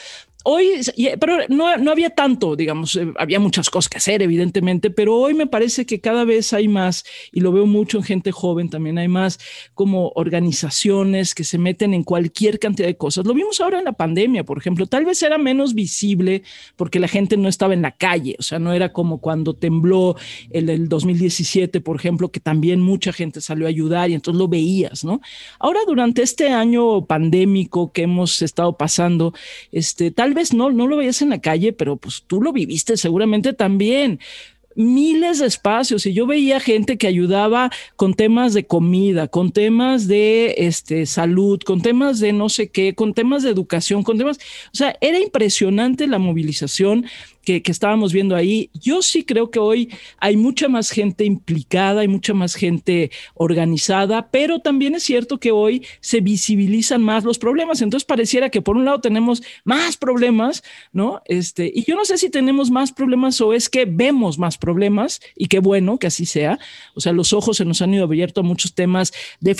hoy, 0.47 0.79
pero 1.19 1.39
no, 1.49 1.75
no 1.77 1.91
había 1.91 2.11
tanto, 2.11 2.55
digamos, 2.55 2.95
eh, 2.95 3.11
había 3.17 3.39
muchas 3.39 3.69
cosas 3.71 3.89
que 3.89 3.97
hacer, 3.97 4.21
evidentemente, 4.21 4.91
pero 4.91 5.15
hoy 5.15 5.33
me 5.33 5.47
parece 5.47 5.87
que 5.87 5.99
cada 5.99 6.23
vez 6.23 6.53
hay 6.53 6.67
más, 6.67 7.03
y 7.31 7.39
lo 7.39 7.51
veo 7.51 7.65
mucho 7.65 7.97
en 7.97 8.03
gente 8.03 8.31
joven 8.31 8.69
también, 8.69 8.99
hay 8.99 9.07
más 9.07 9.39
como 9.73 10.11
organizaciones 10.15 11.33
que 11.33 11.43
se 11.43 11.57
meten 11.57 11.95
en 11.95 12.03
cualquier 12.03 12.59
cantidad 12.59 12.87
de 12.87 12.95
cosas. 12.95 13.25
Lo 13.25 13.33
vimos 13.33 13.59
ahora 13.59 13.79
en 13.79 13.85
la 13.85 13.93
pandemia, 13.93 14.43
por 14.43 14.59
ejemplo, 14.59 14.85
tal 14.85 15.03
vez 15.03 15.21
era 15.23 15.39
menos 15.39 15.73
visible 15.73 16.43
porque 16.75 16.99
la 16.99 17.07
gente 17.07 17.37
no 17.37 17.49
estaba 17.49 17.73
en 17.73 17.81
la 17.81 17.91
calle, 17.91 18.35
o 18.37 18.43
sea, 18.43 18.59
no 18.59 18.71
era 18.71 18.93
como 18.93 19.19
cuando 19.21 19.55
tembló 19.55 20.15
el, 20.51 20.69
el 20.69 20.87
2017, 20.87 21.81
por 21.81 21.95
ejemplo, 21.95 22.29
que 22.29 22.39
también 22.39 22.81
mucha 22.81 23.11
gente 23.11 23.41
salió 23.41 23.65
a 23.65 23.69
ayudar 23.69 24.11
y 24.11 24.13
entonces 24.13 24.37
lo 24.37 24.47
veías, 24.47 25.03
¿no? 25.03 25.21
Ahora, 25.57 25.79
durante 25.87 26.21
este 26.21 26.49
año 26.49 27.07
pandémico 27.07 27.91
que 27.91 28.03
hemos 28.03 28.43
estado 28.43 28.77
pasando, 28.77 29.33
este, 29.71 30.11
tal 30.11 30.34
vez 30.35 30.53
no, 30.53 30.71
no 30.71 30.85
lo 30.87 30.97
veías 30.97 31.21
en 31.23 31.29
la 31.29 31.41
calle, 31.41 31.73
pero 31.73 31.97
pues 31.97 32.23
tú 32.27 32.41
lo 32.41 32.53
viviste 32.53 32.97
seguramente 32.97 33.53
también. 33.53 34.19
Miles 34.77 35.39
de 35.39 35.47
espacios 35.47 36.05
y 36.05 36.13
yo 36.13 36.27
veía 36.27 36.59
gente 36.59 36.97
que 36.97 37.07
ayudaba 37.07 37.71
con 37.95 38.13
temas 38.13 38.53
de 38.53 38.67
comida, 38.67 39.29
con 39.29 39.53
temas 39.53 40.07
de 40.07 40.53
este, 40.57 41.05
salud, 41.05 41.61
con 41.61 41.81
temas 41.81 42.19
de 42.19 42.33
no 42.33 42.49
sé 42.49 42.67
qué, 42.67 42.93
con 42.93 43.13
temas 43.13 43.43
de 43.43 43.51
educación, 43.51 44.03
con 44.03 44.17
temas, 44.17 44.37
o 44.37 44.75
sea, 44.75 44.97
era 44.99 45.17
impresionante 45.17 46.07
la 46.07 46.19
movilización 46.19 47.05
que, 47.45 47.61
estábamos 47.65 48.11
viendo 48.11 48.35
ahí. 48.35 48.69
Yo 48.73 49.01
sí 49.01 49.23
creo 49.23 49.51
que 49.51 49.59
hoy 49.59 49.89
hay 50.17 50.35
mucha 50.35 50.67
más 50.67 50.89
gente 50.89 51.23
implicada, 51.23 52.01
hay 52.01 52.07
mucha 52.07 52.33
más 52.33 52.55
gente 52.55 53.11
organizada, 53.35 54.29
pero 54.31 54.59
también 54.59 54.95
es 54.95 55.03
cierto 55.03 55.39
que 55.39 55.51
hoy 55.51 55.85
se 56.01 56.19
visibilizan 56.19 57.01
más 57.01 57.23
los 57.23 57.39
problemas. 57.39 57.81
Entonces 57.81 58.05
pareciera 58.05 58.49
que 58.49 58.61
por 58.61 58.75
un 58.75 58.85
lado 58.85 58.99
tenemos 58.99 59.43
más 59.63 59.95
problemas, 59.95 60.63
¿no? 60.91 61.21
Este, 61.25 61.71
y 61.73 61.85
yo 61.85 61.95
no 61.95 62.05
sé 62.05 62.17
si 62.17 62.29
tenemos 62.29 62.71
más 62.71 62.91
problemas 62.91 63.39
o 63.41 63.53
es 63.53 63.69
que 63.69 63.85
vemos 63.85 64.37
más 64.37 64.57
problemas 64.57 65.21
y 65.35 65.47
qué 65.47 65.59
bueno 65.59 65.97
que 65.97 66.07
así 66.07 66.25
sea. 66.25 66.59
O 66.95 67.01
sea, 67.01 67.13
los 67.13 67.33
ojos 67.33 67.57
se 67.57 67.65
nos 67.65 67.81
han 67.81 67.93
ido 67.93 68.03
abiertos 68.03 68.43
a 68.43 68.47
muchos 68.47 68.73
temas 68.73 69.13
de, 69.39 69.53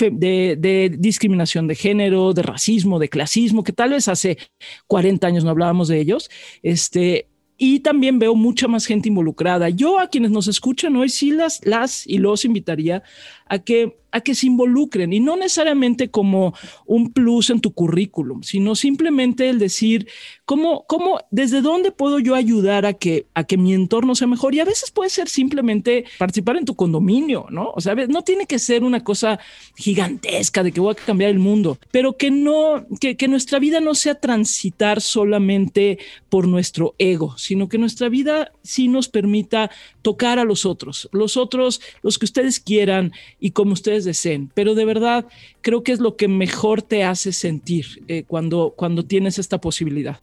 de, 0.58 0.96
discriminación 0.98 1.66
de 1.66 1.74
género, 1.74 2.32
de 2.32 2.42
racismo, 2.42 2.98
de 2.98 3.08
clasismo, 3.08 3.62
que 3.62 3.72
tal 3.72 3.90
vez 3.90 4.08
hace 4.08 4.38
40 4.86 5.26
años 5.26 5.44
no 5.44 5.50
hablábamos 5.50 5.88
de 5.88 6.00
ellos. 6.00 6.30
Este, 6.62 7.28
y 7.58 7.80
también 7.80 8.18
veo 8.18 8.34
mucha 8.34 8.68
más 8.68 8.86
gente 8.86 9.08
involucrada. 9.08 9.68
Yo 9.68 9.98
a 9.98 10.08
quienes 10.08 10.30
nos 10.30 10.48
escuchan 10.48 10.96
hoy 10.96 11.08
sí 11.08 11.30
las, 11.30 11.64
las 11.64 12.06
y 12.06 12.18
los 12.18 12.44
invitaría 12.44 13.02
a 13.46 13.58
que 13.58 13.96
a 14.16 14.22
que 14.22 14.34
se 14.34 14.46
involucren 14.46 15.12
y 15.12 15.20
no 15.20 15.36
necesariamente 15.36 16.08
como 16.08 16.54
un 16.86 17.12
plus 17.12 17.50
en 17.50 17.60
tu 17.60 17.72
currículum, 17.72 18.42
sino 18.42 18.74
simplemente 18.74 19.50
el 19.50 19.58
decir 19.58 20.08
cómo, 20.46 20.86
cómo, 20.86 21.20
desde 21.30 21.60
dónde 21.60 21.92
puedo 21.92 22.18
yo 22.18 22.34
ayudar 22.34 22.86
a 22.86 22.94
que, 22.94 23.26
a 23.34 23.44
que 23.44 23.58
mi 23.58 23.74
entorno 23.74 24.14
sea 24.14 24.26
mejor. 24.26 24.54
Y 24.54 24.60
a 24.60 24.64
veces 24.64 24.90
puede 24.90 25.10
ser 25.10 25.28
simplemente 25.28 26.06
participar 26.18 26.56
en 26.56 26.64
tu 26.64 26.74
condominio, 26.74 27.46
¿no? 27.50 27.72
O 27.74 27.80
sea, 27.82 27.94
no 27.94 28.22
tiene 28.22 28.46
que 28.46 28.58
ser 28.58 28.84
una 28.84 29.04
cosa 29.04 29.38
gigantesca 29.76 30.62
de 30.62 30.72
que 30.72 30.80
voy 30.80 30.92
a 30.92 31.04
cambiar 31.04 31.30
el 31.30 31.38
mundo, 31.38 31.78
pero 31.90 32.16
que 32.16 32.30
no, 32.30 32.86
que, 32.98 33.18
que 33.18 33.28
nuestra 33.28 33.58
vida 33.58 33.80
no 33.80 33.94
sea 33.94 34.14
transitar 34.14 35.02
solamente 35.02 35.98
por 36.30 36.48
nuestro 36.48 36.94
ego, 36.98 37.36
sino 37.36 37.68
que 37.68 37.76
nuestra 37.76 38.08
vida 38.08 38.50
sí 38.66 38.88
nos 38.88 39.08
permita 39.08 39.70
tocar 40.02 40.38
a 40.38 40.44
los 40.44 40.66
otros, 40.66 41.08
los 41.12 41.36
otros, 41.36 41.80
los 42.02 42.18
que 42.18 42.26
ustedes 42.26 42.60
quieran 42.60 43.12
y 43.40 43.50
como 43.52 43.72
ustedes 43.72 44.04
deseen, 44.04 44.50
pero 44.54 44.74
de 44.74 44.84
verdad 44.84 45.26
creo 45.62 45.82
que 45.82 45.92
es 45.92 46.00
lo 46.00 46.16
que 46.16 46.28
mejor 46.28 46.82
te 46.82 47.04
hace 47.04 47.32
sentir 47.32 48.04
eh, 48.08 48.24
cuando, 48.26 48.74
cuando 48.76 49.04
tienes 49.04 49.38
esta 49.38 49.60
posibilidad. 49.60 50.18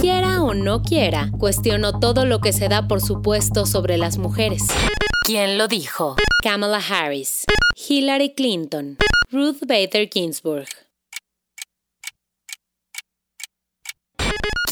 Quiera 0.00 0.42
o 0.42 0.54
no 0.54 0.82
quiera, 0.82 1.30
cuestiono 1.38 2.00
todo 2.00 2.26
lo 2.26 2.40
que 2.40 2.52
se 2.52 2.68
da 2.68 2.88
por 2.88 3.00
supuesto 3.00 3.66
sobre 3.66 3.96
las 3.98 4.18
mujeres. 4.18 4.62
¿Quién 5.24 5.56
lo 5.56 5.68
dijo? 5.68 6.16
Kamala 6.42 6.78
Harris, 6.78 7.44
Hillary 7.88 8.34
Clinton, 8.34 8.98
Ruth 9.30 9.60
Bader 9.66 10.08
Ginsburg. 10.12 10.68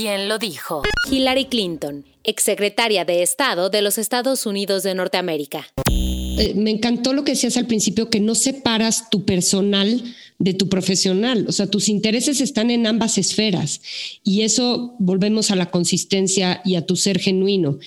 ¿Quién 0.00 0.30
lo 0.30 0.38
dijo? 0.38 0.80
Hillary 1.10 1.44
Clinton, 1.44 2.06
exsecretaria 2.24 3.04
de 3.04 3.22
Estado 3.22 3.68
de 3.68 3.82
los 3.82 3.98
Estados 3.98 4.46
Unidos 4.46 4.82
de 4.82 4.94
Norteamérica. 4.94 5.66
Eh, 5.90 6.54
me 6.56 6.70
encantó 6.70 7.12
lo 7.12 7.22
que 7.22 7.32
decías 7.32 7.58
al 7.58 7.66
principio, 7.66 8.08
que 8.08 8.18
no 8.18 8.34
separas 8.34 9.10
tu 9.10 9.26
personal 9.26 10.02
de 10.38 10.54
tu 10.54 10.70
profesional. 10.70 11.44
O 11.48 11.52
sea, 11.52 11.66
tus 11.66 11.90
intereses 11.90 12.40
están 12.40 12.70
en 12.70 12.86
ambas 12.86 13.18
esferas. 13.18 13.82
Y 14.24 14.40
eso 14.40 14.94
volvemos 14.98 15.50
a 15.50 15.56
la 15.56 15.70
consistencia 15.70 16.62
y 16.64 16.76
a 16.76 16.86
tu 16.86 16.96
ser 16.96 17.18
genuino. 17.18 17.78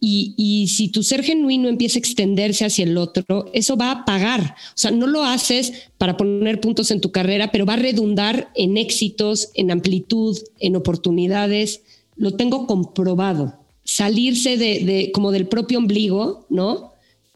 Y, 0.00 0.34
y, 0.36 0.68
si 0.68 0.88
tu 0.88 1.02
ser 1.02 1.22
genuino 1.22 1.68
empieza 1.68 1.98
a 1.98 2.00
extenderse 2.00 2.64
hacia 2.64 2.84
el 2.84 2.96
otro, 2.96 3.50
eso 3.52 3.76
va 3.76 3.90
a 3.90 4.04
pagar. 4.06 4.54
O 4.68 4.76
sea, 4.78 4.90
no 4.90 5.06
lo 5.06 5.24
haces 5.24 5.72
para 5.98 6.16
poner 6.16 6.60
puntos 6.60 6.90
en 6.90 7.02
tu 7.02 7.12
carrera, 7.12 7.52
pero 7.52 7.66
va 7.66 7.74
a 7.74 7.76
redundar 7.76 8.50
en 8.54 8.78
éxitos, 8.78 9.50
en 9.54 9.70
amplitud, 9.70 10.38
en 10.58 10.76
oportunidades. 10.76 11.82
Lo 12.16 12.32
tengo 12.32 12.66
comprobado. 12.66 13.58
Salirse 13.84 14.56
de, 14.56 14.84
de 14.84 15.12
como 15.12 15.32
del 15.32 15.48
propio 15.48 15.78
ombligo, 15.78 16.46
¿no? 16.48 16.90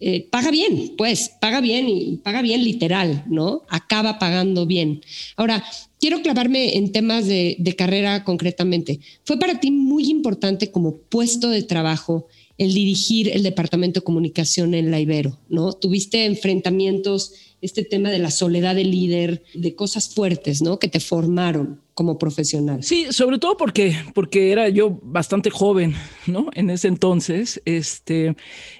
Eh, 0.06 0.28
paga 0.30 0.50
bien, 0.50 0.92
pues, 0.98 1.30
paga 1.40 1.62
bien 1.62 1.88
y 1.88 2.16
paga 2.16 2.42
bien 2.42 2.62
literal, 2.62 3.24
¿no? 3.26 3.62
Acaba 3.68 4.18
pagando 4.18 4.66
bien. 4.66 5.02
Ahora, 5.36 5.64
quiero 5.98 6.20
clavarme 6.20 6.76
en 6.76 6.92
temas 6.92 7.26
de, 7.26 7.56
de 7.58 7.74
carrera 7.76 8.22
concretamente. 8.24 9.00
¿Fue 9.24 9.38
para 9.38 9.60
ti 9.60 9.70
muy 9.70 10.10
importante 10.10 10.70
como 10.70 10.96
puesto 10.96 11.48
de 11.48 11.62
trabajo 11.62 12.26
el 12.58 12.72
dirigir 12.72 13.28
el 13.28 13.42
departamento 13.42 14.00
de 14.00 14.04
comunicación 14.04 14.74
en 14.74 14.90
la 14.90 15.00
Ibero, 15.00 15.38
¿no? 15.48 15.72
Tuviste 15.72 16.24
enfrentamientos, 16.24 17.32
este 17.64 17.82
tema 17.82 18.10
de 18.10 18.18
la 18.18 18.30
soledad 18.30 18.74
del 18.74 18.90
líder, 18.90 19.42
de 19.54 19.74
cosas 19.74 20.14
fuertes, 20.14 20.60
¿no? 20.60 20.78
Que 20.78 20.88
te 20.88 21.00
formaron 21.00 21.80
como 21.94 22.18
profesional. 22.18 22.82
Sí, 22.82 23.06
sobre 23.10 23.38
todo 23.38 23.56
porque, 23.56 23.96
porque 24.14 24.52
era 24.52 24.68
yo 24.68 25.00
bastante 25.02 25.48
joven, 25.48 25.94
¿no? 26.26 26.50
En 26.52 26.68
ese 26.68 26.88
entonces, 26.88 27.62
este, 27.64 28.36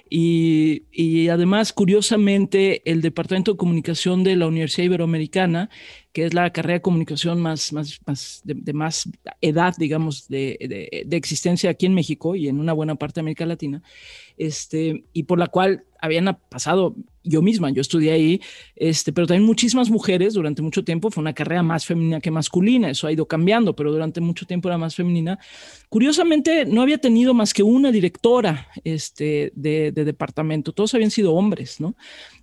y, 0.07 0.83
y 0.91 1.29
además, 1.29 1.73
curiosamente, 1.73 2.83
el 2.89 3.01
Departamento 3.01 3.53
de 3.53 3.57
Comunicación 3.57 4.23
de 4.23 4.35
la 4.35 4.45
Universidad 4.45 4.85
Iberoamericana, 4.85 5.71
que 6.13 6.25
es 6.25 6.35
la 6.35 6.51
carrera 6.51 6.75
de 6.75 6.81
comunicación 6.81 7.41
más, 7.41 7.73
más, 7.73 7.99
más 8.05 8.41
de, 8.43 8.73
más 8.73 9.09
edad, 9.41 9.73
digamos, 9.79 10.27
de, 10.27 10.57
de, 10.59 11.03
de, 11.07 11.17
existencia 11.17 11.71
aquí 11.71 11.87
en 11.87 11.95
México 11.95 12.35
y 12.35 12.49
en 12.49 12.59
una 12.59 12.73
buena 12.73 12.95
parte 12.95 13.15
de 13.15 13.21
América 13.21 13.47
Latina, 13.47 13.81
este, 14.37 15.05
y 15.11 15.23
por 15.23 15.39
la 15.39 15.47
cual 15.47 15.85
habían 15.99 16.37
pasado 16.49 16.95
yo 17.25 17.41
misma, 17.41 17.69
yo 17.71 17.81
estudié 17.81 18.11
ahí, 18.11 18.41
este, 18.75 19.11
pero 19.11 19.27
también 19.27 19.45
muchísimas 19.45 19.89
mujeres 19.89 20.33
durante 20.33 20.61
mucho 20.61 20.83
tiempo, 20.83 21.11
fue 21.11 21.21
una 21.21 21.33
carrera 21.33 21.63
más 21.63 21.85
femenina 21.85 22.21
que 22.21 22.31
masculina, 22.31 22.89
eso 22.89 23.07
ha 23.07 23.11
ido 23.11 23.27
cambiando, 23.27 23.75
pero 23.75 23.91
durante 23.91 24.21
mucho 24.21 24.45
tiempo 24.45 24.69
era 24.69 24.77
más 24.77 24.95
femenina. 24.95 25.39
Curiosamente, 25.89 26.65
no 26.65 26.81
había 26.81 26.97
tenido 26.97 27.33
más 27.33 27.53
que 27.53 27.63
una 27.63 27.91
directora 27.91 28.67
este, 28.83 29.51
de, 29.55 29.91
de 29.91 30.05
departamento, 30.05 30.71
todos 30.71 30.93
habían 30.93 31.11
sido 31.11 31.33
hombres, 31.33 31.79
¿no? 31.79 31.95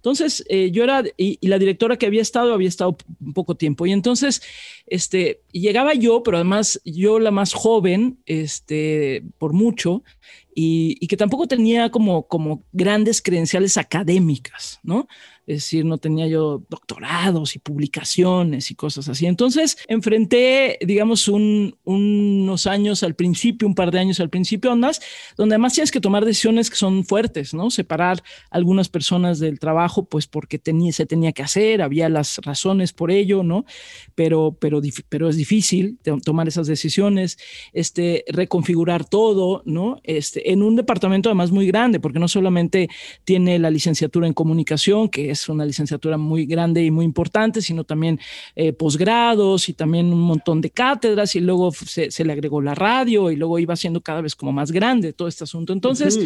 Entonces, 0.03 0.45
eh, 0.49 0.73
yo 0.73 0.83
era, 0.83 1.05
y, 1.17 1.39
la 1.47 1.61
directora 1.61 1.97
que 1.97 2.07
había 2.07 2.23
estado, 2.23 2.53
había 2.53 2.69
estado 2.69 2.97
un 3.21 3.33
poco 3.35 3.55
tiempo, 3.55 3.87
y 3.87 3.93
entonces, 3.93 4.43
este, 4.89 5.43
llegaba 5.53 5.95
yo, 5.95 6.25
pero 6.25 6.39
además 6.39 6.81
yo 6.85 7.21
la 7.21 7.31
más 7.31 7.55
joven, 7.55 8.19
este, 8.27 9.23
por 9.39 9.53
mucho, 9.53 10.03
y, 10.57 10.97
y, 10.99 11.07
que 11.07 11.17
tampoco 11.17 11.47
tenía 11.47 11.93
como, 11.93 12.27
como 12.27 12.65
grandes 12.73 13.23
credenciales 13.23 13.79
académicas, 13.79 14.81
¿no? 14.83 15.07
Es 15.47 15.57
decir, 15.57 15.85
no 15.85 15.99
tenía 15.99 16.27
yo 16.27 16.63
doctorados 16.69 17.57
y 17.57 17.59
publicaciones 17.59 18.71
y 18.71 18.75
cosas 18.75 19.09
así. 19.09 19.27
Entonces, 19.27 19.77
enfrenté, 19.89 20.79
digamos, 20.83 21.29
un, 21.29 21.77
unos 21.85 22.67
años 22.67 23.03
al 23.03 23.15
principio, 23.15 23.67
un 23.67 23.75
par 23.75 23.91
de 23.91 23.99
años 23.99 24.21
al 24.21 24.31
principio, 24.31 24.73
más, 24.77 25.01
donde 25.37 25.55
además 25.55 25.75
tienes 25.75 25.91
que 25.91 26.01
tomar 26.01 26.25
decisiones 26.25 26.71
que 26.71 26.77
son 26.77 27.05
fuertes, 27.05 27.55
¿no? 27.55 27.71
Separar 27.71 28.23
algunas 28.51 28.89
personas 28.89 29.39
del 29.39 29.59
trabajo, 29.59 30.05
pues 30.05 30.27
porque 30.27 30.59
tenía, 30.59 30.93
se 30.93 31.07
tenía 31.07 31.33
que 31.33 31.43
hacer, 31.43 31.83
había 31.83 32.09
las 32.09 32.39
razones 32.39 32.93
por 32.93 33.11
ello, 33.11 33.43
¿no? 33.43 33.65
Pero, 34.15 34.57
pero, 34.59 34.81
pero 35.09 35.29
es 35.29 35.37
difícil 35.37 35.99
tomar 36.25 36.49
esas 36.49 36.67
decisiones, 36.67 37.39
este, 37.73 38.25
reconfigurar 38.29 39.05
todo, 39.05 39.63
¿no? 39.65 40.01
Este, 40.05 40.53
en 40.53 40.63
un 40.63 40.77
departamento 40.77 41.29
además 41.29 41.51
muy 41.51 41.67
grande, 41.67 42.01
porque 42.01 42.19
no 42.19 42.29
solamente 42.29 42.89
tiene 43.25 43.59
la 43.59 43.71
licenciatura 43.71 44.27
en 44.27 44.33
comunicación, 44.33 45.09
que 45.09 45.32
es 45.33 45.49
una 45.49 45.65
licenciatura 45.65 46.17
muy 46.17 46.47
grande 46.47 46.85
y 46.85 46.91
muy 46.91 47.05
importante, 47.05 47.61
sino 47.61 47.85
también 47.85 48.21
eh, 48.55 48.73
posgrados 48.73 49.69
y 49.69 49.73
también 49.73 50.13
un 50.13 50.21
montón 50.21 50.61
de 50.61 50.71
cátedras 50.71 51.35
y 51.35 51.41
luego 51.41 51.73
se, 51.73 52.11
le 52.25 52.33
agregó 52.33 52.61
la 52.61 52.75
radio 52.75 53.31
y 53.31 53.37
luego 53.37 53.59
iba 53.59 53.77
siendo 53.77 54.01
cada 54.01 54.21
vez 54.21 54.35
como 54.35 54.53
más 54.53 54.71
grande 54.73 55.13
todo 55.13 55.29
este 55.29 55.45
asunto. 55.45 55.73
Entonces, 55.73 56.19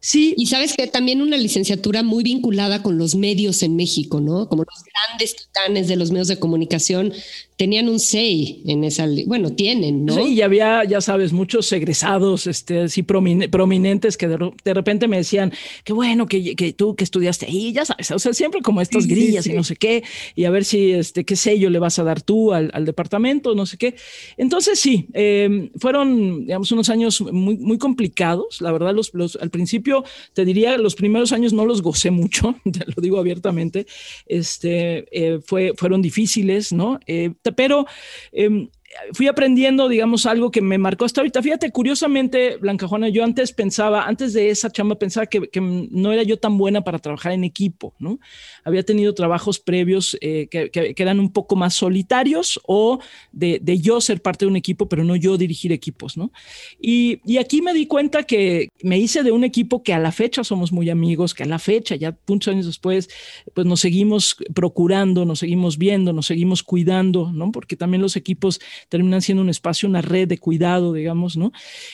sí. 0.00 0.34
Y 0.36 0.46
sabes 0.46 0.74
que 0.74 0.86
también 0.86 1.22
una 1.22 1.36
licenciatura 1.36 2.02
muy 2.02 2.22
vinculada 2.22 2.82
con 2.82 2.98
los 2.98 3.14
medios 3.14 3.62
en 3.62 3.76
México, 3.76 4.20
¿no? 4.20 4.48
Como 4.48 4.64
los 4.64 4.84
grandes 4.84 5.36
titanes 5.36 5.88
de 5.88 5.96
los 5.96 6.10
medios 6.10 6.28
de 6.28 6.38
comunicación 6.38 7.12
tenían 7.60 7.90
un 7.90 8.00
say 8.00 8.62
en 8.64 8.84
esa, 8.84 9.06
bueno, 9.26 9.52
tienen, 9.52 10.06
¿no? 10.06 10.14
Sí, 10.14 10.32
y 10.32 10.40
había, 10.40 10.82
ya 10.84 11.02
sabes, 11.02 11.34
muchos 11.34 11.70
egresados, 11.72 12.46
este, 12.46 12.84
así 12.84 13.02
prominentes 13.02 14.16
que 14.16 14.28
de, 14.28 14.72
repente 14.72 15.08
me 15.08 15.18
decían, 15.18 15.52
qué 15.84 15.92
bueno 15.92 16.26
que, 16.26 16.56
que, 16.56 16.72
tú 16.72 16.96
que 16.96 17.04
estudiaste 17.04 17.44
ahí, 17.44 17.74
ya 17.74 17.84
sabes, 17.84 18.12
o 18.12 18.18
sea, 18.18 18.32
siempre 18.32 18.62
como 18.62 18.80
estas 18.80 19.06
grillas 19.06 19.46
y 19.46 19.52
no 19.52 19.62
sé 19.62 19.76
qué, 19.76 20.02
y 20.34 20.44
a 20.44 20.50
ver 20.50 20.64
si, 20.64 20.92
este, 20.92 21.26
qué 21.26 21.36
sello 21.36 21.68
le 21.68 21.78
vas 21.78 21.98
a 21.98 22.02
dar 22.02 22.22
tú 22.22 22.54
al, 22.54 22.70
departamento, 22.86 23.54
no 23.54 23.66
sé 23.66 23.76
qué. 23.76 23.94
Entonces, 24.38 24.80
sí, 24.80 25.08
em, 25.12 25.68
fueron, 25.76 26.46
digamos, 26.46 26.72
unos 26.72 26.88
años 26.88 27.20
muy, 27.20 27.58
muy 27.58 27.76
complicados, 27.76 28.62
la 28.62 28.72
verdad, 28.72 28.94
los, 28.94 29.12
los, 29.12 29.36
al 29.36 29.50
principio, 29.50 30.02
te 30.32 30.46
diría, 30.46 30.78
los 30.78 30.94
primeros 30.94 31.32
años 31.32 31.52
no 31.52 31.66
los 31.66 31.82
gocé 31.82 32.10
mucho, 32.10 32.54
te 32.72 32.86
lo 32.86 33.02
digo 33.02 33.18
abiertamente, 33.18 33.86
este, 34.24 35.04
eh, 35.12 35.40
fue, 35.44 35.74
fueron 35.76 36.00
difíciles, 36.00 36.72
¿no? 36.72 36.98
Eh, 37.06 37.34
pero 37.52 37.86
em, 38.32 38.70
fui 39.12 39.28
aprendiendo, 39.28 39.88
digamos, 39.88 40.26
algo 40.26 40.50
que 40.50 40.60
me 40.60 40.78
marcó 40.78 41.04
hasta 41.04 41.20
ahorita. 41.20 41.42
Fíjate, 41.42 41.70
curiosamente, 41.70 42.56
Blanca 42.56 42.88
Juana, 42.88 43.08
yo 43.08 43.24
antes 43.24 43.52
pensaba, 43.52 44.06
antes 44.06 44.32
de 44.32 44.50
esa 44.50 44.70
chamba, 44.70 44.96
pensaba 44.98 45.26
que, 45.26 45.40
no 45.60 46.12
era 46.12 46.22
yo 46.22 46.38
tan 46.38 46.58
buena 46.58 46.82
para 46.82 46.98
trabajar 46.98 47.32
en 47.32 47.44
equipo, 47.44 47.94
¿no? 47.98 48.18
Había 48.64 48.82
tenido 48.82 49.14
trabajos 49.14 49.60
previos 49.60 50.16
eh, 50.20 50.48
que, 50.48 50.94
eran 50.96 51.20
un 51.20 51.32
poco 51.32 51.56
más 51.56 51.74
solitarios 51.74 52.60
o 52.66 53.00
de, 53.32 53.60
yo 53.80 54.00
ser 54.00 54.22
parte 54.22 54.44
de 54.44 54.50
un 54.50 54.56
equipo, 54.56 54.88
pero 54.88 55.04
no 55.04 55.16
yo 55.16 55.36
dirigir 55.38 55.72
equipos, 55.72 56.16
¿no? 56.16 56.32
Y, 56.80 57.20
aquí 57.38 57.62
me 57.62 57.72
di 57.72 57.86
cuenta 57.86 58.24
que 58.24 58.68
me 58.82 58.98
hice 58.98 59.22
de 59.22 59.32
un 59.32 59.44
equipo 59.44 59.82
que 59.82 59.94
a 59.94 59.98
la 59.98 60.12
fecha 60.12 60.44
somos 60.44 60.72
muy 60.72 60.90
amigos, 60.90 61.32
que 61.32 61.44
a 61.44 61.46
la 61.46 61.58
fecha, 61.58 61.96
ya 61.96 62.16
muchos 62.26 62.52
años 62.52 62.66
después, 62.66 63.08
pues 63.54 63.66
nos 63.66 63.80
seguimos 63.80 64.36
procurando, 64.54 65.24
nos 65.24 65.38
seguimos 65.38 65.78
viendo, 65.78 66.12
nos 66.12 66.26
seguimos 66.26 66.62
cuidando, 66.62 67.32
¿no? 67.32 67.50
Porque 67.50 67.76
también 67.76 68.02
los 68.02 68.16
equipos 68.16 68.60
terminan 68.88 69.22
siendo 69.22 69.42
un 69.42 69.48
espacio, 69.48 69.88
una 69.88 70.02
red 70.02 70.28
de 70.28 70.38
cuidado, 70.38 70.92
digamos, 70.92 71.36
¿no? 71.36 71.52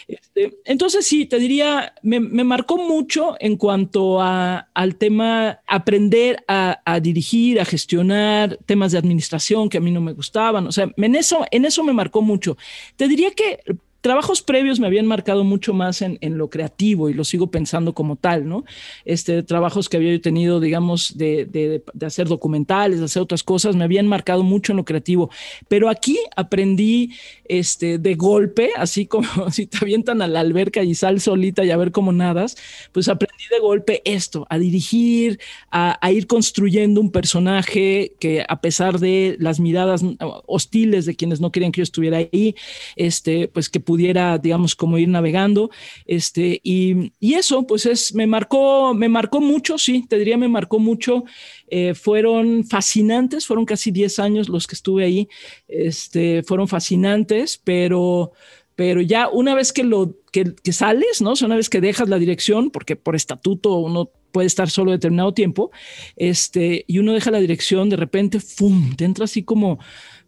Este, 0.08 0.58
entonces 0.64 1.06
sí, 1.06 1.26
te 1.26 1.38
diría, 1.38 1.94
me, 2.02 2.20
marcó 2.20 2.76
mucho 2.78 3.36
en 3.40 3.56
cuanto 3.56 4.20
al 4.20 4.96
tema 4.98 5.60
aprender 5.66 6.44
a, 6.48 6.80
a, 6.84 7.00
dirigir, 7.00 7.60
a 7.60 7.64
gestionar 7.64 8.58
temas 8.66 8.92
de 8.92 8.98
administración 8.98 9.68
que 9.68 9.78
a 9.78 9.80
mí 9.80 9.90
no 9.90 10.00
me 10.00 10.12
gustaban, 10.12 10.66
o 10.66 10.72
sea, 10.72 10.90
en 10.96 11.14
eso, 11.14 11.44
en 11.50 11.64
eso 11.64 11.82
me 11.82 11.92
marcó 11.92 12.22
mucho. 12.22 12.56
Te 12.96 13.08
diría 13.08 13.30
que 13.32 13.60
trabajos 14.06 14.40
previos 14.40 14.78
me 14.78 14.86
habían 14.86 15.06
marcado 15.06 15.42
mucho 15.42 15.74
más 15.74 16.00
en, 16.00 16.16
lo 16.38 16.48
creativo 16.48 17.10
y 17.10 17.14
lo 17.14 17.24
sigo 17.24 17.50
pensando 17.50 17.92
como 17.92 18.14
tal, 18.14 18.48
¿no? 18.48 18.64
Este, 19.04 19.42
trabajos 19.42 19.88
que 19.88 19.96
había 19.96 20.20
tenido, 20.20 20.60
digamos, 20.60 21.18
de, 21.18 21.82
hacer 22.06 22.28
documentales, 22.28 23.00
de 23.00 23.06
hacer 23.06 23.20
otras 23.20 23.42
cosas, 23.42 23.74
me 23.74 23.82
habían 23.82 24.06
marcado 24.06 24.44
mucho 24.44 24.72
en 24.72 24.76
lo 24.76 24.84
creativo. 24.84 25.28
Pero 25.66 25.88
aquí 25.88 26.20
aprendí 26.36 27.14
este, 27.46 27.98
de 27.98 28.14
golpe, 28.14 28.70
así 28.76 29.06
como 29.06 29.26
si 29.50 29.66
te 29.66 29.78
avientan 29.78 30.22
a 30.22 30.28
la 30.28 30.38
alberca 30.38 30.84
y 30.84 30.94
sal 30.94 31.20
solita 31.20 31.64
y 31.64 31.72
a 31.72 31.76
ver 31.76 31.90
cómo 31.90 32.12
nadas, 32.12 32.56
pues 32.92 33.08
aprendí 33.08 33.42
de 33.50 33.58
golpe 33.58 34.02
esto, 34.04 34.46
a 34.50 34.56
dirigir, 34.56 35.40
a, 35.72 35.98
a 36.00 36.12
ir 36.12 36.28
construyendo 36.28 37.00
un 37.00 37.10
personaje 37.10 38.12
que 38.20 38.46
a 38.48 38.60
pesar 38.60 39.00
de 39.00 39.36
las 39.40 39.58
miradas 39.58 40.04
hostiles 40.46 41.06
de 41.06 41.16
quienes 41.16 41.40
no 41.40 41.50
querían 41.50 41.72
que 41.72 41.80
yo 41.80 41.82
estuviera 41.82 42.18
ahí, 42.18 42.54
este, 42.94 43.48
pues 43.48 43.68
que 43.68 43.80
pudiera 43.80 43.95
pudiera, 43.96 44.36
digamos, 44.36 44.76
como 44.76 44.98
ir 44.98 45.08
navegando. 45.08 45.70
Este, 46.04 46.60
y, 46.62 47.12
y 47.18 47.32
eso, 47.32 47.66
pues 47.66 47.86
es, 47.86 48.14
me 48.14 48.26
marcó, 48.26 48.92
me 48.92 49.08
marcó 49.08 49.40
mucho, 49.40 49.78
sí, 49.78 50.04
te 50.06 50.18
diría, 50.18 50.36
me 50.36 50.48
marcó 50.48 50.78
mucho. 50.78 51.24
Eh, 51.68 51.94
fueron 51.94 52.64
fascinantes, 52.64 53.46
fueron 53.46 53.64
casi 53.64 53.90
10 53.90 54.18
años 54.18 54.48
los 54.50 54.66
que 54.66 54.74
estuve 54.74 55.04
ahí, 55.04 55.28
este, 55.66 56.42
fueron 56.42 56.68
fascinantes, 56.68 57.58
pero, 57.64 58.32
pero 58.74 59.00
ya 59.00 59.30
una 59.30 59.54
vez 59.54 59.72
que 59.72 59.82
lo 59.82 60.14
que, 60.30 60.54
sales, 60.72 61.22
¿no? 61.22 61.32
una 61.42 61.56
vez 61.56 61.70
que 61.70 61.80
dejas 61.80 62.10
la 62.10 62.18
dirección, 62.18 62.70
porque 62.70 62.96
por 62.96 63.16
estatuto 63.16 63.76
uno 63.76 64.10
puede 64.30 64.46
estar 64.46 64.68
solo 64.68 64.90
determinado 64.92 65.32
tiempo, 65.32 65.70
este, 66.16 66.84
y 66.86 66.98
uno 66.98 67.14
deja 67.14 67.30
la 67.30 67.40
dirección, 67.40 67.88
de 67.88 67.96
repente, 67.96 68.40
¡fum! 68.40 68.94
Te 68.94 69.06
entra 69.06 69.24
así 69.24 69.42
como, 69.42 69.78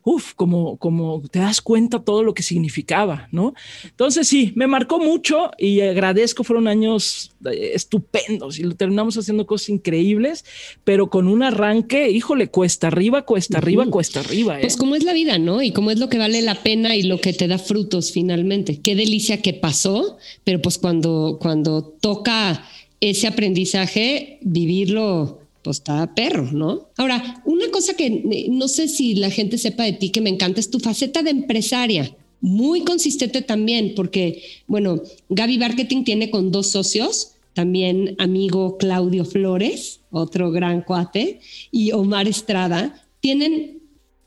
uf, 0.08 0.32
como, 0.34 0.78
como 0.78 1.22
te 1.30 1.38
das 1.38 1.60
cuenta 1.60 1.98
todo 1.98 2.22
lo 2.22 2.32
que 2.32 2.42
significaba, 2.42 3.28
¿no? 3.30 3.52
Entonces 3.84 4.26
sí, 4.26 4.52
me 4.54 4.66
marcó 4.66 4.98
mucho 4.98 5.50
y 5.58 5.82
agradezco, 5.82 6.44
fueron 6.44 6.66
años 6.66 7.32
eh, 7.44 7.72
estupendos 7.74 8.58
y 8.58 8.62
lo 8.62 8.74
terminamos 8.74 9.18
haciendo 9.18 9.46
cosas 9.46 9.68
increíbles, 9.68 10.46
pero 10.84 11.10
con 11.10 11.28
un 11.28 11.42
arranque, 11.42 12.10
híjole, 12.10 12.48
cuesta 12.48 12.86
arriba, 12.86 13.22
cuesta 13.22 13.58
arriba, 13.58 13.84
cuesta 13.86 14.20
arriba. 14.20 14.56
¿eh? 14.56 14.62
Pues 14.62 14.78
como 14.78 14.96
es 14.96 15.04
la 15.04 15.12
vida, 15.12 15.38
¿no? 15.38 15.60
Y 15.60 15.72
cómo 15.72 15.90
es 15.90 15.98
lo 15.98 16.08
que 16.08 16.16
vale 16.16 16.40
la 16.40 16.62
pena 16.62 16.96
y 16.96 17.02
lo 17.02 17.20
que 17.20 17.34
te 17.34 17.46
da 17.46 17.58
frutos 17.58 18.10
finalmente. 18.10 18.80
Qué 18.80 18.96
delicia 18.96 19.42
que 19.42 19.52
pasó, 19.52 20.16
pero 20.44 20.62
pues 20.62 20.78
cuando, 20.78 21.38
cuando 21.38 21.82
toca 21.82 22.64
ese 23.00 23.26
aprendizaje, 23.26 24.38
vivirlo 24.40 25.40
pues 25.68 25.80
está 25.80 26.14
perro, 26.14 26.50
¿no? 26.50 26.88
Ahora, 26.96 27.42
una 27.44 27.70
cosa 27.70 27.92
que 27.92 28.06
eh, 28.06 28.46
no 28.48 28.68
sé 28.68 28.88
si 28.88 29.14
la 29.16 29.28
gente 29.28 29.58
sepa 29.58 29.82
de 29.82 29.92
ti 29.92 30.08
que 30.08 30.22
me 30.22 30.30
encanta 30.30 30.60
es 30.60 30.70
tu 30.70 30.80
faceta 30.80 31.22
de 31.22 31.28
empresaria. 31.28 32.16
Muy 32.40 32.84
consistente 32.84 33.42
también, 33.42 33.92
porque, 33.94 34.42
bueno, 34.66 35.02
Gaby 35.28 35.58
Marketing 35.58 36.04
tiene 36.04 36.30
con 36.30 36.50
dos 36.50 36.70
socios, 36.70 37.32
también 37.52 38.16
amigo 38.18 38.78
Claudio 38.78 39.26
Flores, 39.26 40.00
otro 40.10 40.50
gran 40.50 40.80
cuate, 40.80 41.40
y 41.70 41.92
Omar 41.92 42.28
Estrada, 42.28 43.04
tienen 43.20 43.82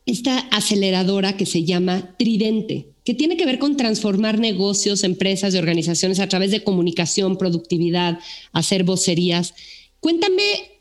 esta 0.06 0.38
aceleradora 0.52 1.38
que 1.38 1.48
se 1.48 1.64
llama 1.64 2.14
Tridente, 2.20 2.89
que 3.04 3.16
tiene 3.16 3.36
que 3.36 3.48
ver 3.48 3.58
con 3.58 3.78
transformar 3.78 4.38
negocios, 4.38 5.04
empresas 5.04 5.56
y 5.56 5.58
organizaciones 5.58 6.20
a 6.20 6.30
través 6.30 6.52
de 6.52 6.64
comunicación, 6.64 7.36
productividad, 7.36 8.20
hacer 8.52 8.84
vocerías. 8.84 9.56
Cuéntame 10.00 10.81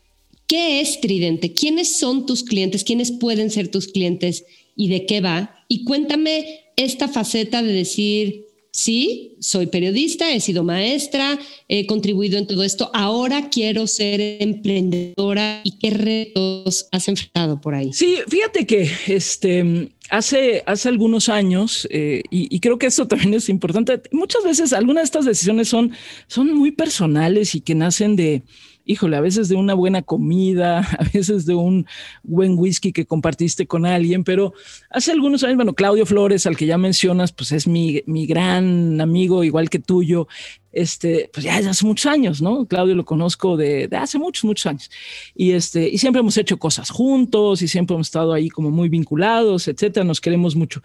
¿Qué 0.51 0.81
es 0.81 0.99
Tridente? 0.99 1.53
¿Quiénes 1.53 1.97
son 1.97 2.25
tus 2.25 2.43
clientes? 2.43 2.83
¿Quiénes 2.83 3.09
pueden 3.09 3.49
ser 3.49 3.69
tus 3.69 3.87
clientes? 3.87 4.43
¿Y 4.75 4.89
de 4.89 5.05
qué 5.05 5.21
va? 5.21 5.63
Y 5.69 5.85
cuéntame 5.85 6.59
esta 6.75 7.07
faceta 7.07 7.63
de 7.63 7.71
decir, 7.71 8.47
sí, 8.73 9.37
soy 9.39 9.67
periodista, 9.67 10.29
he 10.33 10.41
sido 10.41 10.65
maestra, 10.65 11.39
he 11.69 11.85
contribuido 11.85 12.37
en 12.37 12.47
todo 12.47 12.63
esto, 12.63 12.91
ahora 12.93 13.49
quiero 13.49 13.87
ser 13.87 14.19
emprendedora 14.41 15.61
y 15.63 15.77
qué 15.77 15.91
retos 15.91 16.85
has 16.91 17.07
enfrentado 17.07 17.61
por 17.61 17.73
ahí. 17.73 17.93
Sí, 17.93 18.17
fíjate 18.27 18.65
que 18.65 18.91
este, 19.07 19.89
hace, 20.09 20.63
hace 20.65 20.89
algunos 20.89 21.29
años, 21.29 21.87
eh, 21.91 22.23
y, 22.29 22.59
creo 22.59 22.77
que 22.77 22.87
eso 22.87 23.07
también 23.07 23.35
es 23.35 23.47
importante, 23.47 24.01
muchas 24.11 24.43
veces 24.43 24.73
algunas 24.73 25.03
de 25.03 25.05
estas 25.05 25.23
decisiones 25.23 25.69
son, 25.69 25.93
son 26.27 26.53
muy 26.53 26.71
personales 26.71 27.55
y 27.55 27.61
que 27.61 27.73
nacen 27.73 28.17
de 28.17 28.43
híjole, 28.91 29.17
a 29.17 29.21
veces 29.21 29.49
de 29.49 29.55
una 29.55 29.73
buena 29.73 30.01
comida, 30.01 30.79
a 30.99 31.03
veces 31.13 31.45
de 31.45 31.55
un 31.55 31.85
buen 32.23 32.57
whisky 32.57 32.91
que 32.91 33.05
compartiste 33.05 33.67
con 33.67 33.85
alguien, 33.85 34.23
pero 34.23 34.53
hace 34.89 35.11
algunos 35.11 35.43
años, 35.43 35.55
bueno, 35.55 35.73
Claudio 35.73 36.05
Flores, 36.05 36.45
al 36.45 36.57
que 36.57 36.65
ya 36.65 36.77
mencionas, 36.77 37.31
pues 37.31 37.51
es 37.51 37.67
mi, 37.67 38.03
mi 38.05 38.25
gran 38.25 38.99
amigo, 39.01 39.43
igual 39.43 39.69
que 39.69 39.79
tuyo, 39.79 40.27
este, 40.71 41.29
pues 41.33 41.43
ya 41.43 41.57
hace 41.57 41.85
muchos 41.85 42.05
años, 42.05 42.41
¿no? 42.41 42.65
Claudio 42.65 42.95
lo 42.95 43.05
conozco 43.05 43.57
de, 43.57 43.89
hace 43.91 44.17
muchos, 44.17 44.43
muchos 44.45 44.65
años. 44.65 44.89
Y, 45.35 45.51
este, 45.51 45.89
y 45.89 45.97
siempre 45.97 46.21
hemos 46.21 46.37
hecho 46.37 46.57
cosas 46.57 46.89
juntos 46.89 47.61
y 47.61 47.67
siempre 47.67 47.93
hemos 47.95 48.07
estado 48.07 48.33
ahí 48.33 48.49
como 48.49 48.71
muy 48.71 48.89
vinculados, 48.89 49.67
etcétera, 49.67 50.05
nos 50.05 50.21
queremos 50.21 50.55
mucho. 50.55 50.81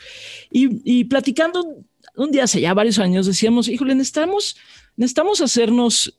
Y, 0.51 0.81
y 0.85 1.05
platicando 1.05 1.85
un 2.17 2.31
día 2.31 2.45
hace 2.45 2.61
ya 2.61 2.75
varios 2.75 2.99
años 2.99 3.27
decíamos, 3.27 3.69
híjole, 3.69 3.95
necesitamos, 3.95 4.57
necesitamos 4.97 5.41
hacernos 5.41 6.19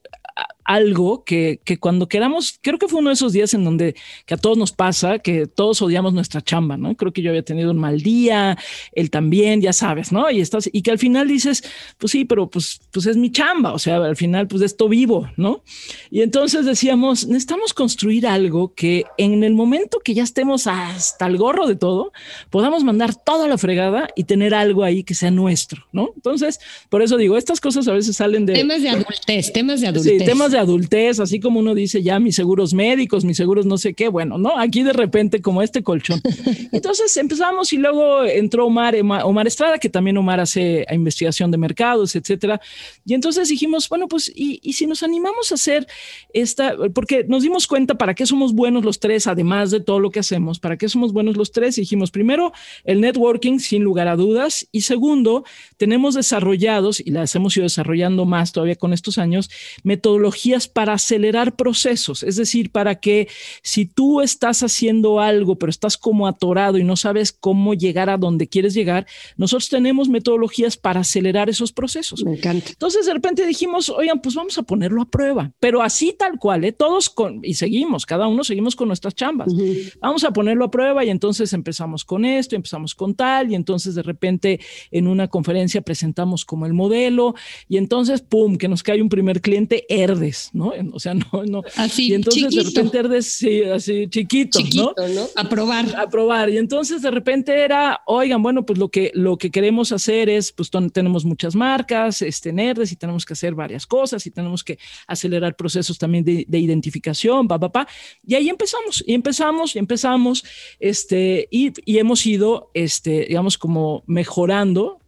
algo 0.67 1.23
que, 1.23 1.61
que, 1.63 1.79
cuando 1.79 2.09
queramos, 2.09 2.59
creo 2.61 2.77
que 2.77 2.89
fue 2.89 2.99
uno 2.99 3.09
de 3.09 3.13
esos 3.13 3.31
días 3.31 3.53
en 3.53 3.63
donde 3.63 3.95
que 4.25 4.33
a 4.33 4.37
todos 4.37 4.57
nos 4.57 4.73
pasa, 4.73 5.17
que 5.19 5.47
todos 5.47 5.81
odiamos 5.81 6.13
nuestra 6.13 6.41
chamba, 6.41 6.75
¿no? 6.75 6.93
Creo 6.95 7.13
que 7.13 7.21
yo 7.21 7.29
había 7.29 7.41
tenido 7.41 7.71
un 7.71 7.77
mal 7.77 8.01
día, 8.01 8.57
él 8.91 9.09
también, 9.09 9.61
ya 9.61 9.71
sabes, 9.71 10.11
¿no? 10.11 10.29
Y 10.29 10.41
estás, 10.41 10.69
y 10.71 10.81
que 10.81 10.91
al 10.91 10.99
final 10.99 11.29
dices, 11.29 11.63
pues 11.97 12.11
sí, 12.11 12.25
pero 12.25 12.49
pues, 12.49 12.81
pues 12.91 13.05
es 13.05 13.15
mi 13.15 13.31
chamba, 13.31 13.71
o 13.71 13.79
sea, 13.79 13.95
al 13.95 14.17
final, 14.17 14.49
pues 14.49 14.59
de 14.59 14.65
esto 14.65 14.89
vivo, 14.89 15.29
¿no? 15.37 15.63
Y 16.11 16.21
entonces 16.21 16.65
decíamos, 16.65 17.25
necesitamos 17.27 17.73
construir 17.73 18.27
algo 18.27 18.73
que 18.73 19.05
en 19.17 19.45
el 19.45 19.53
momento 19.53 19.99
que 20.03 20.13
ya 20.13 20.23
estemos 20.23 20.67
hasta 20.67 21.27
el 21.27 21.37
gorro 21.37 21.65
de 21.65 21.77
todo, 21.77 22.11
podamos 22.49 22.83
mandar 22.83 23.15
toda 23.15 23.47
la 23.47 23.57
fregada 23.57 24.09
y 24.17 24.25
tener 24.25 24.53
algo 24.53 24.83
ahí 24.83 25.05
que 25.05 25.13
sea 25.13 25.31
nuestro, 25.31 25.87
¿no? 25.93 26.09
Entonces, 26.13 26.59
por 26.89 27.01
eso 27.01 27.15
digo, 27.15 27.37
estas 27.37 27.61
cosas 27.61 27.87
a 27.87 27.93
veces 27.93 28.17
salen 28.17 28.45
de... 28.45 28.53
Temas 28.53 28.81
de 28.81 28.89
adultez, 28.89 29.53
temas 29.53 29.79
de 29.79 29.87
adultez. 29.87 29.96
Sí, 29.99 30.17
temas 30.17 30.51
de 30.51 30.57
de 30.57 30.61
adultez, 30.61 31.19
así 31.19 31.39
como 31.39 31.59
uno 31.59 31.75
dice 31.75 32.01
ya 32.01 32.19
mis 32.19 32.35
seguros 32.35 32.73
médicos, 32.73 33.23
mis 33.23 33.37
seguros 33.37 33.65
no 33.65 33.77
sé 33.77 33.93
qué, 33.93 34.07
bueno, 34.07 34.37
¿no? 34.37 34.57
Aquí 34.59 34.83
de 34.83 34.93
repente 34.93 35.41
como 35.41 35.61
este 35.61 35.83
colchón. 35.83 36.21
Entonces 36.71 37.15
empezamos 37.17 37.71
y 37.73 37.77
luego 37.77 38.23
entró 38.23 38.65
Omar, 38.65 38.95
Omar 39.23 39.47
Estrada, 39.47 39.77
que 39.77 39.89
también 39.89 40.17
Omar 40.17 40.39
hace 40.39 40.85
investigación 40.91 41.51
de 41.51 41.57
mercados, 41.57 42.15
etcétera. 42.15 42.59
Y 43.05 43.13
entonces 43.13 43.49
dijimos, 43.49 43.87
bueno, 43.89 44.07
pues, 44.07 44.31
¿y, 44.33 44.59
y 44.61 44.73
si 44.73 44.85
nos 44.85 45.03
animamos 45.03 45.51
a 45.51 45.55
hacer 45.55 45.87
esta, 46.33 46.75
porque 46.93 47.25
nos 47.27 47.43
dimos 47.43 47.67
cuenta 47.67 47.95
para 47.95 48.13
qué 48.13 48.25
somos 48.25 48.53
buenos 48.53 48.83
los 48.83 48.99
tres, 48.99 49.27
además 49.27 49.71
de 49.71 49.79
todo 49.79 49.99
lo 49.99 50.11
que 50.11 50.19
hacemos, 50.19 50.59
para 50.59 50.77
qué 50.77 50.89
somos 50.89 51.13
buenos 51.13 51.37
los 51.37 51.51
tres, 51.51 51.77
y 51.77 51.81
dijimos, 51.81 52.11
primero, 52.11 52.51
el 52.83 53.01
networking, 53.01 53.59
sin 53.59 53.83
lugar 53.83 54.07
a 54.07 54.15
dudas, 54.15 54.67
y 54.71 54.81
segundo, 54.81 55.43
tenemos 55.77 56.15
desarrollados, 56.15 56.99
y 56.99 57.11
las 57.11 57.33
hemos 57.35 57.55
ido 57.55 57.63
desarrollando 57.63 58.25
más 58.25 58.51
todavía 58.51 58.75
con 58.75 58.93
estos 58.93 59.17
años, 59.17 59.49
metodologías 59.87 60.67
para 60.67 60.93
acelerar 60.93 61.55
procesos, 61.55 62.21
es 62.21 62.35
decir, 62.35 62.71
para 62.71 62.95
que 62.99 63.29
si 63.63 63.85
tú 63.85 64.19
estás 64.19 64.61
haciendo 64.61 65.21
algo, 65.21 65.57
pero 65.57 65.69
estás 65.69 65.97
como 65.97 66.27
atorado 66.27 66.77
y 66.77 66.83
no 66.83 66.97
sabes 66.97 67.31
cómo 67.31 67.73
llegar 67.73 68.09
a 68.09 68.17
donde 68.17 68.49
quieres 68.49 68.73
llegar, 68.73 69.07
nosotros 69.37 69.69
tenemos 69.69 70.09
metodologías 70.09 70.75
para 70.75 70.99
acelerar 70.99 71.49
esos 71.49 71.71
procesos. 71.71 72.21
Me 72.25 72.33
encanta. 72.33 72.69
Entonces 72.69 73.05
de 73.05 73.13
repente 73.13 73.45
dijimos, 73.45 73.89
oigan, 73.89 74.21
pues 74.21 74.35
vamos 74.35 74.57
a 74.57 74.63
ponerlo 74.63 75.01
a 75.01 75.05
prueba, 75.05 75.53
pero 75.57 75.81
así 75.81 76.13
tal 76.19 76.37
cual, 76.37 76.65
¿eh? 76.65 76.73
todos 76.73 77.09
con, 77.09 77.39
y 77.43 77.53
seguimos, 77.53 78.05
cada 78.05 78.27
uno 78.27 78.43
seguimos 78.43 78.75
con 78.75 78.89
nuestras 78.89 79.15
chambas. 79.15 79.53
Vamos 80.01 80.25
a 80.25 80.31
ponerlo 80.31 80.65
a 80.65 80.71
prueba 80.71 81.05
y 81.05 81.09
entonces 81.09 81.53
empezamos 81.53 82.03
con 82.03 82.25
esto, 82.25 82.57
empezamos 82.57 82.93
con 82.93 83.15
tal, 83.15 83.53
y 83.53 83.55
entonces 83.55 83.95
de 83.95 84.03
repente 84.03 84.59
en 84.91 85.07
una 85.07 85.29
conferencia 85.29 85.81
presentamos 85.81 86.43
como 86.43 86.65
el 86.65 86.73
modelo, 86.73 87.35
y 87.69 87.77
entonces, 87.77 88.21
¡pum!, 88.21 88.57
que 88.57 88.67
nos 88.67 88.83
cae 88.83 89.01
un 89.01 89.07
primer 89.07 89.39
cliente, 89.39 89.76
Herdes, 89.89 90.49
¿no? 90.53 90.73
O 90.93 90.99
sea, 90.99 91.13
no, 91.13 91.43
no. 91.47 91.63
Así, 91.75 92.09
y 92.09 92.13
entonces 92.13 92.43
chiquito. 92.43 92.63
de 92.63 92.69
repente 92.69 92.97
Herdes, 92.97 93.25
sí, 93.27 93.63
así 93.63 94.07
chiquito, 94.09 94.59
Chiquito, 94.59 94.93
¿no? 94.97 95.07
¿no? 95.07 95.27
A 95.35 95.49
probar. 95.49 95.95
A 95.95 96.09
probar. 96.09 96.49
Y 96.49 96.57
entonces 96.57 97.01
de 97.01 97.11
repente 97.11 97.53
era, 97.53 98.01
oigan, 98.05 98.41
bueno, 98.41 98.65
pues 98.65 98.79
lo 98.79 98.89
que, 98.89 99.11
lo 99.13 99.37
que 99.37 99.51
queremos 99.51 99.91
hacer 99.91 100.29
es, 100.29 100.51
pues 100.51 100.71
tenemos 100.93 101.25
muchas 101.25 101.55
marcas, 101.55 102.21
este, 102.21 102.53
Nerdes, 102.53 102.91
y 102.91 102.95
tenemos 102.95 103.25
que 103.25 103.33
hacer 103.33 103.55
varias 103.55 103.85
cosas, 103.85 104.25
y 104.25 104.31
tenemos 104.31 104.63
que 104.63 104.77
acelerar 105.07 105.55
procesos 105.55 105.97
también 105.97 106.23
de, 106.23 106.45
de 106.47 106.59
identificación, 106.59 107.47
pa, 107.47 107.59
pa, 107.59 107.71
pa. 107.71 107.87
Y 108.25 108.35
ahí 108.35 108.49
empezamos, 108.49 109.03
y 109.05 109.13
empezamos, 109.13 109.75
y 109.75 109.79
empezamos, 109.79 110.43
este, 110.79 111.47
y, 111.51 111.71
y 111.85 111.97
hemos 111.97 112.25
ido, 112.25 112.71
este, 112.73 113.25
digamos, 113.27 113.57
como 113.57 114.03
mejorando 114.07 114.99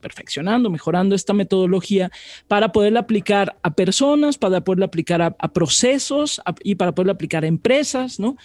perfeccionando, 0.00 0.70
mejorando 0.70 1.14
esta 1.14 1.32
metodología 1.32 2.10
para 2.48 2.72
poderla 2.72 3.00
aplicar 3.00 3.56
a 3.62 3.74
personas, 3.74 4.38
para 4.38 4.62
poderla 4.62 4.86
aplicar 4.86 5.22
a, 5.22 5.36
a 5.38 5.52
procesos 5.52 6.40
a- 6.44 6.54
y 6.62 6.74
para 6.76 6.94
poderla 6.94 7.12
aplicar 7.14 7.44
a 7.44 7.46
empresas, 7.46 8.18
¿no? 8.20 8.36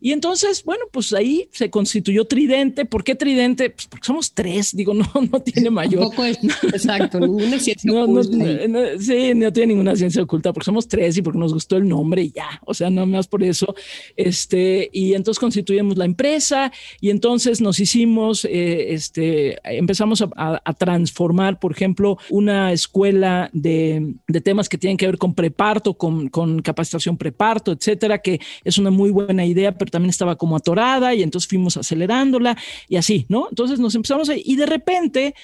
Y 0.00 0.12
entonces, 0.12 0.64
bueno, 0.64 0.84
pues 0.92 1.12
ahí 1.12 1.48
se 1.52 1.70
constituyó 1.70 2.24
Tridente. 2.26 2.84
¿Por 2.84 3.04
qué 3.04 3.14
Tridente? 3.14 3.70
Pues 3.70 3.86
porque 3.86 4.06
somos 4.06 4.32
tres, 4.32 4.74
digo, 4.74 4.94
no, 4.94 5.06
no 5.30 5.40
tiene 5.40 5.70
mayor. 5.70 6.00
Tampoco 6.02 6.24
es, 6.24 6.38
exacto, 6.72 7.20
ninguna 7.20 7.58
ciencia 7.58 7.90
No, 7.92 8.06
no, 8.06 8.20
oculta 8.20 8.44
ahí. 8.44 8.68
no, 8.68 8.80
sí, 8.98 9.34
no 9.34 9.52
tiene 9.52 9.68
ninguna 9.74 9.96
ciencia 9.96 10.22
oculta, 10.22 10.52
porque 10.52 10.64
somos 10.66 10.88
tres 10.88 11.16
y 11.16 11.22
porque 11.22 11.38
nos 11.38 11.52
gustó 11.52 11.76
el 11.76 11.88
nombre 11.88 12.22
y 12.22 12.30
ya, 12.32 12.60
o 12.64 12.74
sea, 12.74 12.90
no 12.90 13.06
más 13.06 13.26
por 13.28 13.42
eso. 13.42 13.74
Este, 14.16 14.88
y 14.92 15.14
entonces 15.14 15.38
constituimos 15.38 15.96
la 15.96 16.04
empresa 16.04 16.72
y 17.00 17.10
entonces 17.10 17.60
nos 17.60 17.80
hicimos, 17.80 18.44
eh, 18.44 18.92
este, 18.92 19.58
empezamos 19.64 20.22
a, 20.22 20.28
a- 20.36 20.62
a 20.70 20.74
transformar, 20.74 21.58
por 21.58 21.72
ejemplo, 21.72 22.18
una 22.30 22.72
escuela 22.72 23.50
de, 23.52 24.14
de 24.26 24.40
temas 24.40 24.68
que 24.68 24.78
tienen 24.78 24.96
que 24.96 25.06
ver 25.06 25.18
con 25.18 25.34
preparto, 25.34 25.94
con, 25.94 26.28
con 26.28 26.62
capacitación 26.62 27.16
preparto, 27.16 27.72
etcétera, 27.72 28.18
que 28.18 28.40
es 28.64 28.78
una 28.78 28.90
muy 28.90 29.10
buena 29.10 29.44
idea, 29.44 29.76
pero 29.76 29.90
también 29.90 30.10
estaba 30.10 30.36
como 30.36 30.56
atorada 30.56 31.14
y 31.14 31.22
entonces 31.22 31.48
fuimos 31.48 31.76
acelerándola 31.76 32.56
y 32.88 32.96
así, 32.96 33.26
¿no? 33.28 33.48
Entonces 33.50 33.78
nos 33.78 33.94
empezamos 33.94 34.28
a, 34.30 34.34
y 34.36 34.56
de 34.56 34.66
repente 34.66 35.34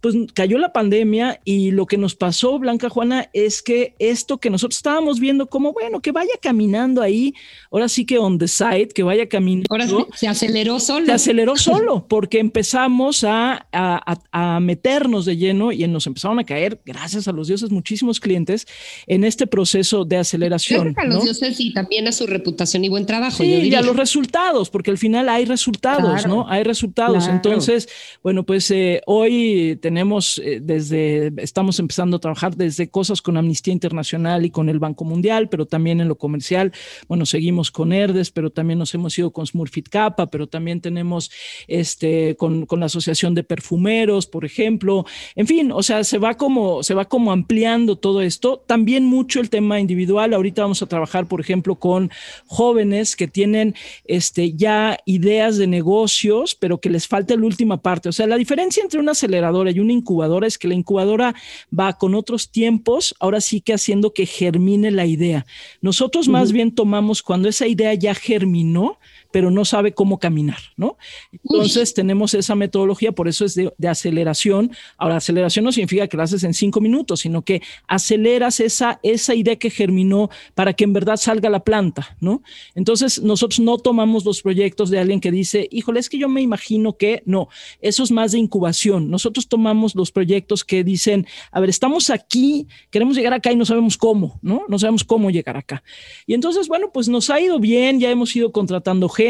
pues 0.00 0.14
cayó 0.34 0.58
la 0.58 0.72
pandemia 0.72 1.40
y 1.44 1.70
lo 1.70 1.86
que 1.86 1.96
nos 1.96 2.14
pasó, 2.14 2.58
Blanca 2.58 2.88
Juana, 2.88 3.28
es 3.32 3.62
que 3.62 3.94
esto 3.98 4.38
que 4.38 4.50
nosotros 4.50 4.76
estábamos 4.76 5.18
viendo 5.20 5.46
como, 5.48 5.72
bueno, 5.72 6.00
que 6.00 6.12
vaya 6.12 6.30
caminando 6.40 7.02
ahí, 7.02 7.34
ahora 7.72 7.88
sí 7.88 8.04
que 8.04 8.18
on 8.18 8.38
the 8.38 8.46
side, 8.48 8.88
que 8.94 9.02
vaya 9.02 9.28
caminando. 9.28 9.66
Ahora 9.70 9.86
sí, 9.88 9.96
se 10.14 10.28
aceleró 10.28 10.78
solo. 10.80 11.06
Se 11.06 11.12
aceleró 11.12 11.56
solo 11.56 12.06
porque 12.08 12.38
empezamos 12.38 13.24
a, 13.24 13.66
a- 13.72 14.16
a- 14.32 14.60
meternos 14.60 15.24
de 15.24 15.36
lleno 15.36 15.72
y 15.72 15.86
nos 15.88 16.06
empezaron 16.06 16.38
a 16.38 16.44
caer, 16.44 16.80
gracias 16.84 17.26
a 17.28 17.32
los 17.32 17.48
dioses, 17.48 17.70
muchísimos 17.70 18.20
clientes 18.20 18.66
en 19.06 19.24
este 19.24 19.46
proceso 19.46 20.04
de 20.04 20.16
aceleración. 20.18 20.92
Gracias 20.94 21.04
a 21.04 21.08
los 21.08 21.18
¿no? 21.18 21.24
dioses 21.24 21.60
y 21.60 21.72
también 21.72 22.06
a 22.08 22.12
su 22.12 22.26
reputación 22.26 22.84
y 22.84 22.88
buen 22.88 23.06
trabajo. 23.06 23.38
Sí, 23.38 23.50
yo 23.50 23.58
y 23.58 23.74
a 23.74 23.82
los 23.82 23.96
resultados, 23.96 24.70
porque 24.70 24.90
al 24.90 24.98
final 24.98 25.28
hay 25.28 25.44
resultados, 25.46 26.22
Claro, 26.22 26.28
¿no? 26.28 26.48
Hay 26.48 26.62
resultados. 26.64 27.24
claro. 27.24 27.32
Entonces, 27.34 27.88
bueno, 28.22 28.44
pues 28.44 28.70
eh, 28.70 29.02
hoy 29.06 29.78
tenemos 29.86 30.40
eh, 30.44 30.58
desde, 30.60 31.32
estamos 31.36 31.78
empezando 31.78 32.16
a 32.16 32.18
trabajar 32.18 32.56
desde 32.56 32.88
cosas 32.88 33.22
con 33.22 33.36
Amnistía 33.36 33.72
Internacional 33.72 34.44
y 34.44 34.50
con 34.50 34.68
el 34.68 34.80
Banco 34.80 35.04
Mundial, 35.04 35.48
pero 35.48 35.64
también 35.64 36.00
en 36.00 36.08
lo 36.08 36.18
comercial, 36.18 36.72
bueno, 37.06 37.24
seguimos 37.24 37.70
con 37.70 37.92
ERDES, 37.92 38.32
pero 38.32 38.50
también 38.50 38.80
nos 38.80 38.92
hemos 38.96 39.16
ido 39.16 39.30
con 39.30 39.46
Smurfit 39.46 39.88
Kappa, 39.88 40.26
pero 40.26 40.48
también 40.48 40.80
tenemos 40.80 41.30
este, 41.68 42.34
con, 42.34 42.66
con 42.66 42.80
la 42.80 42.86
Asociación 42.86 43.36
de 43.36 43.44
Perfumeros, 43.44 44.26
por 44.26 44.44
ejemplo. 44.44 45.06
En 45.36 45.46
fin, 45.46 45.70
o 45.70 45.84
sea, 45.84 46.02
se 46.02 46.18
va 46.18 46.34
como, 46.34 46.82
se 46.82 46.94
va 46.94 47.04
como 47.04 47.30
ampliando 47.30 47.94
todo 47.94 48.22
esto. 48.22 48.64
También 48.66 49.04
mucho 49.04 49.38
el 49.38 49.50
tema 49.50 49.78
individual. 49.78 50.34
Ahorita 50.34 50.62
vamos 50.62 50.82
a 50.82 50.86
trabajar, 50.86 51.28
por 51.28 51.40
ejemplo, 51.40 51.76
con 51.76 52.10
jóvenes 52.46 53.14
que 53.14 53.28
tienen 53.28 53.76
este, 54.04 54.52
ya 54.54 54.98
ideas 55.06 55.58
de 55.58 55.68
negocios, 55.68 56.56
pero 56.56 56.80
que 56.80 56.90
les 56.90 57.06
falta 57.06 57.36
la 57.36 57.46
última 57.46 57.80
parte. 57.80 58.08
O 58.08 58.12
sea, 58.12 58.26
la 58.26 58.36
diferencia 58.36 58.82
entre 58.82 58.98
una 58.98 59.12
aceleradora 59.12 59.75
y 59.76 59.80
una 59.80 59.92
incubadora 59.92 60.46
es 60.46 60.56
que 60.56 60.68
la 60.68 60.74
incubadora 60.74 61.34
va 61.78 61.92
con 61.98 62.14
otros 62.14 62.50
tiempos, 62.50 63.14
ahora 63.20 63.42
sí 63.42 63.60
que 63.60 63.74
haciendo 63.74 64.14
que 64.14 64.24
germine 64.24 64.90
la 64.90 65.04
idea. 65.04 65.44
Nosotros 65.82 66.28
más 66.28 66.50
bien 66.50 66.74
tomamos 66.74 67.22
cuando 67.22 67.50
esa 67.50 67.66
idea 67.66 67.92
ya 67.92 68.14
germinó, 68.14 68.98
pero 69.36 69.50
no 69.50 69.66
sabe 69.66 69.92
cómo 69.92 70.18
caminar, 70.18 70.56
¿no? 70.78 70.96
Entonces 71.30 71.92
tenemos 71.92 72.32
esa 72.32 72.54
metodología, 72.54 73.12
por 73.12 73.28
eso 73.28 73.44
es 73.44 73.54
de, 73.54 73.70
de 73.76 73.86
aceleración. 73.86 74.70
Ahora, 74.96 75.18
aceleración 75.18 75.66
no 75.66 75.72
significa 75.72 76.06
que 76.06 76.16
lo 76.16 76.22
haces 76.22 76.42
en 76.42 76.54
cinco 76.54 76.80
minutos, 76.80 77.20
sino 77.20 77.42
que 77.42 77.60
aceleras 77.86 78.60
esa, 78.60 78.98
esa 79.02 79.34
idea 79.34 79.56
que 79.56 79.68
germinó 79.68 80.30
para 80.54 80.72
que 80.72 80.84
en 80.84 80.94
verdad 80.94 81.18
salga 81.18 81.50
la 81.50 81.60
planta, 81.60 82.16
¿no? 82.18 82.42
Entonces 82.74 83.20
nosotros 83.20 83.60
no 83.60 83.76
tomamos 83.76 84.24
los 84.24 84.40
proyectos 84.40 84.88
de 84.88 85.00
alguien 85.00 85.20
que 85.20 85.30
dice, 85.30 85.68
híjole, 85.70 86.00
es 86.00 86.08
que 86.08 86.16
yo 86.16 86.30
me 86.30 86.40
imagino 86.40 86.96
que 86.96 87.22
no, 87.26 87.50
eso 87.82 88.04
es 88.04 88.10
más 88.10 88.32
de 88.32 88.38
incubación. 88.38 89.10
Nosotros 89.10 89.48
tomamos 89.48 89.94
los 89.94 90.12
proyectos 90.12 90.64
que 90.64 90.82
dicen, 90.82 91.26
a 91.52 91.60
ver, 91.60 91.68
estamos 91.68 92.08
aquí, 92.08 92.68
queremos 92.90 93.14
llegar 93.14 93.34
acá 93.34 93.52
y 93.52 93.56
no 93.56 93.66
sabemos 93.66 93.98
cómo, 93.98 94.38
¿no? 94.40 94.62
No 94.66 94.78
sabemos 94.78 95.04
cómo 95.04 95.30
llegar 95.30 95.58
acá. 95.58 95.82
Y 96.26 96.32
entonces, 96.32 96.68
bueno, 96.68 96.90
pues 96.90 97.06
nos 97.10 97.28
ha 97.28 97.38
ido 97.38 97.60
bien, 97.60 98.00
ya 98.00 98.10
hemos 98.10 98.34
ido 98.34 98.50
contratando 98.50 99.10
gente, 99.10 99.25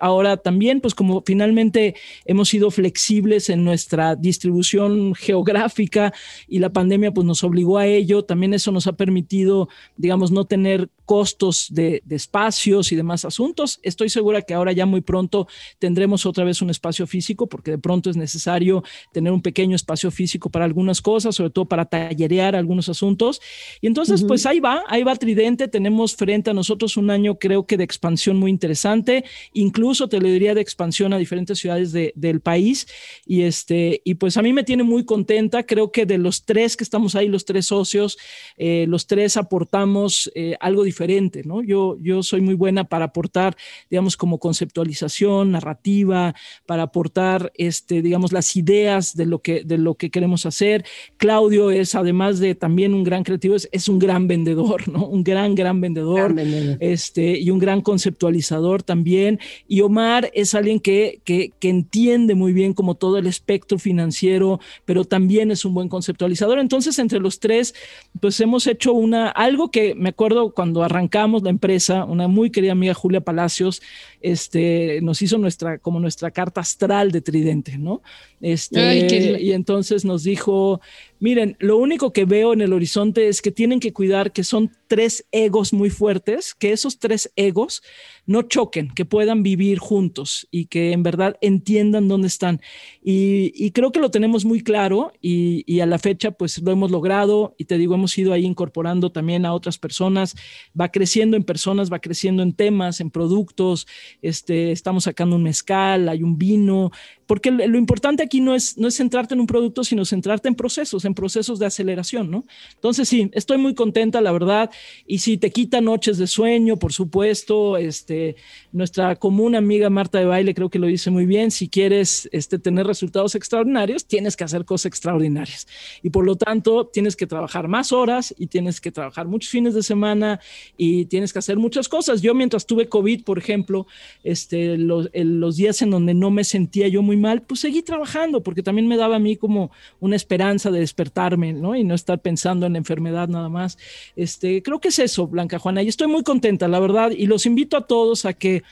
ahora 0.00 0.36
también, 0.36 0.80
pues 0.80 0.94
como 0.94 1.22
finalmente 1.24 1.94
hemos 2.24 2.48
sido 2.48 2.70
flexibles 2.70 3.48
en 3.50 3.64
nuestra 3.64 4.16
distribución 4.16 5.14
geográfica 5.14 6.12
y 6.48 6.58
la 6.58 6.72
pandemia 6.72 7.12
pues 7.12 7.26
nos 7.26 7.44
obligó 7.44 7.78
a 7.78 7.86
ello, 7.86 8.24
también 8.24 8.54
eso 8.54 8.72
nos 8.72 8.86
ha 8.86 8.92
permitido, 8.92 9.68
digamos, 9.96 10.30
no 10.30 10.44
tener 10.44 10.88
costos 11.04 11.66
de, 11.70 12.02
de 12.04 12.16
espacios 12.16 12.92
y 12.92 12.96
demás 12.96 13.24
asuntos. 13.24 13.80
Estoy 13.82 14.10
segura 14.10 14.42
que 14.42 14.54
ahora 14.54 14.72
ya 14.72 14.86
muy 14.86 15.00
pronto 15.00 15.48
tendremos 15.78 16.24
otra 16.26 16.44
vez 16.44 16.62
un 16.62 16.70
espacio 16.70 17.06
físico 17.06 17.48
porque 17.48 17.72
de 17.72 17.78
pronto 17.78 18.10
es 18.10 18.16
necesario 18.16 18.84
tener 19.12 19.32
un 19.32 19.42
pequeño 19.42 19.74
espacio 19.74 20.10
físico 20.10 20.50
para 20.50 20.64
algunas 20.64 21.00
cosas, 21.02 21.34
sobre 21.34 21.50
todo 21.50 21.64
para 21.64 21.84
tallerear 21.84 22.54
algunos 22.54 22.88
asuntos. 22.88 23.40
Y 23.80 23.86
entonces, 23.86 24.24
pues 24.24 24.46
ahí 24.46 24.60
va, 24.60 24.84
ahí 24.88 25.02
va 25.02 25.16
Tridente. 25.16 25.68
Tenemos 25.68 26.16
frente 26.16 26.50
a 26.50 26.54
nosotros 26.54 26.96
un 26.96 27.10
año, 27.10 27.38
creo 27.38 27.66
que 27.66 27.76
de 27.76 27.84
expansión 27.84 28.36
muy 28.38 28.50
interesante, 28.50 29.24
incluso 29.52 30.08
te 30.08 30.20
le 30.20 30.30
diría 30.32 30.54
de 30.54 30.60
expansión 30.60 31.12
a 31.12 31.18
diferentes 31.18 31.58
ciudades 31.58 31.92
de- 31.92 32.12
del 32.16 32.40
país. 32.40 32.86
Y 33.26 33.42
este, 33.42 34.00
y 34.04 34.14
pues 34.14 34.36
a 34.36 34.42
mí 34.42 34.52
me 34.52 34.64
tiene 34.64 34.82
muy 34.82 35.04
contenta. 35.04 35.64
Creo 35.64 35.90
que 35.92 36.06
de 36.06 36.18
los 36.18 36.44
tres 36.44 36.76
que 36.76 36.84
estamos 36.84 37.14
ahí, 37.14 37.28
los 37.28 37.44
tres 37.44 37.66
socios, 37.66 38.18
eh, 38.56 38.86
los 38.88 39.06
tres 39.06 39.36
aportamos 39.36 40.30
eh, 40.34 40.56
algo 40.60 40.82
diferente, 40.84 41.42
¿no? 41.44 41.62
Yo, 41.62 41.96
yo 42.00 42.22
soy 42.22 42.40
muy 42.40 42.54
buena 42.54 42.84
para 42.84 43.06
aportar, 43.06 43.56
digamos, 43.90 44.16
como 44.16 44.38
conceptualización, 44.38 45.50
narrativa, 45.52 46.34
para 46.66 46.84
aportar, 46.84 47.52
este, 47.56 48.02
digamos, 48.02 48.32
las 48.32 48.56
ideas 48.56 49.16
de 49.16 49.26
lo 49.26 49.40
que, 49.40 49.62
de 49.64 49.78
lo 49.78 49.94
que 49.94 50.10
queremos 50.10 50.46
hacer. 50.46 50.84
Claudio 51.16 51.70
es, 51.70 51.94
además 51.94 52.38
de 52.38 52.54
también 52.54 52.94
un 52.94 53.04
gran 53.04 53.22
creativo, 53.24 53.54
es, 53.56 53.68
es 53.72 53.88
un 53.88 53.98
gran 53.98 54.26
vendedor, 54.28 54.88
¿no? 54.88 55.06
Un 55.06 55.22
gran, 55.24 55.54
gran 55.54 55.80
vendedor, 55.80 56.16
Gran 56.32 56.36
vendedor. 56.36 56.76
este, 56.80 57.38
y 57.38 57.50
un 57.50 57.58
gran 57.58 57.80
conceptualizador 57.80 58.82
también. 58.82 59.19
Bien. 59.20 59.38
Y 59.68 59.80
Omar 59.82 60.30
es 60.34 60.54
alguien 60.54 60.80
que, 60.80 61.20
que, 61.24 61.52
que 61.60 61.68
entiende 61.68 62.34
muy 62.34 62.52
bien 62.52 62.74
como 62.74 62.94
todo 62.94 63.18
el 63.18 63.26
espectro 63.26 63.78
financiero, 63.78 64.60
pero 64.84 65.04
también 65.04 65.50
es 65.50 65.64
un 65.64 65.74
buen 65.74 65.88
conceptualizador. 65.88 66.58
Entonces, 66.58 66.98
entre 66.98 67.20
los 67.20 67.38
tres, 67.38 67.74
pues 68.20 68.40
hemos 68.40 68.66
hecho 68.66 68.92
una, 68.92 69.28
algo 69.28 69.70
que 69.70 69.94
me 69.94 70.10
acuerdo 70.10 70.52
cuando 70.52 70.82
arrancamos 70.82 71.42
la 71.42 71.50
empresa, 71.50 72.04
una 72.04 72.28
muy 72.28 72.50
querida 72.50 72.72
amiga 72.72 72.94
Julia 72.94 73.20
Palacios, 73.20 73.82
este, 74.20 75.00
nos 75.02 75.22
hizo 75.22 75.38
nuestra, 75.38 75.78
como 75.78 76.00
nuestra 76.00 76.30
carta 76.30 76.60
astral 76.60 77.10
de 77.12 77.20
Tridente, 77.20 77.78
¿no? 77.78 78.02
Este, 78.40 79.38
Y 79.40 79.52
entonces 79.52 80.04
nos 80.04 80.22
dijo, 80.22 80.80
miren, 81.20 81.56
lo 81.60 81.76
único 81.76 82.12
que 82.12 82.24
veo 82.24 82.52
en 82.52 82.62
el 82.62 82.72
horizonte 82.72 83.28
es 83.28 83.42
que 83.42 83.52
tienen 83.52 83.78
que 83.78 83.92
cuidar 83.92 84.32
que 84.32 84.42
son 84.42 84.72
tres 84.90 85.24
egos 85.30 85.72
muy 85.72 85.88
fuertes, 85.88 86.52
que 86.52 86.72
esos 86.72 86.98
tres 86.98 87.32
egos 87.36 87.80
no 88.26 88.42
choquen, 88.42 88.90
que 88.90 89.04
puedan 89.04 89.44
vivir 89.44 89.78
juntos 89.78 90.48
y 90.50 90.66
que 90.66 90.90
en 90.90 91.04
verdad 91.04 91.36
entiendan 91.40 92.08
dónde 92.08 92.26
están. 92.26 92.60
Y, 93.02 93.70
creo 93.70 93.92
que 93.92 94.00
lo 94.00 94.10
tenemos 94.10 94.44
muy 94.44 94.62
claro 94.62 95.12
y, 95.20 95.78
a 95.80 95.86
la 95.86 95.98
fecha 95.98 96.32
pues 96.32 96.60
lo 96.60 96.72
hemos 96.72 96.90
logrado 96.90 97.54
y 97.56 97.66
te 97.66 97.78
digo, 97.78 97.94
hemos 97.94 98.18
ido 98.18 98.32
ahí 98.32 98.44
incorporando 98.44 99.12
también 99.12 99.46
a 99.46 99.54
otras 99.54 99.78
personas, 99.78 100.34
va 100.78 100.90
creciendo 100.90 101.36
en 101.36 101.44
personas, 101.44 101.92
va 101.92 102.00
creciendo 102.00 102.42
en 102.42 102.52
temas, 102.52 103.00
en 103.00 103.10
productos, 103.10 103.86
este, 104.22 104.72
estamos 104.72 105.04
sacando 105.04 105.36
un 105.36 105.44
mezcal, 105.44 106.08
hay 106.08 106.22
un 106.22 106.36
vino, 106.36 106.90
porque 107.30 107.52
lo 107.52 107.78
importante 107.78 108.24
aquí 108.24 108.40
no 108.40 108.56
es, 108.56 108.76
no 108.76 108.88
es 108.88 108.96
centrarte 108.96 109.34
en 109.34 109.40
un 109.40 109.46
producto, 109.46 109.84
sino 109.84 110.04
centrarte 110.04 110.48
en 110.48 110.56
procesos, 110.56 111.04
en 111.04 111.14
procesos 111.14 111.60
de 111.60 111.66
aceleración, 111.66 112.28
¿no? 112.28 112.44
Entonces 112.74 113.08
sí, 113.08 113.30
estoy 113.34 113.56
muy 113.56 113.76
contenta, 113.76 114.20
la 114.20 114.32
verdad, 114.32 114.68
y 115.06 115.20
si 115.20 115.38
te 115.38 115.52
quita 115.52 115.80
noches 115.80 116.18
de 116.18 116.26
sueño, 116.26 116.76
por 116.76 116.92
supuesto, 116.92 117.76
este, 117.76 118.34
nuestra 118.72 119.14
común 119.14 119.54
amiga 119.54 119.90
Marta 119.90 120.18
de 120.18 120.24
Baile 120.24 120.56
creo 120.56 120.70
que 120.70 120.80
lo 120.80 120.88
dice 120.88 121.12
muy 121.12 121.24
bien, 121.24 121.52
si 121.52 121.68
quieres 121.68 122.28
este, 122.32 122.58
tener 122.58 122.84
resultados 122.84 123.36
extraordinarios, 123.36 124.06
tienes 124.06 124.34
que 124.36 124.42
hacer 124.42 124.64
cosas 124.64 124.86
extraordinarias, 124.86 125.68
y 126.02 126.10
por 126.10 126.24
lo 126.24 126.34
tanto 126.34 126.88
tienes 126.88 127.14
que 127.14 127.28
trabajar 127.28 127.68
más 127.68 127.92
horas 127.92 128.34
y 128.38 128.48
tienes 128.48 128.80
que 128.80 128.90
trabajar 128.90 129.28
muchos 129.28 129.50
fines 129.50 129.74
de 129.74 129.84
semana 129.84 130.40
y 130.76 131.04
tienes 131.04 131.32
que 131.32 131.38
hacer 131.38 131.58
muchas 131.58 131.88
cosas. 131.88 132.22
Yo 132.22 132.34
mientras 132.34 132.66
tuve 132.66 132.88
COVID, 132.88 133.22
por 133.22 133.38
ejemplo, 133.38 133.86
este, 134.24 134.76
los, 134.76 135.08
los 135.14 135.54
días 135.54 135.80
en 135.82 135.90
donde 135.90 136.12
no 136.12 136.32
me 136.32 136.42
sentía 136.42 136.88
yo 136.88 137.02
muy 137.02 137.19
mal, 137.20 137.42
pues 137.42 137.60
seguí 137.60 137.82
trabajando 137.82 138.42
porque 138.42 138.62
también 138.62 138.88
me 138.88 138.96
daba 138.96 139.16
a 139.16 139.20
mí 139.20 139.36
como 139.36 139.70
una 140.00 140.16
esperanza 140.16 140.70
de 140.70 140.80
despertarme, 140.80 141.52
¿no? 141.52 141.76
Y 141.76 141.84
no 141.84 141.94
estar 141.94 142.20
pensando 142.20 142.66
en 142.66 142.72
la 142.72 142.78
enfermedad 142.78 143.28
nada 143.28 143.48
más. 143.48 143.78
Este, 144.16 144.62
creo 144.62 144.80
que 144.80 144.88
es 144.88 144.98
eso, 144.98 145.26
Blanca 145.28 145.58
Juana, 145.58 145.82
y 145.82 145.88
estoy 145.88 146.08
muy 146.08 146.22
contenta, 146.22 146.66
la 146.66 146.80
verdad, 146.80 147.10
y 147.10 147.26
los 147.26 147.46
invito 147.46 147.76
a 147.76 147.86
todos 147.86 148.24
a 148.24 148.32
que 148.32 148.62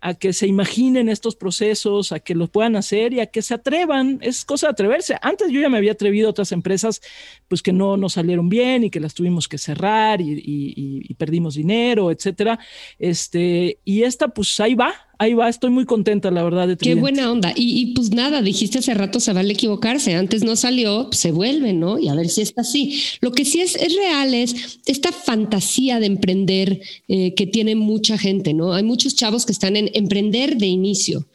a 0.00 0.14
que 0.14 0.32
se 0.32 0.46
imaginen 0.46 1.08
estos 1.08 1.36
procesos, 1.36 2.12
a 2.12 2.20
que 2.20 2.34
los 2.34 2.50
puedan 2.50 2.76
hacer 2.76 3.12
y 3.12 3.20
a 3.20 3.26
que 3.26 3.42
se 3.42 3.54
atrevan. 3.54 4.18
Es 4.20 4.44
cosa 4.44 4.68
de 4.68 4.72
atreverse. 4.72 5.16
Antes 5.22 5.50
yo 5.50 5.60
ya 5.60 5.68
me 5.68 5.78
había 5.78 5.92
atrevido 5.92 6.28
a 6.28 6.30
otras 6.30 6.52
empresas 6.52 7.00
pues 7.48 7.62
que 7.62 7.72
no 7.72 7.96
nos 7.96 8.12
salieron 8.14 8.48
bien 8.48 8.84
y 8.84 8.90
que 8.90 9.00
las 9.00 9.14
tuvimos 9.14 9.48
que 9.48 9.58
cerrar 9.58 10.20
y, 10.20 10.42
y 10.44 11.14
perdimos 11.14 11.54
dinero, 11.54 12.10
etcétera. 12.10 12.58
Este, 12.98 13.80
y 13.84 14.02
esta 14.02 14.28
pues 14.28 14.60
ahí 14.60 14.74
va, 14.74 14.94
ahí 15.18 15.34
va, 15.34 15.48
estoy 15.48 15.70
muy 15.70 15.84
contenta, 15.84 16.30
la 16.30 16.42
verdad. 16.42 16.68
De 16.68 16.76
Qué 16.76 16.94
buena 16.94 17.30
onda. 17.30 17.52
Y, 17.54 17.94
pues 17.94 18.10
nada, 18.10 18.42
dijiste 18.42 18.78
hace 18.78 18.94
rato, 18.94 19.20
se 19.20 19.32
vale 19.32 19.52
equivocarse. 19.52 20.14
Antes 20.14 20.44
no 20.44 20.56
salió, 20.56 21.08
se 21.12 21.32
vuelve, 21.32 21.72
¿no? 21.72 21.98
Y 21.98 22.08
a 22.08 22.14
ver 22.14 22.28
si 22.28 22.42
está 22.42 22.62
así. 22.62 23.00
Lo 23.20 23.32
que 23.32 23.44
sí 23.44 23.60
es, 23.60 23.76
es 23.76 23.94
real 23.96 24.34
es 24.34 24.80
esta 24.86 25.12
fantasía 25.12 26.00
de 26.00 26.06
emprender 26.06 26.80
eh, 27.08 27.34
que 27.34 27.46
tiene 27.46 27.74
mucha 27.74 28.18
gente, 28.18 28.54
¿no? 28.54 28.72
Hay 28.72 28.82
muchos 28.82 29.14
chavos 29.14 29.46
que 29.46 29.52
están 29.52 29.76
en 29.76 29.90
emprender 29.94 30.56
de 30.56 30.66
inicio. 30.66 31.26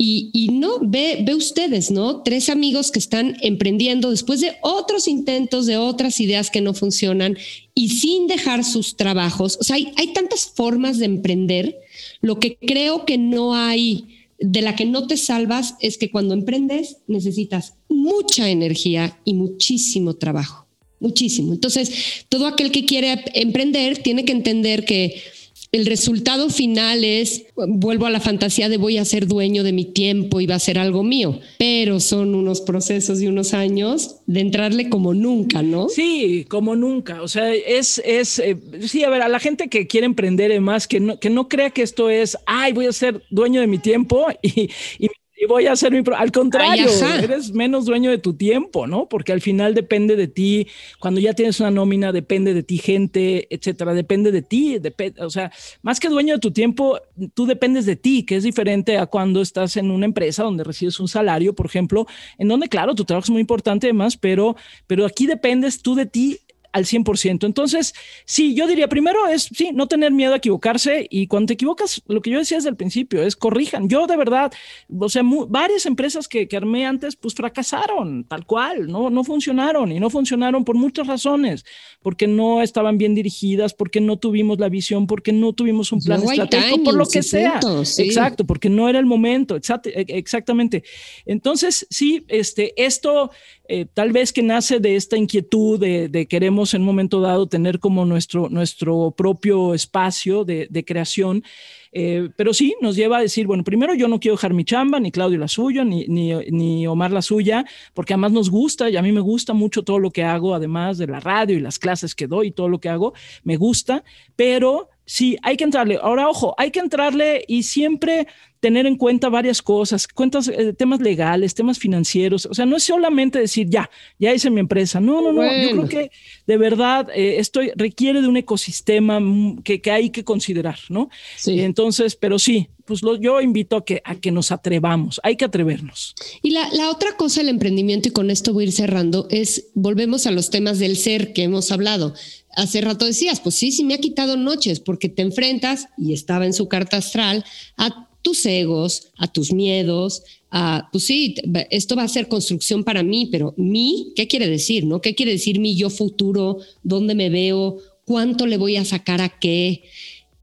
Y, 0.00 0.30
y, 0.32 0.50
no, 0.50 0.78
ve, 0.80 1.24
ve 1.26 1.34
ustedes, 1.34 1.90
¿no? 1.90 2.22
Tres 2.22 2.50
amigos 2.50 2.92
que 2.92 3.00
están 3.00 3.36
emprendiendo 3.40 4.10
después 4.10 4.40
de 4.40 4.52
otros 4.62 5.08
intentos, 5.08 5.66
de 5.66 5.76
otras 5.76 6.20
ideas 6.20 6.50
que 6.50 6.60
no 6.60 6.72
funcionan 6.72 7.36
y 7.74 7.88
sin 7.88 8.28
dejar 8.28 8.64
sus 8.64 8.96
trabajos. 8.96 9.58
O 9.60 9.64
sea, 9.64 9.74
hay, 9.74 9.92
hay 9.96 10.12
tantas 10.12 10.46
formas 10.46 10.98
de 10.98 11.06
emprender 11.06 11.76
lo 12.20 12.38
que 12.38 12.56
creo 12.56 13.04
que 13.04 13.18
no 13.18 13.54
hay, 13.54 14.16
de 14.38 14.62
la 14.62 14.76
que 14.76 14.84
no 14.84 15.06
te 15.06 15.16
salvas, 15.16 15.74
es 15.80 15.98
que 15.98 16.10
cuando 16.10 16.34
emprendes 16.34 16.98
necesitas 17.06 17.74
mucha 17.88 18.48
energía 18.48 19.18
y 19.24 19.34
muchísimo 19.34 20.14
trabajo, 20.14 20.66
muchísimo. 21.00 21.52
Entonces, 21.52 22.26
todo 22.28 22.46
aquel 22.46 22.70
que 22.70 22.84
quiere 22.84 23.24
emprender 23.34 23.98
tiene 23.98 24.24
que 24.24 24.32
entender 24.32 24.84
que 24.84 25.22
el 25.70 25.86
resultado 25.86 26.48
final 26.48 27.04
es, 27.04 27.46
vuelvo 27.56 28.06
a 28.06 28.10
la 28.10 28.20
fantasía 28.20 28.68
de 28.68 28.78
voy 28.78 28.96
a 28.98 29.04
ser 29.04 29.26
dueño 29.26 29.62
de 29.64 29.72
mi 29.72 29.84
tiempo 29.84 30.40
y 30.40 30.46
va 30.46 30.54
a 30.54 30.60
ser 30.60 30.78
algo 30.78 31.02
mío, 31.02 31.40
pero 31.58 32.00
son 32.00 32.34
unos 32.34 32.60
procesos 32.60 33.20
y 33.20 33.26
unos 33.26 33.52
años 33.52 34.16
de 34.26 34.40
entrarle 34.40 34.88
como 34.88 35.12
nunca, 35.12 35.62
¿no? 35.62 35.88
Sí, 35.88 36.46
como 36.48 36.74
nunca. 36.74 37.22
O 37.22 37.28
sea, 37.28 37.52
es, 37.52 38.00
es, 38.04 38.38
eh, 38.38 38.56
sí, 38.86 39.04
a 39.04 39.10
ver, 39.10 39.22
a 39.22 39.28
la 39.28 39.40
gente 39.40 39.68
que 39.68 39.86
quiere 39.86 40.06
emprender 40.06 40.58
más, 40.60 40.88
que 40.88 41.00
no, 41.00 41.20
que 41.20 41.30
no 41.30 41.48
crea 41.48 41.70
que 41.70 41.82
esto 41.82 42.08
es, 42.08 42.38
ay, 42.46 42.72
voy 42.72 42.86
a 42.86 42.92
ser 42.92 43.22
dueño 43.30 43.60
de 43.60 43.66
mi 43.66 43.78
tiempo 43.78 44.26
y, 44.42 44.70
y 44.98 45.08
y 45.40 45.46
voy 45.46 45.66
a 45.66 45.72
hacer 45.72 45.92
mi... 45.92 46.02
Al 46.16 46.32
contrario, 46.32 46.88
eres 47.22 47.52
menos 47.52 47.84
dueño 47.84 48.10
de 48.10 48.18
tu 48.18 48.34
tiempo, 48.34 48.86
¿no? 48.86 49.08
Porque 49.08 49.32
al 49.32 49.40
final 49.40 49.74
depende 49.74 50.16
de 50.16 50.26
ti, 50.26 50.66
cuando 50.98 51.20
ya 51.20 51.32
tienes 51.32 51.60
una 51.60 51.70
nómina, 51.70 52.12
depende 52.12 52.54
de 52.54 52.62
ti 52.62 52.78
gente, 52.78 53.46
etcétera, 53.54 53.94
depende 53.94 54.32
de 54.32 54.42
ti, 54.42 54.80
o 55.18 55.30
sea, 55.30 55.52
más 55.82 56.00
que 56.00 56.08
dueño 56.08 56.34
de 56.34 56.40
tu 56.40 56.50
tiempo, 56.50 56.98
tú 57.34 57.46
dependes 57.46 57.86
de 57.86 57.96
ti, 57.96 58.24
que 58.24 58.36
es 58.36 58.42
diferente 58.42 58.98
a 58.98 59.06
cuando 59.06 59.40
estás 59.40 59.76
en 59.76 59.90
una 59.90 60.06
empresa 60.06 60.42
donde 60.42 60.64
recibes 60.64 60.98
un 60.98 61.08
salario, 61.08 61.54
por 61.54 61.66
ejemplo, 61.66 62.06
en 62.38 62.48
donde, 62.48 62.68
claro, 62.68 62.94
tu 62.94 63.04
trabajo 63.04 63.26
es 63.26 63.30
muy 63.30 63.40
importante 63.40 63.86
además, 63.86 64.16
pero, 64.16 64.56
pero 64.86 65.06
aquí 65.06 65.26
dependes 65.26 65.82
tú 65.82 65.94
de 65.94 66.06
ti 66.06 66.38
al 66.72 66.84
100%. 66.84 67.44
Entonces, 67.44 67.94
sí, 68.24 68.54
yo 68.54 68.66
diría, 68.66 68.88
primero 68.88 69.26
es, 69.26 69.44
sí, 69.44 69.70
no 69.72 69.86
tener 69.86 70.12
miedo 70.12 70.34
a 70.34 70.36
equivocarse 70.36 71.06
y 71.10 71.26
cuando 71.26 71.48
te 71.48 71.54
equivocas, 71.54 72.02
lo 72.06 72.20
que 72.20 72.30
yo 72.30 72.38
decía 72.38 72.58
desde 72.58 72.70
el 72.70 72.76
principio 72.76 73.22
es 73.22 73.36
corrijan. 73.36 73.88
Yo 73.88 74.06
de 74.06 74.16
verdad, 74.16 74.52
o 74.98 75.08
sea, 75.08 75.22
varias 75.48 75.86
empresas 75.86 76.28
que, 76.28 76.48
que, 76.48 76.56
armé 76.56 76.86
antes, 76.86 77.16
pues 77.16 77.34
fracasaron, 77.34 78.24
tal 78.24 78.44
cual, 78.44 78.88
no, 78.88 79.10
no 79.10 79.24
funcionaron 79.24 79.92
y 79.92 80.00
no 80.00 80.10
funcionaron 80.10 80.64
por 80.64 80.76
muchas 80.76 81.06
razones, 81.06 81.64
porque 82.02 82.26
no 82.26 82.62
estaban 82.62 82.98
bien 82.98 83.14
dirigidas, 83.14 83.74
porque 83.74 84.00
no 84.00 84.18
tuvimos 84.18 84.58
la 84.58 84.68
visión, 84.68 85.06
porque 85.06 85.32
no 85.32 85.52
tuvimos 85.52 85.92
un 85.92 86.00
plan 86.00 86.22
estratégico, 86.22 86.84
por 86.84 86.94
lo 86.94 87.06
que 87.06 87.22
sea. 87.22 87.60
Exacto, 87.98 88.44
porque 88.44 88.68
no 88.68 88.88
era 88.88 88.98
el 88.98 89.06
momento, 89.06 89.56
e, 89.56 89.60
exactamente. 90.08 90.82
Entonces, 91.26 91.86
sí, 91.90 92.24
este, 92.28 92.74
esto 92.84 93.30
eh, 93.70 93.84
tal 93.92 94.12
vez 94.12 94.32
que 94.32 94.42
nace 94.42 94.80
de 94.80 94.96
esta 94.96 95.18
inquietud 95.18 95.78
de, 95.78 96.08
de, 96.08 96.26
queremos 96.26 96.72
en 96.72 96.80
un 96.80 96.86
momento 96.86 97.20
dado 97.20 97.46
tener 97.46 97.78
como 97.78 98.06
nuestro, 98.06 98.48
nuestro 98.48 99.10
propio 99.14 99.74
espacio 99.74 100.44
de, 100.44 100.84
creación. 100.86 101.44
Eh, 101.92 102.30
pero 102.36 102.54
sí 102.54 102.74
nos 102.80 102.96
lleva 102.96 103.18
a 103.18 103.20
decir, 103.20 103.46
bueno, 103.46 103.64
primero 103.64 103.94
yo 103.94 104.08
no 104.08 104.20
quiero 104.20 104.36
dejar 104.36 104.54
mi 104.54 104.64
chamba, 104.64 105.00
ni 105.00 105.10
Claudio 105.10 105.38
la 105.38 105.48
suya, 105.48 105.84
ni, 105.84 106.06
ni, 106.06 106.32
ni, 106.50 106.86
Omar 106.86 107.10
la 107.10 107.20
suya, 107.20 107.66
porque 107.92 108.14
además 108.14 108.32
nos 108.32 108.50
gusta 108.50 108.88
y 108.88 108.96
a 108.96 109.02
mí 109.02 109.12
me 109.12 109.20
gusta 109.20 109.52
mucho 109.52 109.82
todo 109.82 109.98
lo 109.98 110.10
que 110.10 110.24
hago, 110.24 110.54
además 110.54 110.96
de 110.96 111.06
la 111.06 111.20
radio 111.20 111.56
y 111.56 111.60
las 111.60 111.78
clases 111.78 112.14
que 112.14 112.26
doy 112.26 112.48
y 112.48 112.52
todo 112.52 112.68
lo 112.70 112.80
que 112.80 112.88
hago, 112.88 113.12
me 113.42 113.56
gusta, 113.56 114.02
pero 114.34 114.88
sí, 115.08 115.38
hay 115.42 115.56
que 115.56 115.64
entrarle. 115.64 115.98
Ahora, 116.00 116.28
ojo, 116.28 116.54
hay 116.58 116.70
que 116.70 116.80
entrarle 116.80 117.44
y 117.48 117.62
siempre 117.62 118.28
tener 118.60 118.86
en 118.86 118.96
cuenta 118.96 119.28
varias 119.28 119.62
cosas, 119.62 120.06
cuentas, 120.06 120.48
eh, 120.48 120.72
temas 120.72 121.00
legales, 121.00 121.54
temas 121.54 121.78
financieros. 121.78 122.46
O 122.46 122.54
sea, 122.54 122.66
no 122.66 122.76
es 122.76 122.82
solamente 122.82 123.38
decir, 123.38 123.68
ya, 123.70 123.88
ya 124.18 124.34
hice 124.34 124.50
mi 124.50 124.60
empresa. 124.60 125.00
No, 125.00 125.22
no, 125.22 125.32
no. 125.32 125.42
Yo 125.42 125.70
creo 125.70 125.88
que 125.88 126.10
de 126.46 126.56
verdad 126.56 127.08
eh, 127.14 127.36
esto 127.38 127.60
requiere 127.76 128.20
de 128.20 128.28
un 128.28 128.36
ecosistema 128.36 129.20
que, 129.64 129.80
que, 129.80 129.90
hay 129.90 130.10
que 130.10 130.24
considerar, 130.24 130.78
¿no? 130.88 131.08
Sí. 131.36 131.60
Entonces, 131.60 132.16
pero 132.16 132.38
sí, 132.38 132.68
pues 132.84 133.02
lo, 133.02 133.16
yo 133.16 133.40
invito 133.40 133.76
a 133.76 133.84
que, 133.84 134.02
a 134.04 134.16
que 134.16 134.32
nos 134.32 134.50
atrevamos, 134.50 135.20
hay 135.22 135.36
que 135.36 135.44
atrevernos. 135.44 136.14
Y 136.42 136.50
la, 136.50 136.68
la 136.72 136.90
otra 136.90 137.16
cosa 137.16 137.40
del 137.40 137.50
emprendimiento, 137.50 138.08
y 138.08 138.12
con 138.12 138.30
esto 138.30 138.52
voy 138.52 138.64
a 138.64 138.66
ir 138.68 138.72
cerrando, 138.72 139.28
es 139.30 139.68
volvemos 139.74 140.26
a 140.26 140.30
los 140.30 140.50
temas 140.50 140.78
del 140.78 140.96
ser 140.96 141.32
que 141.32 141.44
hemos 141.44 141.70
hablado. 141.70 142.14
Hace 142.58 142.80
rato 142.80 143.04
decías, 143.04 143.38
pues 143.38 143.54
sí, 143.54 143.70
sí 143.70 143.84
me 143.84 143.94
ha 143.94 143.98
quitado 143.98 144.36
noches 144.36 144.80
porque 144.80 145.08
te 145.08 145.22
enfrentas, 145.22 145.86
y 145.96 146.12
estaba 146.12 146.44
en 146.44 146.52
su 146.52 146.66
carta 146.66 146.96
astral, 146.96 147.44
a 147.76 148.08
tus 148.20 148.44
egos, 148.46 149.12
a 149.16 149.32
tus 149.32 149.52
miedos, 149.52 150.24
a, 150.50 150.88
pues 150.90 151.04
sí, 151.04 151.36
esto 151.70 151.94
va 151.94 152.02
a 152.02 152.08
ser 152.08 152.26
construcción 152.26 152.82
para 152.82 153.04
mí, 153.04 153.28
pero 153.30 153.54
mí, 153.56 154.12
¿qué 154.16 154.26
quiere 154.26 154.48
decir? 154.48 154.86
¿No? 154.86 155.00
¿Qué 155.00 155.14
quiere 155.14 155.30
decir 155.30 155.60
mi 155.60 155.76
yo 155.76 155.88
futuro? 155.88 156.58
¿Dónde 156.82 157.14
me 157.14 157.30
veo? 157.30 157.78
¿Cuánto 158.04 158.44
le 158.44 158.56
voy 158.56 158.74
a 158.74 158.84
sacar 158.84 159.20
a 159.20 159.28
qué? 159.38 159.84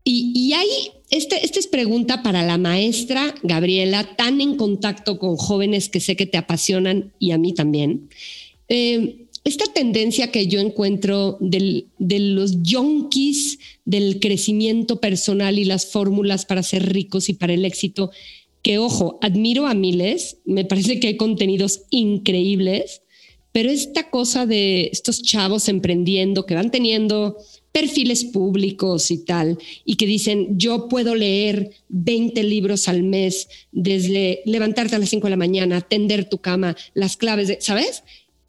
Y, 0.05 0.31
y 0.33 0.53
hay, 0.53 0.69
este, 1.09 1.43
esta 1.43 1.59
es 1.59 1.67
pregunta 1.67 2.23
para 2.23 2.43
la 2.43 2.57
maestra 2.57 3.35
Gabriela, 3.43 4.15
tan 4.15 4.39
en 4.39 4.55
contacto 4.55 5.19
con 5.19 5.35
jóvenes 5.35 5.89
que 5.89 5.99
sé 5.99 6.15
que 6.15 6.27
te 6.27 6.37
apasionan 6.37 7.11
y 7.19 7.31
a 7.31 7.37
mí 7.37 7.53
también. 7.53 8.07
Eh, 8.69 9.24
esta 9.45 9.65
tendencia 9.71 10.31
que 10.31 10.47
yo 10.47 10.59
encuentro 10.59 11.37
de 11.39 12.19
los 12.19 12.63
yonkis 12.63 13.59
del 13.85 14.19
crecimiento 14.19 14.99
personal 14.99 15.59
y 15.59 15.65
las 15.65 15.85
fórmulas 15.85 16.45
para 16.45 16.63
ser 16.63 16.91
ricos 16.91 17.29
y 17.29 17.33
para 17.33 17.53
el 17.53 17.63
éxito, 17.63 18.09
que 18.63 18.79
ojo, 18.79 19.19
admiro 19.21 19.67
a 19.67 19.75
miles, 19.75 20.37
me 20.45 20.65
parece 20.65 20.99
que 20.99 21.09
hay 21.09 21.17
contenidos 21.17 21.83
increíbles, 21.91 23.03
pero 23.51 23.69
esta 23.69 24.09
cosa 24.09 24.47
de 24.47 24.89
estos 24.91 25.21
chavos 25.21 25.69
emprendiendo 25.69 26.47
que 26.47 26.55
van 26.55 26.71
teniendo 26.71 27.37
perfiles 27.71 28.25
públicos 28.25 29.11
y 29.11 29.25
tal, 29.25 29.59
y 29.85 29.95
que 29.95 30.07
dicen, 30.07 30.57
yo 30.57 30.87
puedo 30.89 31.13
leer 31.13 31.69
20 31.89 32.41
libros 32.43 32.87
al 32.87 33.03
mes, 33.03 33.47
desde 33.71 34.41
levantarte 34.45 34.95
a 34.95 34.99
las 34.99 35.09
5 35.09 35.27
de 35.27 35.31
la 35.31 35.37
mañana, 35.37 35.81
tender 35.81 36.27
tu 36.27 36.39
cama, 36.39 36.75
las 36.95 37.15
claves, 37.15 37.47
de, 37.47 37.57
¿sabes? 37.61 38.03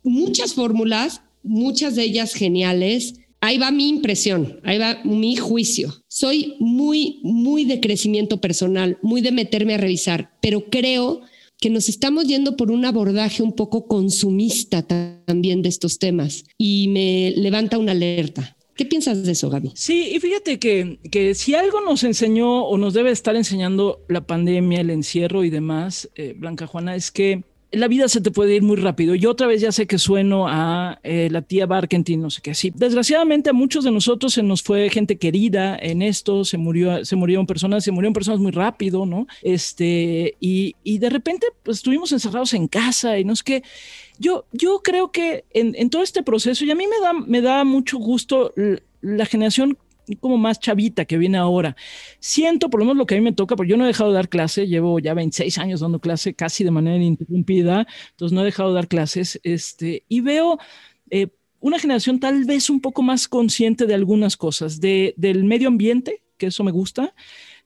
Muchas 0.07 0.55
fórmulas, 0.55 1.23
muchas 1.43 1.97
de 1.97 2.05
ellas 2.05 2.33
geniales. 2.33 3.15
Ahí 3.41 3.59
va 3.59 3.71
mi 3.71 3.89
impresión, 3.89 4.61
ahí 4.65 4.79
va 4.79 5.01
mi 5.05 5.37
juicio. 5.37 5.93
Soy 6.09 6.55
muy, 6.59 7.21
muy 7.23 7.65
de 7.65 7.81
crecimiento 7.81 8.41
personal, 8.41 8.99
muy 9.03 9.21
de 9.21 9.33
meterme 9.33 9.75
a 9.75 9.79
revisar, 9.79 10.31
pero 10.41 10.71
creo 10.71 11.21
que 11.61 11.71
nos 11.71 11.89
estamos 11.89 12.27
yendo 12.27 12.57
por 12.57 12.71
un 12.71 12.85
abordaje 12.85 13.43
un 13.43 13.53
poco 13.53 13.87
consumista 13.87 14.83
también 14.83 15.63
de 15.63 15.69
estos 15.69 15.99
temas 15.99 16.45
y 16.59 16.89
me 16.89 17.33
levanta 17.37 17.79
una 17.79 17.93
alerta. 17.93 18.57
¿Qué 18.75 18.85
piensas 18.85 19.23
de 19.25 19.33
eso, 19.33 19.49
Gaby? 19.49 19.73
Sí, 19.75 20.13
y 20.15 20.21
fíjate 20.21 20.59
que, 20.59 20.99
que 21.11 21.35
si 21.35 21.55
algo 21.55 21.81
nos 21.81 22.05
enseñó 22.05 22.65
o 22.65 22.77
nos 22.77 22.93
debe 22.93 23.11
estar 23.11 23.35
enseñando 23.35 24.05
la 24.09 24.27
pandemia, 24.27 24.83
el 24.83 24.91
encierro 24.91 25.45
y 25.45 25.51
demás, 25.51 26.11
eh, 26.15 26.35
Blanca 26.37 26.67
Juana, 26.67 26.95
es 26.95 27.11
que 27.11 27.43
la 27.73 27.89
vida 27.89 28.09
se 28.09 28.21
te 28.21 28.31
puede 28.31 28.55
ir 28.55 28.63
muy 28.63 28.77
rápido. 28.77 29.15
Yo 29.15 29.31
otra 29.31 29.47
vez 29.47 29.61
ya 29.61 29.73
sé 29.73 29.87
que 29.87 29.99
sueno 29.99 30.47
a 30.49 31.01
eh, 31.03 31.29
la 31.31 31.43
tía 31.43 31.67
Barkentin, 31.67 32.21
no 32.21 32.31
sé 32.31 32.41
qué. 32.41 32.55
Sí, 32.55 32.73
desgraciadamente 32.75 33.51
a 33.51 33.53
muchos 33.53 33.85
de 33.85 33.91
nosotros 33.91 34.35
se 34.35 34.43
nos 34.43 34.63
fue 34.63 34.89
gente 34.89 35.17
querida 35.17 35.77
en 35.81 36.03
esto, 36.03 36.45
se 36.45 36.59
murió, 36.59 37.05
se 37.05 37.17
murieron 37.17 37.47
personas, 37.47 37.85
se 37.85 37.91
murieron 37.91 38.15
personas 38.15 38.41
muy 38.41 38.53
rápido, 38.53 39.05
¿no? 39.05 39.27
Este, 39.43 40.37
y, 40.41 40.77
y 40.85 40.99
de 40.99 41.11
repente 41.11 41.47
pues 41.63 41.79
estuvimos 41.79 42.13
encerrados 42.13 42.55
en 42.55 42.69
casa 42.69 43.19
y 43.19 43.25
no 43.25 43.35
sé 43.35 43.43
qué. 43.45 43.63
Yo, 44.19 44.47
yo 44.53 44.81
creo 44.83 45.11
que 45.11 45.45
en, 45.53 45.75
en, 45.77 45.91
todo 45.91 46.03
este 46.03 46.23
proceso, 46.23 46.65
y 46.65 46.71
a 46.71 46.75
mí 46.75 46.87
me 46.87 47.01
da, 47.01 47.13
me 47.13 47.43
da 47.43 47.65
mucho 47.65 47.99
gusto 47.99 48.55
la 49.03 49.27
generación 49.27 49.77
como 50.15 50.39
más 50.39 50.61
chavita 50.61 51.05
que 51.05 51.19
viene 51.19 51.39
ahora. 51.39 51.77
Siento, 52.21 52.71
por 52.71 52.81
lo 52.81 52.87
menos 52.87 52.99
lo 52.99 53.07
que 53.07 53.17
a 53.17 53.19
mí 53.19 53.25
me 53.25 53.33
toca, 53.33 53.57
porque 53.57 53.71
yo 53.71 53.77
no 53.77 53.85
he 53.85 53.89
dejado 53.89 54.11
de 54.11 54.17
dar 54.17 54.29
clase, 54.29 54.69
llevo 54.69 54.99
ya 55.01 55.15
26 55.15 55.59
años 55.59 55.81
dando 55.81 56.01
clase 56.01 56.35
casi 56.35 56.63
de 56.63 56.71
manera 56.71 56.97
ininterrumpida, 56.97 57.87
entonces 58.11 58.35
no 58.35 58.43
he 58.43 58.45
dejado 58.45 58.71
de 58.71 58.75
dar 58.77 58.89
clases, 58.89 59.41
este, 59.43 60.05
y 60.09 60.21
veo... 60.21 60.59
Eh, 61.11 61.29
una 61.59 61.79
generación 61.79 62.21
tal 62.21 62.45
vez 62.45 62.71
un 62.71 62.81
poco 62.81 63.03
más 63.03 63.27
consciente 63.27 63.87
de 63.87 63.95
algunas 63.95 64.37
cosas, 64.37 64.79
de, 64.79 65.15
del 65.17 65.43
medio 65.43 65.67
ambiente, 65.67 66.23
que 66.37 66.47
eso 66.47 66.63
me 66.63 66.71
gusta, 66.71 67.15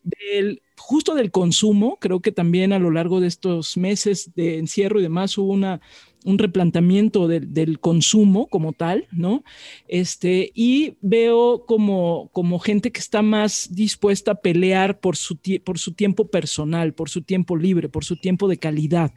del, 0.03 0.62
justo 0.76 1.14
del 1.14 1.30
consumo, 1.30 1.99
creo 2.01 2.20
que 2.20 2.32
también 2.32 2.72
a 2.72 2.78
lo 2.78 2.91
largo 2.91 3.20
de 3.20 3.26
estos 3.26 3.76
meses 3.76 4.32
de 4.34 4.59
encierro 4.59 5.01
y 5.01 5.03
demás 5.03 5.36
hubo 5.36 5.53
una, 5.53 5.80
un 6.24 6.38
replanteamiento 6.38 7.28
del 7.28 7.80
consumo 7.80 8.46
como 8.46 8.72
tal, 8.72 9.06
¿no? 9.10 9.42
Este, 9.88 10.50
y 10.54 10.94
veo 11.00 11.64
como, 11.66 12.28
como 12.32 12.58
gente 12.58 12.92
que 12.92 13.00
está 13.00 13.22
más 13.22 13.68
dispuesta 13.72 14.32
a 14.32 14.34
pelear 14.40 15.00
por 15.00 15.16
su, 15.16 15.38
por 15.64 15.78
su 15.78 15.92
tiempo 15.92 16.28
personal, 16.28 16.92
por 16.92 17.08
su 17.08 17.22
tiempo 17.22 17.56
libre, 17.56 17.88
por 17.88 18.04
su 18.04 18.16
tiempo 18.16 18.48
de 18.48 18.58
calidad. 18.58 19.12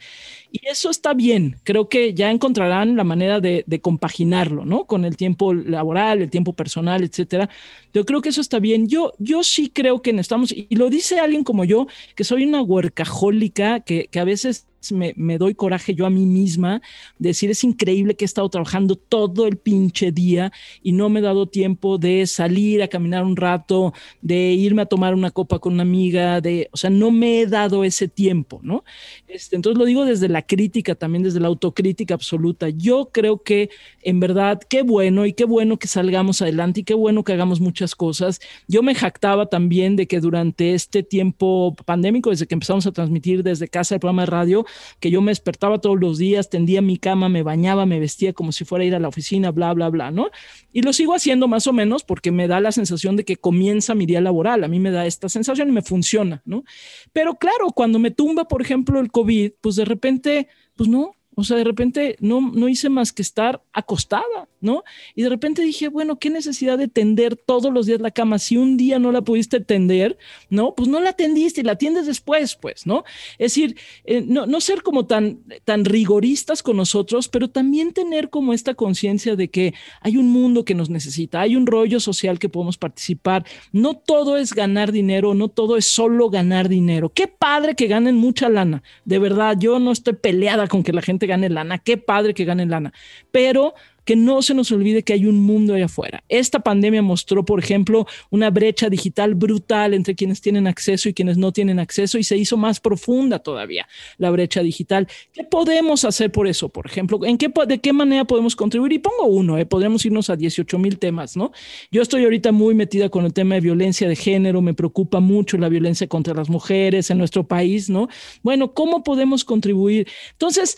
Y 0.51 0.61
eso 0.67 0.89
está 0.89 1.13
bien, 1.13 1.57
creo 1.63 1.89
que 1.89 2.13
ya 2.13 2.31
encontrarán 2.31 2.95
la 2.95 3.03
manera 3.03 3.39
de, 3.39 3.63
compaginarlo, 3.81 4.65
¿no? 4.65 4.85
Con 4.85 5.03
el 5.03 5.17
tiempo 5.17 5.53
laboral, 5.53 6.21
el 6.21 6.29
tiempo 6.29 6.53
personal, 6.53 7.03
etcétera. 7.03 7.49
Yo 7.93 8.05
creo 8.05 8.21
que 8.21 8.29
eso 8.29 8.39
está 8.39 8.59
bien. 8.59 8.87
Yo, 8.87 9.13
yo 9.19 9.43
sí 9.43 9.69
creo 9.69 10.01
que 10.01 10.13
necesitamos, 10.13 10.53
y 10.53 10.67
lo 10.75 10.89
dice 10.89 11.19
alguien 11.19 11.43
como 11.43 11.65
yo, 11.65 11.87
que 12.15 12.23
soy 12.23 12.45
una 12.45 12.61
huercajólica, 12.61 13.81
que, 13.81 14.07
que 14.09 14.19
a 14.19 14.23
veces 14.23 14.67
me, 14.91 15.37
doy 15.37 15.55
coraje 15.55 15.95
yo 15.95 16.05
a 16.05 16.09
mí 16.09 16.25
misma, 16.25 16.81
decir 17.17 17.49
es 17.51 17.63
increíble 17.63 18.15
que 18.15 18.25
he 18.25 18.27
estado 18.27 18.49
trabajando 18.49 18.95
todo 18.95 19.47
el 19.47 19.57
pinche 19.57 20.11
día 20.11 20.51
y 20.81 20.91
no 20.91 21.09
me 21.09 21.19
he 21.19 21.23
dado 21.23 21.47
tiempo 21.47 21.97
de 21.97 22.27
salir 22.27 22.81
a 22.81 22.87
caminar 22.87 23.23
un 23.23 23.35
rato, 23.35 23.93
de 24.21 24.51
irme 24.53 24.81
a 24.81 24.85
tomar 24.85 25.13
una 25.13 25.31
copa 25.31 25.59
con 25.59 25.73
una 25.73 25.83
amiga, 25.83 26.41
de, 26.41 26.69
o 26.71 26.77
sea, 26.77 26.89
no 26.89 27.11
me 27.11 27.41
he 27.41 27.47
dado 27.47 27.83
ese 27.83 28.07
tiempo, 28.07 28.59
¿no? 28.63 28.83
Este, 29.27 29.55
entonces 29.55 29.77
lo 29.77 29.85
digo 29.85 30.05
desde 30.05 30.29
la 30.29 30.41
crítica, 30.41 30.95
también 30.95 31.23
desde 31.23 31.39
la 31.39 31.47
autocrítica 31.47 32.13
absoluta. 32.13 32.69
Yo 32.69 33.09
creo 33.11 33.41
que 33.43 33.69
en 34.01 34.19
verdad, 34.19 34.59
qué 34.67 34.81
bueno 34.83 35.25
y 35.25 35.33
qué 35.33 35.45
bueno 35.45 35.77
que 35.77 35.87
salgamos 35.87 36.41
adelante 36.41 36.81
y 36.81 36.83
qué 36.83 36.93
bueno 36.93 37.23
que 37.23 37.33
hagamos 37.33 37.59
muchas 37.59 37.95
cosas. 37.95 38.39
Yo 38.67 38.83
me 38.83 38.95
jactaba 38.95 39.47
también 39.47 39.95
de 39.95 40.07
que 40.07 40.19
durante 40.19 40.73
este 40.73 41.03
tiempo 41.03 41.75
pandémico, 41.85 42.29
desde 42.29 42.47
que 42.47 42.55
empezamos 42.55 42.85
a 42.87 42.91
transmitir 42.91 43.43
desde 43.43 43.67
casa 43.67 43.95
el 43.95 43.99
programa 43.99 44.23
de 44.23 44.27
radio, 44.27 44.65
que 44.99 45.11
yo 45.11 45.21
me 45.21 45.31
despertaba 45.31 45.79
todos 45.79 45.99
los 45.99 46.17
días, 46.17 46.49
tendía 46.49 46.81
mi 46.81 46.97
cama, 46.97 47.29
me 47.29 47.43
bañaba, 47.43 47.85
me 47.85 47.99
vestía 47.99 48.33
como 48.33 48.51
si 48.51 48.65
fuera 48.65 48.83
a 48.83 48.87
ir 48.87 48.95
a 48.95 48.99
la 48.99 49.07
oficina, 49.07 49.51
bla, 49.51 49.73
bla, 49.73 49.89
bla, 49.89 50.11
¿no? 50.11 50.29
Y 50.71 50.81
lo 50.81 50.93
sigo 50.93 51.13
haciendo 51.13 51.47
más 51.47 51.67
o 51.67 51.73
menos 51.73 52.03
porque 52.03 52.31
me 52.31 52.47
da 52.47 52.59
la 52.59 52.71
sensación 52.71 53.15
de 53.15 53.25
que 53.25 53.37
comienza 53.37 53.95
mi 53.95 54.05
día 54.05 54.21
laboral, 54.21 54.63
a 54.63 54.67
mí 54.67 54.79
me 54.79 54.91
da 54.91 55.05
esta 55.05 55.29
sensación 55.29 55.69
y 55.69 55.71
me 55.71 55.81
funciona, 55.81 56.41
¿no? 56.45 56.63
Pero 57.11 57.35
claro, 57.35 57.67
cuando 57.75 57.99
me 57.99 58.11
tumba, 58.11 58.47
por 58.47 58.61
ejemplo, 58.61 58.99
el 58.99 59.11
COVID, 59.11 59.53
pues 59.61 59.75
de 59.75 59.85
repente, 59.85 60.47
pues 60.75 60.89
no, 60.89 61.15
o 61.35 61.43
sea, 61.43 61.57
de 61.57 61.63
repente 61.63 62.15
no, 62.19 62.41
no 62.41 62.69
hice 62.69 62.89
más 62.89 63.11
que 63.11 63.21
estar 63.21 63.63
acostada, 63.73 64.47
¿no? 64.63 64.83
Y 65.13 65.23
de 65.23 65.29
repente 65.29 65.61
dije, 65.61 65.89
bueno, 65.89 66.17
¿qué 66.17 66.29
necesidad 66.29 66.77
de 66.77 66.87
tender 66.87 67.35
todos 67.35 67.71
los 67.71 67.85
días 67.85 68.01
la 68.01 68.11
cama? 68.11 68.39
Si 68.39 68.57
un 68.57 68.77
día 68.77 68.97
no 68.97 69.11
la 69.11 69.21
pudiste 69.21 69.59
tender, 69.59 70.17
¿no? 70.49 70.73
Pues 70.73 70.89
no 70.89 70.99
la 70.99 71.13
tendiste 71.13 71.61
y 71.61 71.63
la 71.63 71.75
tiendes 71.75 72.07
después, 72.07 72.55
pues, 72.55 72.87
¿no? 72.87 73.03
Es 73.37 73.51
decir, 73.51 73.77
eh, 74.05 74.23
no, 74.25 74.45
no, 74.45 74.61
ser 74.61 74.81
como 74.81 75.05
tan, 75.05 75.39
tan 75.65 75.85
rigoristas 75.85 76.63
con 76.63 76.77
nosotros, 76.77 77.27
pero 77.27 77.49
también 77.49 77.93
tener 77.93 78.29
como 78.29 78.53
esta 78.53 78.73
conciencia 78.73 79.35
de 79.35 79.49
que 79.49 79.73
hay 80.01 80.17
un 80.17 80.29
mundo 80.29 80.65
que 80.65 80.75
nos 80.75 80.89
necesita, 80.89 81.41
hay 81.41 81.55
un 81.55 81.67
rollo 81.67 81.99
social 81.99 82.39
que 82.39 82.49
podemos 82.49 82.77
participar. 82.77 83.45
No 83.71 83.95
todo 83.95 84.37
es 84.37 84.53
ganar 84.53 84.91
dinero, 84.91 85.33
no 85.33 85.49
todo 85.49 85.77
es 85.77 85.85
solo 85.85 86.29
ganar 86.29 86.69
dinero. 86.69 87.09
Qué 87.09 87.27
padre 87.27 87.75
que 87.75 87.87
ganen 87.87 88.15
mucha 88.15 88.49
lana. 88.49 88.81
De 89.05 89.19
verdad, 89.19 89.57
yo 89.59 89.79
no 89.79 89.91
estoy 89.91 90.13
peleada 90.13 90.67
con 90.67 90.83
que 90.83 90.93
la 90.93 91.01
gente 91.01 91.27
gane 91.27 91.49
lana, 91.49 91.79
qué 91.79 91.97
padre 91.97 92.33
que 92.33 92.45
gane 92.45 92.65
lana, 92.65 92.93
pero 93.31 93.73
que 94.05 94.15
no 94.15 94.41
se 94.41 94.53
nos 94.53 94.71
olvide 94.71 95.03
que 95.03 95.13
hay 95.13 95.25
un 95.25 95.39
mundo 95.39 95.73
allá 95.73 95.85
afuera. 95.85 96.23
Esta 96.29 96.59
pandemia 96.59 97.01
mostró, 97.01 97.45
por 97.45 97.59
ejemplo, 97.59 98.05
una 98.29 98.49
brecha 98.49 98.89
digital 98.89 99.35
brutal 99.35 99.93
entre 99.93 100.15
quienes 100.15 100.41
tienen 100.41 100.67
acceso 100.67 101.09
y 101.09 101.13
quienes 101.13 101.37
no 101.37 101.51
tienen 101.51 101.79
acceso 101.79 102.17
y 102.17 102.23
se 102.23 102.37
hizo 102.37 102.57
más 102.57 102.79
profunda 102.79 103.39
todavía 103.39 103.87
la 104.17 104.31
brecha 104.31 104.61
digital. 104.61 105.07
¿Qué 105.31 105.43
podemos 105.43 106.05
hacer 106.05 106.31
por 106.31 106.47
eso? 106.47 106.69
Por 106.69 106.85
ejemplo, 106.85 107.19
¿en 107.25 107.37
qué, 107.37 107.51
¿de 107.67 107.79
qué 107.79 107.93
manera 107.93 108.25
podemos 108.25 108.55
contribuir? 108.55 108.93
Y 108.93 108.99
pongo 108.99 109.25
uno, 109.25 109.57
¿eh? 109.57 109.65
podríamos 109.65 110.05
irnos 110.05 110.29
a 110.29 110.35
18 110.35 110.77
mil 110.77 110.97
temas, 110.97 111.37
¿no? 111.37 111.51
Yo 111.91 112.01
estoy 112.01 112.23
ahorita 112.23 112.51
muy 112.51 112.75
metida 112.75 113.09
con 113.09 113.25
el 113.25 113.33
tema 113.33 113.55
de 113.55 113.61
violencia 113.61 114.07
de 114.07 114.15
género, 114.15 114.61
me 114.61 114.73
preocupa 114.73 115.19
mucho 115.19 115.57
la 115.57 115.69
violencia 115.69 116.07
contra 116.07 116.33
las 116.33 116.49
mujeres 116.49 117.09
en 117.09 117.17
nuestro 117.17 117.45
país, 117.45 117.89
¿no? 117.89 118.07
Bueno, 118.41 118.73
¿cómo 118.73 119.03
podemos 119.03 119.43
contribuir? 119.43 120.07
Entonces, 120.31 120.77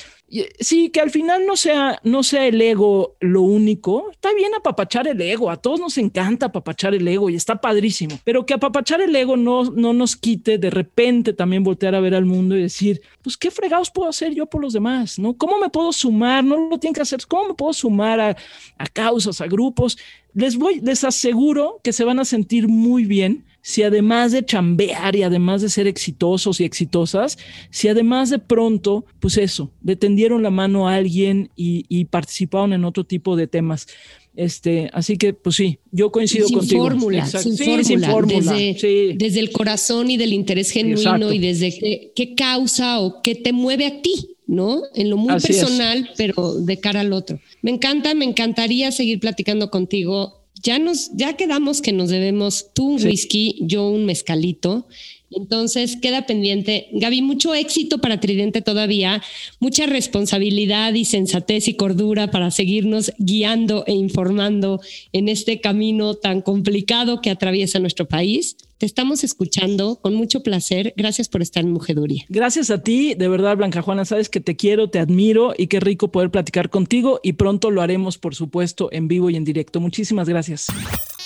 sí, 0.60 0.90
que 0.90 1.02
al 1.02 1.12
final 1.12 1.46
no 1.46 1.56
sea, 1.56 2.00
no 2.04 2.24
sea 2.24 2.48
el 2.48 2.60
ego 2.60 3.16
lo 3.20 3.42
único. 3.42 4.10
Está 4.12 4.34
bien 4.34 4.54
apapachar 4.56 5.08
el 5.08 5.22
ego, 5.22 5.50
a 5.50 5.58
todos 5.58 5.80
nos 5.80 5.98
encanta 5.98 6.48
apapachar 6.48 6.96
el 6.96 7.08
ego 7.08 7.30
y 7.30 7.36
está 7.36 7.62
padrísimo, 7.62 8.20
pero 8.24 8.46
que 8.46 8.54
apapachar 8.54 9.02
el 9.02 9.16
ego 9.16 9.38
no, 9.38 9.66
no 9.66 9.94
nos 9.94 10.16
quite 10.16 10.58
de 10.58 10.70
repente 10.70 11.34
también 11.34 11.64
voltear 11.64 11.96
a 11.96 12.00
ver 12.00 12.16
al 12.16 12.26
mundo 12.26 12.58
y 12.58 12.62
decir, 12.62 13.02
pues 13.22 13.38
qué 13.38 13.52
fregados 13.52 13.92
puedo 13.92 14.10
hacer 14.10 14.34
yo 14.34 14.46
por 14.48 14.62
los 14.62 14.74
demás, 14.74 15.20
¿no? 15.20 15.38
¿Cómo 15.38 15.60
me 15.60 15.70
puedo 15.70 15.92
sumar? 15.94 16.44
No 16.44 16.70
lo 16.70 16.80
tienen 16.80 16.96
que 16.96 17.02
hacer, 17.02 17.20
¿cómo 17.28 17.50
me 17.50 17.54
puedo 17.54 17.74
sumar 17.74 18.20
a, 18.20 18.38
a 18.78 18.88
causas, 18.88 19.42
a 19.42 19.48
grupos? 19.48 19.98
Les 20.34 20.58
voy, 20.58 20.82
les 20.82 21.04
aseguro 21.04 21.80
que 21.84 21.94
se 21.94 22.04
van 22.04 22.20
a 22.20 22.26
sentir 22.26 22.68
muy 22.68 23.06
bien 23.06 23.46
si 23.66 23.82
además 23.82 24.32
de 24.32 24.46
chambear 24.46 25.16
y 25.16 25.24
además 25.24 25.64
de 25.64 25.70
ser 25.70 25.88
exitosos 25.88 26.62
y 26.62 26.66
exitosas, 26.66 27.40
si 27.72 27.88
además 27.88 28.30
de 28.30 28.38
pronto, 28.38 29.08
pues 29.20 29.40
eso, 29.40 29.72
le 29.84 29.96
tendieron 29.96 30.44
la 30.44 30.52
mano 30.52 30.88
a 30.88 30.94
alguien 30.94 31.50
y, 31.56 32.06
participaron 32.06 32.74
en 32.74 32.86
otro 32.86 33.06
tipo 33.06 33.36
de 33.36 33.48
temas. 33.48 33.88
Este, 34.36 34.92
así 34.94 35.18
que, 35.18 35.34
pues 35.34 35.56
sí, 35.56 35.80
yo 35.92 36.12
coincido 36.12 36.48
sin 36.48 36.60
contigo. 36.60 36.84
Fórmula, 36.84 37.26
sin 37.26 37.58
fórmula, 37.58 37.84
sin 37.84 38.04
fórmula. 38.04 38.54
Desde, 38.54 39.40
el 39.40 39.52
corazón 39.52 40.12
y 40.12 40.18
del 40.18 40.34
interés 40.34 40.70
genuino 40.70 41.34
y 41.34 41.40
desde 41.40 42.12
qué, 42.16 42.36
causa 42.36 43.00
o 43.00 43.24
qué 43.24 43.34
te 43.34 43.52
mueve 43.52 43.88
a 43.88 44.02
ti, 44.04 44.36
¿no? 44.46 44.84
En 44.94 45.10
lo 45.10 45.18
muy 45.18 45.42
personal, 45.42 46.12
pero 46.18 46.54
de 46.54 46.80
cara 46.80 47.00
al 47.00 47.14
otro. 47.14 47.40
Me 47.64 47.72
encanta, 47.72 48.14
me 48.14 48.26
encantaría 48.26 48.92
seguir 48.92 49.20
platicando 49.20 49.72
contigo 49.72 50.45
ya 50.66 50.80
nos, 50.80 51.12
ya 51.14 51.38
quedamos 51.38 51.82
que 51.82 51.94
nos 51.94 52.10
debemos 52.10 52.72
tú 52.74 52.96
un 52.96 53.04
whisky, 53.06 53.60
yo 53.62 53.88
un 53.88 54.06
mezcalito. 54.06 54.88
Entonces, 55.32 55.98
queda 55.98 56.26
pendiente. 56.26 56.88
Gaby, 56.94 57.22
mucho 57.22 57.54
éxito 57.54 58.00
para 58.00 58.20
Tridente 58.20 58.62
todavía, 58.62 59.22
mucha 59.60 59.86
responsabilidad 59.86 60.94
y 60.94 61.06
sensatez 61.06 61.68
y 61.68 61.76
cordura 61.76 62.32
para 62.32 62.52
seguirnos 62.52 63.12
guiando 63.18 63.84
e 63.88 63.94
informando 63.94 64.82
en 65.12 65.30
este 65.30 65.62
camino 65.62 66.14
tan 66.14 66.42
complicado 66.42 67.22
que 67.22 67.30
atraviesa 67.30 67.80
nuestro 67.80 68.08
país. 68.08 68.58
Te 68.78 68.86
estamos 68.86 69.24
escuchando 69.24 70.00
con 70.02 70.16
mucho 70.16 70.44
placer. 70.44 70.94
Gracias 70.98 71.30
por 71.30 71.42
estar 71.42 71.64
en 71.64 71.72
Mujeduría. 71.72 72.26
Gracias 72.28 72.70
a 72.70 72.84
ti, 72.84 73.14
de 73.14 73.30
verdad, 73.30 73.56
Blanca 73.56 73.82
Juana. 73.82 74.04
Sabes 74.04 74.28
que 74.28 74.42
te 74.42 74.58
quiero, 74.58 74.90
te 74.90 75.00
admiro 75.00 75.54
y 75.58 75.68
qué 75.68 75.80
rico 75.80 76.12
poder 76.12 76.30
platicar 76.30 76.70
contigo. 76.70 77.22
Y 77.24 77.34
pronto 77.34 77.72
lo 77.72 77.82
haremos, 77.82 78.18
por 78.18 78.36
supuesto, 78.36 78.90
en 78.92 79.08
vivo 79.08 79.30
y 79.30 79.38
en 79.38 79.46
directo. 79.46 79.80
Muchísimas 79.80 80.28
gracias. 80.28 80.68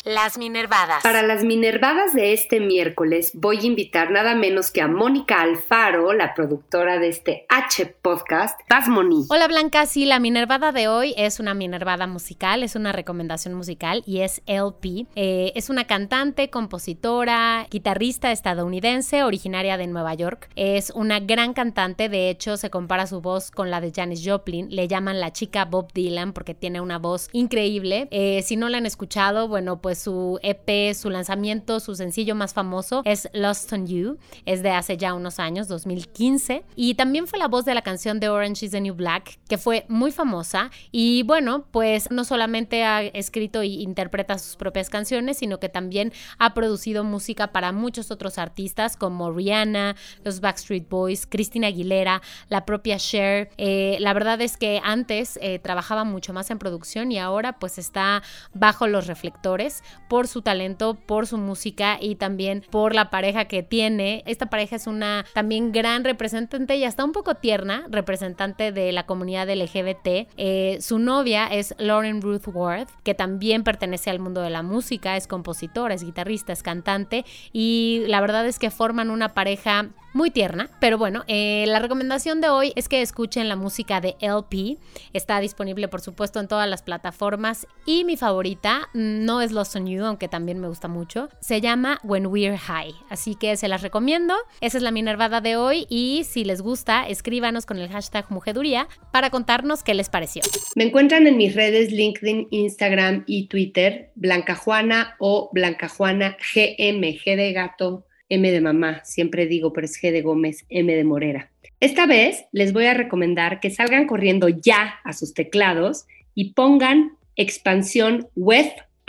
Las 0.09 0.39
Minervadas. 0.39 1.03
Para 1.03 1.21
las 1.21 1.43
Minervadas 1.43 2.15
de 2.15 2.33
este 2.33 2.59
miércoles 2.59 3.29
voy 3.35 3.59
a 3.59 3.65
invitar 3.67 4.09
nada 4.09 4.33
menos 4.33 4.71
que 4.71 4.81
a 4.81 4.87
Mónica 4.87 5.39
Alfaro, 5.39 6.13
la 6.13 6.33
productora 6.33 6.97
de 6.97 7.09
este 7.09 7.45
H 7.47 7.85
podcast. 8.01 8.59
Paz 8.67 8.87
Moni. 8.87 9.27
Hola 9.29 9.47
Blanca, 9.47 9.85
sí, 9.85 10.05
la 10.05 10.19
Minervada 10.19 10.71
de 10.71 10.87
hoy 10.87 11.13
es 11.15 11.39
una 11.39 11.53
Minervada 11.53 12.07
musical, 12.07 12.63
es 12.63 12.75
una 12.75 12.91
recomendación 12.91 13.53
musical 13.53 14.01
y 14.07 14.21
es 14.21 14.41
LP. 14.47 15.05
Eh, 15.15 15.51
es 15.53 15.69
una 15.69 15.85
cantante, 15.85 16.49
compositora, 16.49 17.67
guitarrista 17.69 18.31
estadounidense, 18.31 19.21
originaria 19.21 19.77
de 19.77 19.85
Nueva 19.85 20.15
York. 20.15 20.49
Es 20.55 20.91
una 20.95 21.19
gran 21.19 21.53
cantante, 21.53 22.09
de 22.09 22.31
hecho 22.31 22.57
se 22.57 22.71
compara 22.71 23.05
su 23.05 23.21
voz 23.21 23.51
con 23.51 23.69
la 23.69 23.79
de 23.79 23.91
Janis 23.95 24.23
Joplin. 24.25 24.75
Le 24.75 24.87
llaman 24.87 25.19
la 25.19 25.33
chica 25.33 25.65
Bob 25.65 25.93
Dylan 25.93 26.33
porque 26.33 26.55
tiene 26.55 26.81
una 26.81 26.97
voz 26.97 27.29
increíble. 27.31 28.07
Eh, 28.09 28.41
si 28.41 28.55
no 28.55 28.69
la 28.69 28.79
han 28.79 28.87
escuchado, 28.87 29.47
bueno, 29.47 29.79
pues 29.79 29.98
pues, 29.98 29.98
su 29.99 30.39
EP, 30.41 30.93
su 30.95 31.09
lanzamiento, 31.09 31.79
su 31.79 31.95
sencillo 31.95 32.35
más 32.35 32.53
famoso 32.53 33.01
es 33.05 33.29
Lost 33.33 33.71
on 33.73 33.87
You, 33.87 34.17
es 34.45 34.63
de 34.63 34.71
hace 34.71 34.97
ya 34.97 35.13
unos 35.13 35.39
años, 35.39 35.67
2015, 35.67 36.63
y 36.75 36.95
también 36.95 37.27
fue 37.27 37.39
la 37.39 37.47
voz 37.47 37.65
de 37.65 37.73
la 37.73 37.81
canción 37.81 38.19
de 38.19 38.29
Orange 38.29 38.65
is 38.65 38.71
the 38.71 38.81
New 38.81 38.95
Black, 38.95 39.39
que 39.47 39.57
fue 39.57 39.85
muy 39.89 40.11
famosa, 40.11 40.71
y 40.91 41.23
bueno, 41.23 41.65
pues 41.71 42.09
no 42.11 42.23
solamente 42.23 42.83
ha 42.83 43.01
escrito 43.01 43.61
e 43.61 43.67
interpreta 43.67 44.37
sus 44.37 44.55
propias 44.55 44.89
canciones, 44.89 45.37
sino 45.37 45.59
que 45.59 45.69
también 45.69 46.13
ha 46.37 46.53
producido 46.53 47.03
música 47.03 47.51
para 47.51 47.71
muchos 47.71 48.11
otros 48.11 48.37
artistas 48.37 48.95
como 48.95 49.31
Rihanna, 49.31 49.95
los 50.23 50.39
Backstreet 50.39 50.87
Boys, 50.89 51.25
Christina 51.25 51.67
Aguilera, 51.67 52.21
la 52.47 52.65
propia 52.65 52.97
Cher. 52.97 53.49
Eh, 53.57 53.97
la 53.99 54.13
verdad 54.13 54.41
es 54.41 54.57
que 54.57 54.81
antes 54.83 55.37
eh, 55.41 55.59
trabajaba 55.59 56.03
mucho 56.03 56.33
más 56.33 56.49
en 56.51 56.59
producción 56.59 57.11
y 57.11 57.19
ahora 57.19 57.59
pues 57.59 57.77
está 57.77 58.23
bajo 58.53 58.87
los 58.87 59.07
reflectores 59.07 59.78
por 60.07 60.27
su 60.27 60.41
talento, 60.41 60.95
por 60.95 61.27
su 61.27 61.37
música 61.37 61.97
y 61.99 62.15
también 62.15 62.63
por 62.69 62.95
la 62.95 63.09
pareja 63.09 63.45
que 63.45 63.63
tiene. 63.63 64.23
Esta 64.25 64.47
pareja 64.47 64.75
es 64.75 64.87
una 64.87 65.25
también 65.33 65.71
gran 65.71 66.03
representante 66.03 66.75
y 66.75 66.83
hasta 66.83 67.03
un 67.03 67.11
poco 67.11 67.35
tierna 67.35 67.85
representante 67.89 68.71
de 68.71 68.91
la 68.91 69.05
comunidad 69.05 69.49
LGBT. 69.49 70.27
Eh, 70.37 70.77
su 70.81 70.99
novia 70.99 71.47
es 71.47 71.75
Lauren 71.77 72.21
Ruth 72.21 72.47
Worth, 72.47 72.89
que 73.03 73.13
también 73.13 73.63
pertenece 73.63 74.09
al 74.09 74.19
mundo 74.19 74.41
de 74.41 74.49
la 74.49 74.63
música, 74.63 75.17
es 75.17 75.27
compositora, 75.27 75.93
es 75.93 76.03
guitarrista, 76.03 76.53
es 76.53 76.63
cantante 76.63 77.25
y 77.53 78.03
la 78.07 78.21
verdad 78.21 78.47
es 78.47 78.59
que 78.59 78.71
forman 78.71 79.09
una 79.09 79.29
pareja 79.29 79.89
muy 80.13 80.31
tierna. 80.31 80.69
Pero 80.79 80.97
bueno, 80.97 81.23
eh, 81.27 81.65
la 81.67 81.79
recomendación 81.79 82.41
de 82.41 82.49
hoy 82.49 82.73
es 82.75 82.89
que 82.89 83.01
escuchen 83.01 83.49
la 83.49 83.55
música 83.55 84.01
de 84.01 84.15
LP. 84.19 84.77
Está 85.13 85.39
disponible, 85.39 85.87
por 85.87 86.01
supuesto, 86.01 86.39
en 86.39 86.47
todas 86.47 86.69
las 86.69 86.81
plataformas. 86.81 87.67
Y 87.85 88.03
mi 88.03 88.17
favorita 88.17 88.89
mm, 88.93 89.25
no 89.25 89.41
es 89.41 89.51
Aunque 89.75 90.27
también 90.27 90.59
me 90.59 90.67
gusta 90.67 90.87
mucho. 90.87 91.29
Se 91.39 91.61
llama 91.61 91.99
When 92.03 92.27
We're 92.27 92.57
High. 92.57 92.93
Así 93.09 93.35
que 93.35 93.57
se 93.57 93.67
las 93.67 93.81
recomiendo. 93.81 94.33
Esa 94.61 94.77
es 94.77 94.83
la 94.83 94.91
minervada 94.91 95.41
de 95.41 95.55
hoy. 95.55 95.85
Y 95.89 96.23
si 96.25 96.43
les 96.43 96.61
gusta, 96.61 97.07
escríbanos 97.07 97.65
con 97.65 97.77
el 97.77 97.89
hashtag 97.89 98.25
Mujeduría 98.31 98.87
para 99.11 99.29
contarnos 99.29 99.83
qué 99.83 99.93
les 99.93 100.09
pareció. 100.09 100.41
Me 100.75 100.85
encuentran 100.85 101.27
en 101.27 101.37
mis 101.37 101.55
redes 101.55 101.91
LinkedIn, 101.91 102.47
Instagram 102.51 103.23
y 103.27 103.47
Twitter, 103.47 104.11
Blanca 104.15 104.55
Juana 104.55 105.15
o 105.19 105.49
Blanca 105.53 105.89
Juana 105.89 106.37
GM, 106.53 107.01
G 107.01 107.35
de 107.35 107.53
gato 107.53 108.05
M 108.29 108.51
de 108.51 108.61
mamá, 108.61 109.01
siempre 109.03 109.47
digo, 109.47 109.73
pero 109.73 109.85
es 109.85 109.99
G 110.01 110.11
de 110.11 110.21
Gómez, 110.21 110.65
M 110.69 110.95
de 110.95 111.03
Morera. 111.03 111.51
Esta 111.79 112.05
vez 112.05 112.45
les 112.51 112.73
voy 112.73 112.85
a 112.85 112.93
recomendar 112.93 113.59
que 113.59 113.71
salgan 113.71 114.05
corriendo 114.05 114.49
ya 114.49 114.99
a 115.03 115.13
sus 115.13 115.33
teclados 115.33 116.05
y 116.35 116.53
pongan 116.53 117.17
expansión 117.35 118.27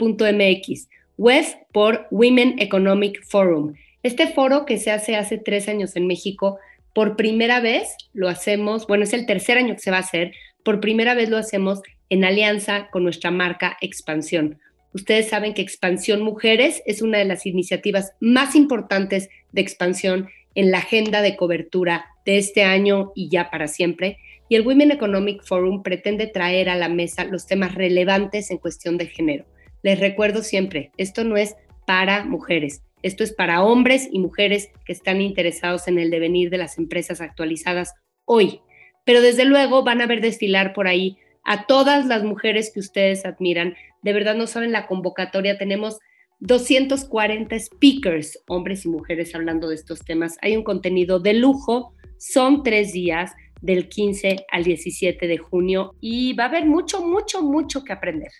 web.mx, 0.01 0.89
web 1.17 1.45
por 1.71 2.07
Women 2.11 2.55
Economic 2.59 3.23
Forum. 3.25 3.73
Este 4.03 4.27
foro 4.27 4.65
que 4.65 4.77
se 4.77 4.91
hace 4.91 5.15
hace 5.15 5.37
tres 5.37 5.67
años 5.67 5.95
en 5.95 6.07
México, 6.07 6.57
por 6.93 7.15
primera 7.15 7.59
vez 7.59 7.95
lo 8.13 8.27
hacemos, 8.27 8.87
bueno, 8.87 9.03
es 9.03 9.13
el 9.13 9.25
tercer 9.25 9.57
año 9.57 9.75
que 9.75 9.81
se 9.81 9.91
va 9.91 9.97
a 9.97 10.01
hacer, 10.01 10.33
por 10.63 10.79
primera 10.79 11.13
vez 11.13 11.29
lo 11.29 11.37
hacemos 11.37 11.81
en 12.09 12.25
alianza 12.25 12.89
con 12.91 13.03
nuestra 13.03 13.31
marca 13.31 13.77
Expansión 13.81 14.59
Ustedes 14.93 15.29
saben 15.29 15.53
que 15.53 15.61
Expansión 15.61 16.21
Mujeres 16.21 16.83
es 16.85 17.01
una 17.01 17.19
de 17.19 17.25
las 17.25 17.45
iniciativas 17.45 18.13
más 18.19 18.55
importantes 18.55 19.29
de 19.51 19.61
expansión 19.61 20.29
en 20.53 20.69
la 20.69 20.79
agenda 20.79 21.21
de 21.21 21.37
cobertura 21.37 22.07
de 22.25 22.37
este 22.37 22.63
año 22.63 23.13
y 23.15 23.29
ya 23.29 23.49
para 23.49 23.67
siempre. 23.67 24.17
Y 24.49 24.55
el 24.55 24.67
Women 24.67 24.91
Economic 24.91 25.43
Forum 25.43 25.81
pretende 25.81 26.27
traer 26.27 26.67
a 26.67 26.75
la 26.75 26.89
mesa 26.89 27.23
los 27.23 27.47
temas 27.47 27.73
relevantes 27.73 28.51
en 28.51 28.57
cuestión 28.57 28.97
de 28.97 29.07
género. 29.07 29.45
Les 29.83 29.99
recuerdo 29.99 30.43
siempre, 30.43 30.91
esto 30.97 31.23
no 31.23 31.37
es 31.37 31.55
para 31.87 32.23
mujeres, 32.23 32.83
esto 33.01 33.23
es 33.23 33.33
para 33.33 33.63
hombres 33.63 34.07
y 34.11 34.19
mujeres 34.19 34.69
que 34.85 34.93
están 34.93 35.21
interesados 35.21 35.87
en 35.87 35.97
el 35.97 36.11
devenir 36.11 36.49
de 36.49 36.57
las 36.57 36.77
empresas 36.77 37.21
actualizadas 37.21 37.93
hoy. 38.25 38.61
Pero 39.05 39.21
desde 39.21 39.45
luego 39.45 39.83
van 39.83 40.01
a 40.01 40.05
ver 40.05 40.21
desfilar 40.21 40.73
por 40.73 40.87
ahí 40.87 41.17
a 41.43 41.65
todas 41.65 42.05
las 42.05 42.23
mujeres 42.23 42.71
que 42.71 42.79
ustedes 42.79 43.25
admiran, 43.25 43.75
de 44.03 44.13
verdad 44.13 44.35
no 44.35 44.47
saben 44.47 44.71
la 44.71 44.87
convocatoria, 44.87 45.57
tenemos 45.57 45.99
240 46.39 47.57
speakers, 47.59 48.43
hombres 48.47 48.85
y 48.85 48.89
mujeres 48.89 49.33
hablando 49.35 49.69
de 49.69 49.75
estos 49.75 49.99
temas. 49.99 50.37
Hay 50.41 50.57
un 50.57 50.63
contenido 50.63 51.19
de 51.19 51.33
lujo, 51.33 51.93
son 52.17 52.63
tres 52.63 52.93
días 52.93 53.31
del 53.61 53.89
15 53.89 54.45
al 54.51 54.63
17 54.63 55.27
de 55.27 55.37
junio 55.37 55.95
y 56.01 56.33
va 56.33 56.45
a 56.45 56.47
haber 56.47 56.65
mucho, 56.65 57.05
mucho, 57.05 57.43
mucho 57.43 57.83
que 57.83 57.93
aprender. 57.93 58.31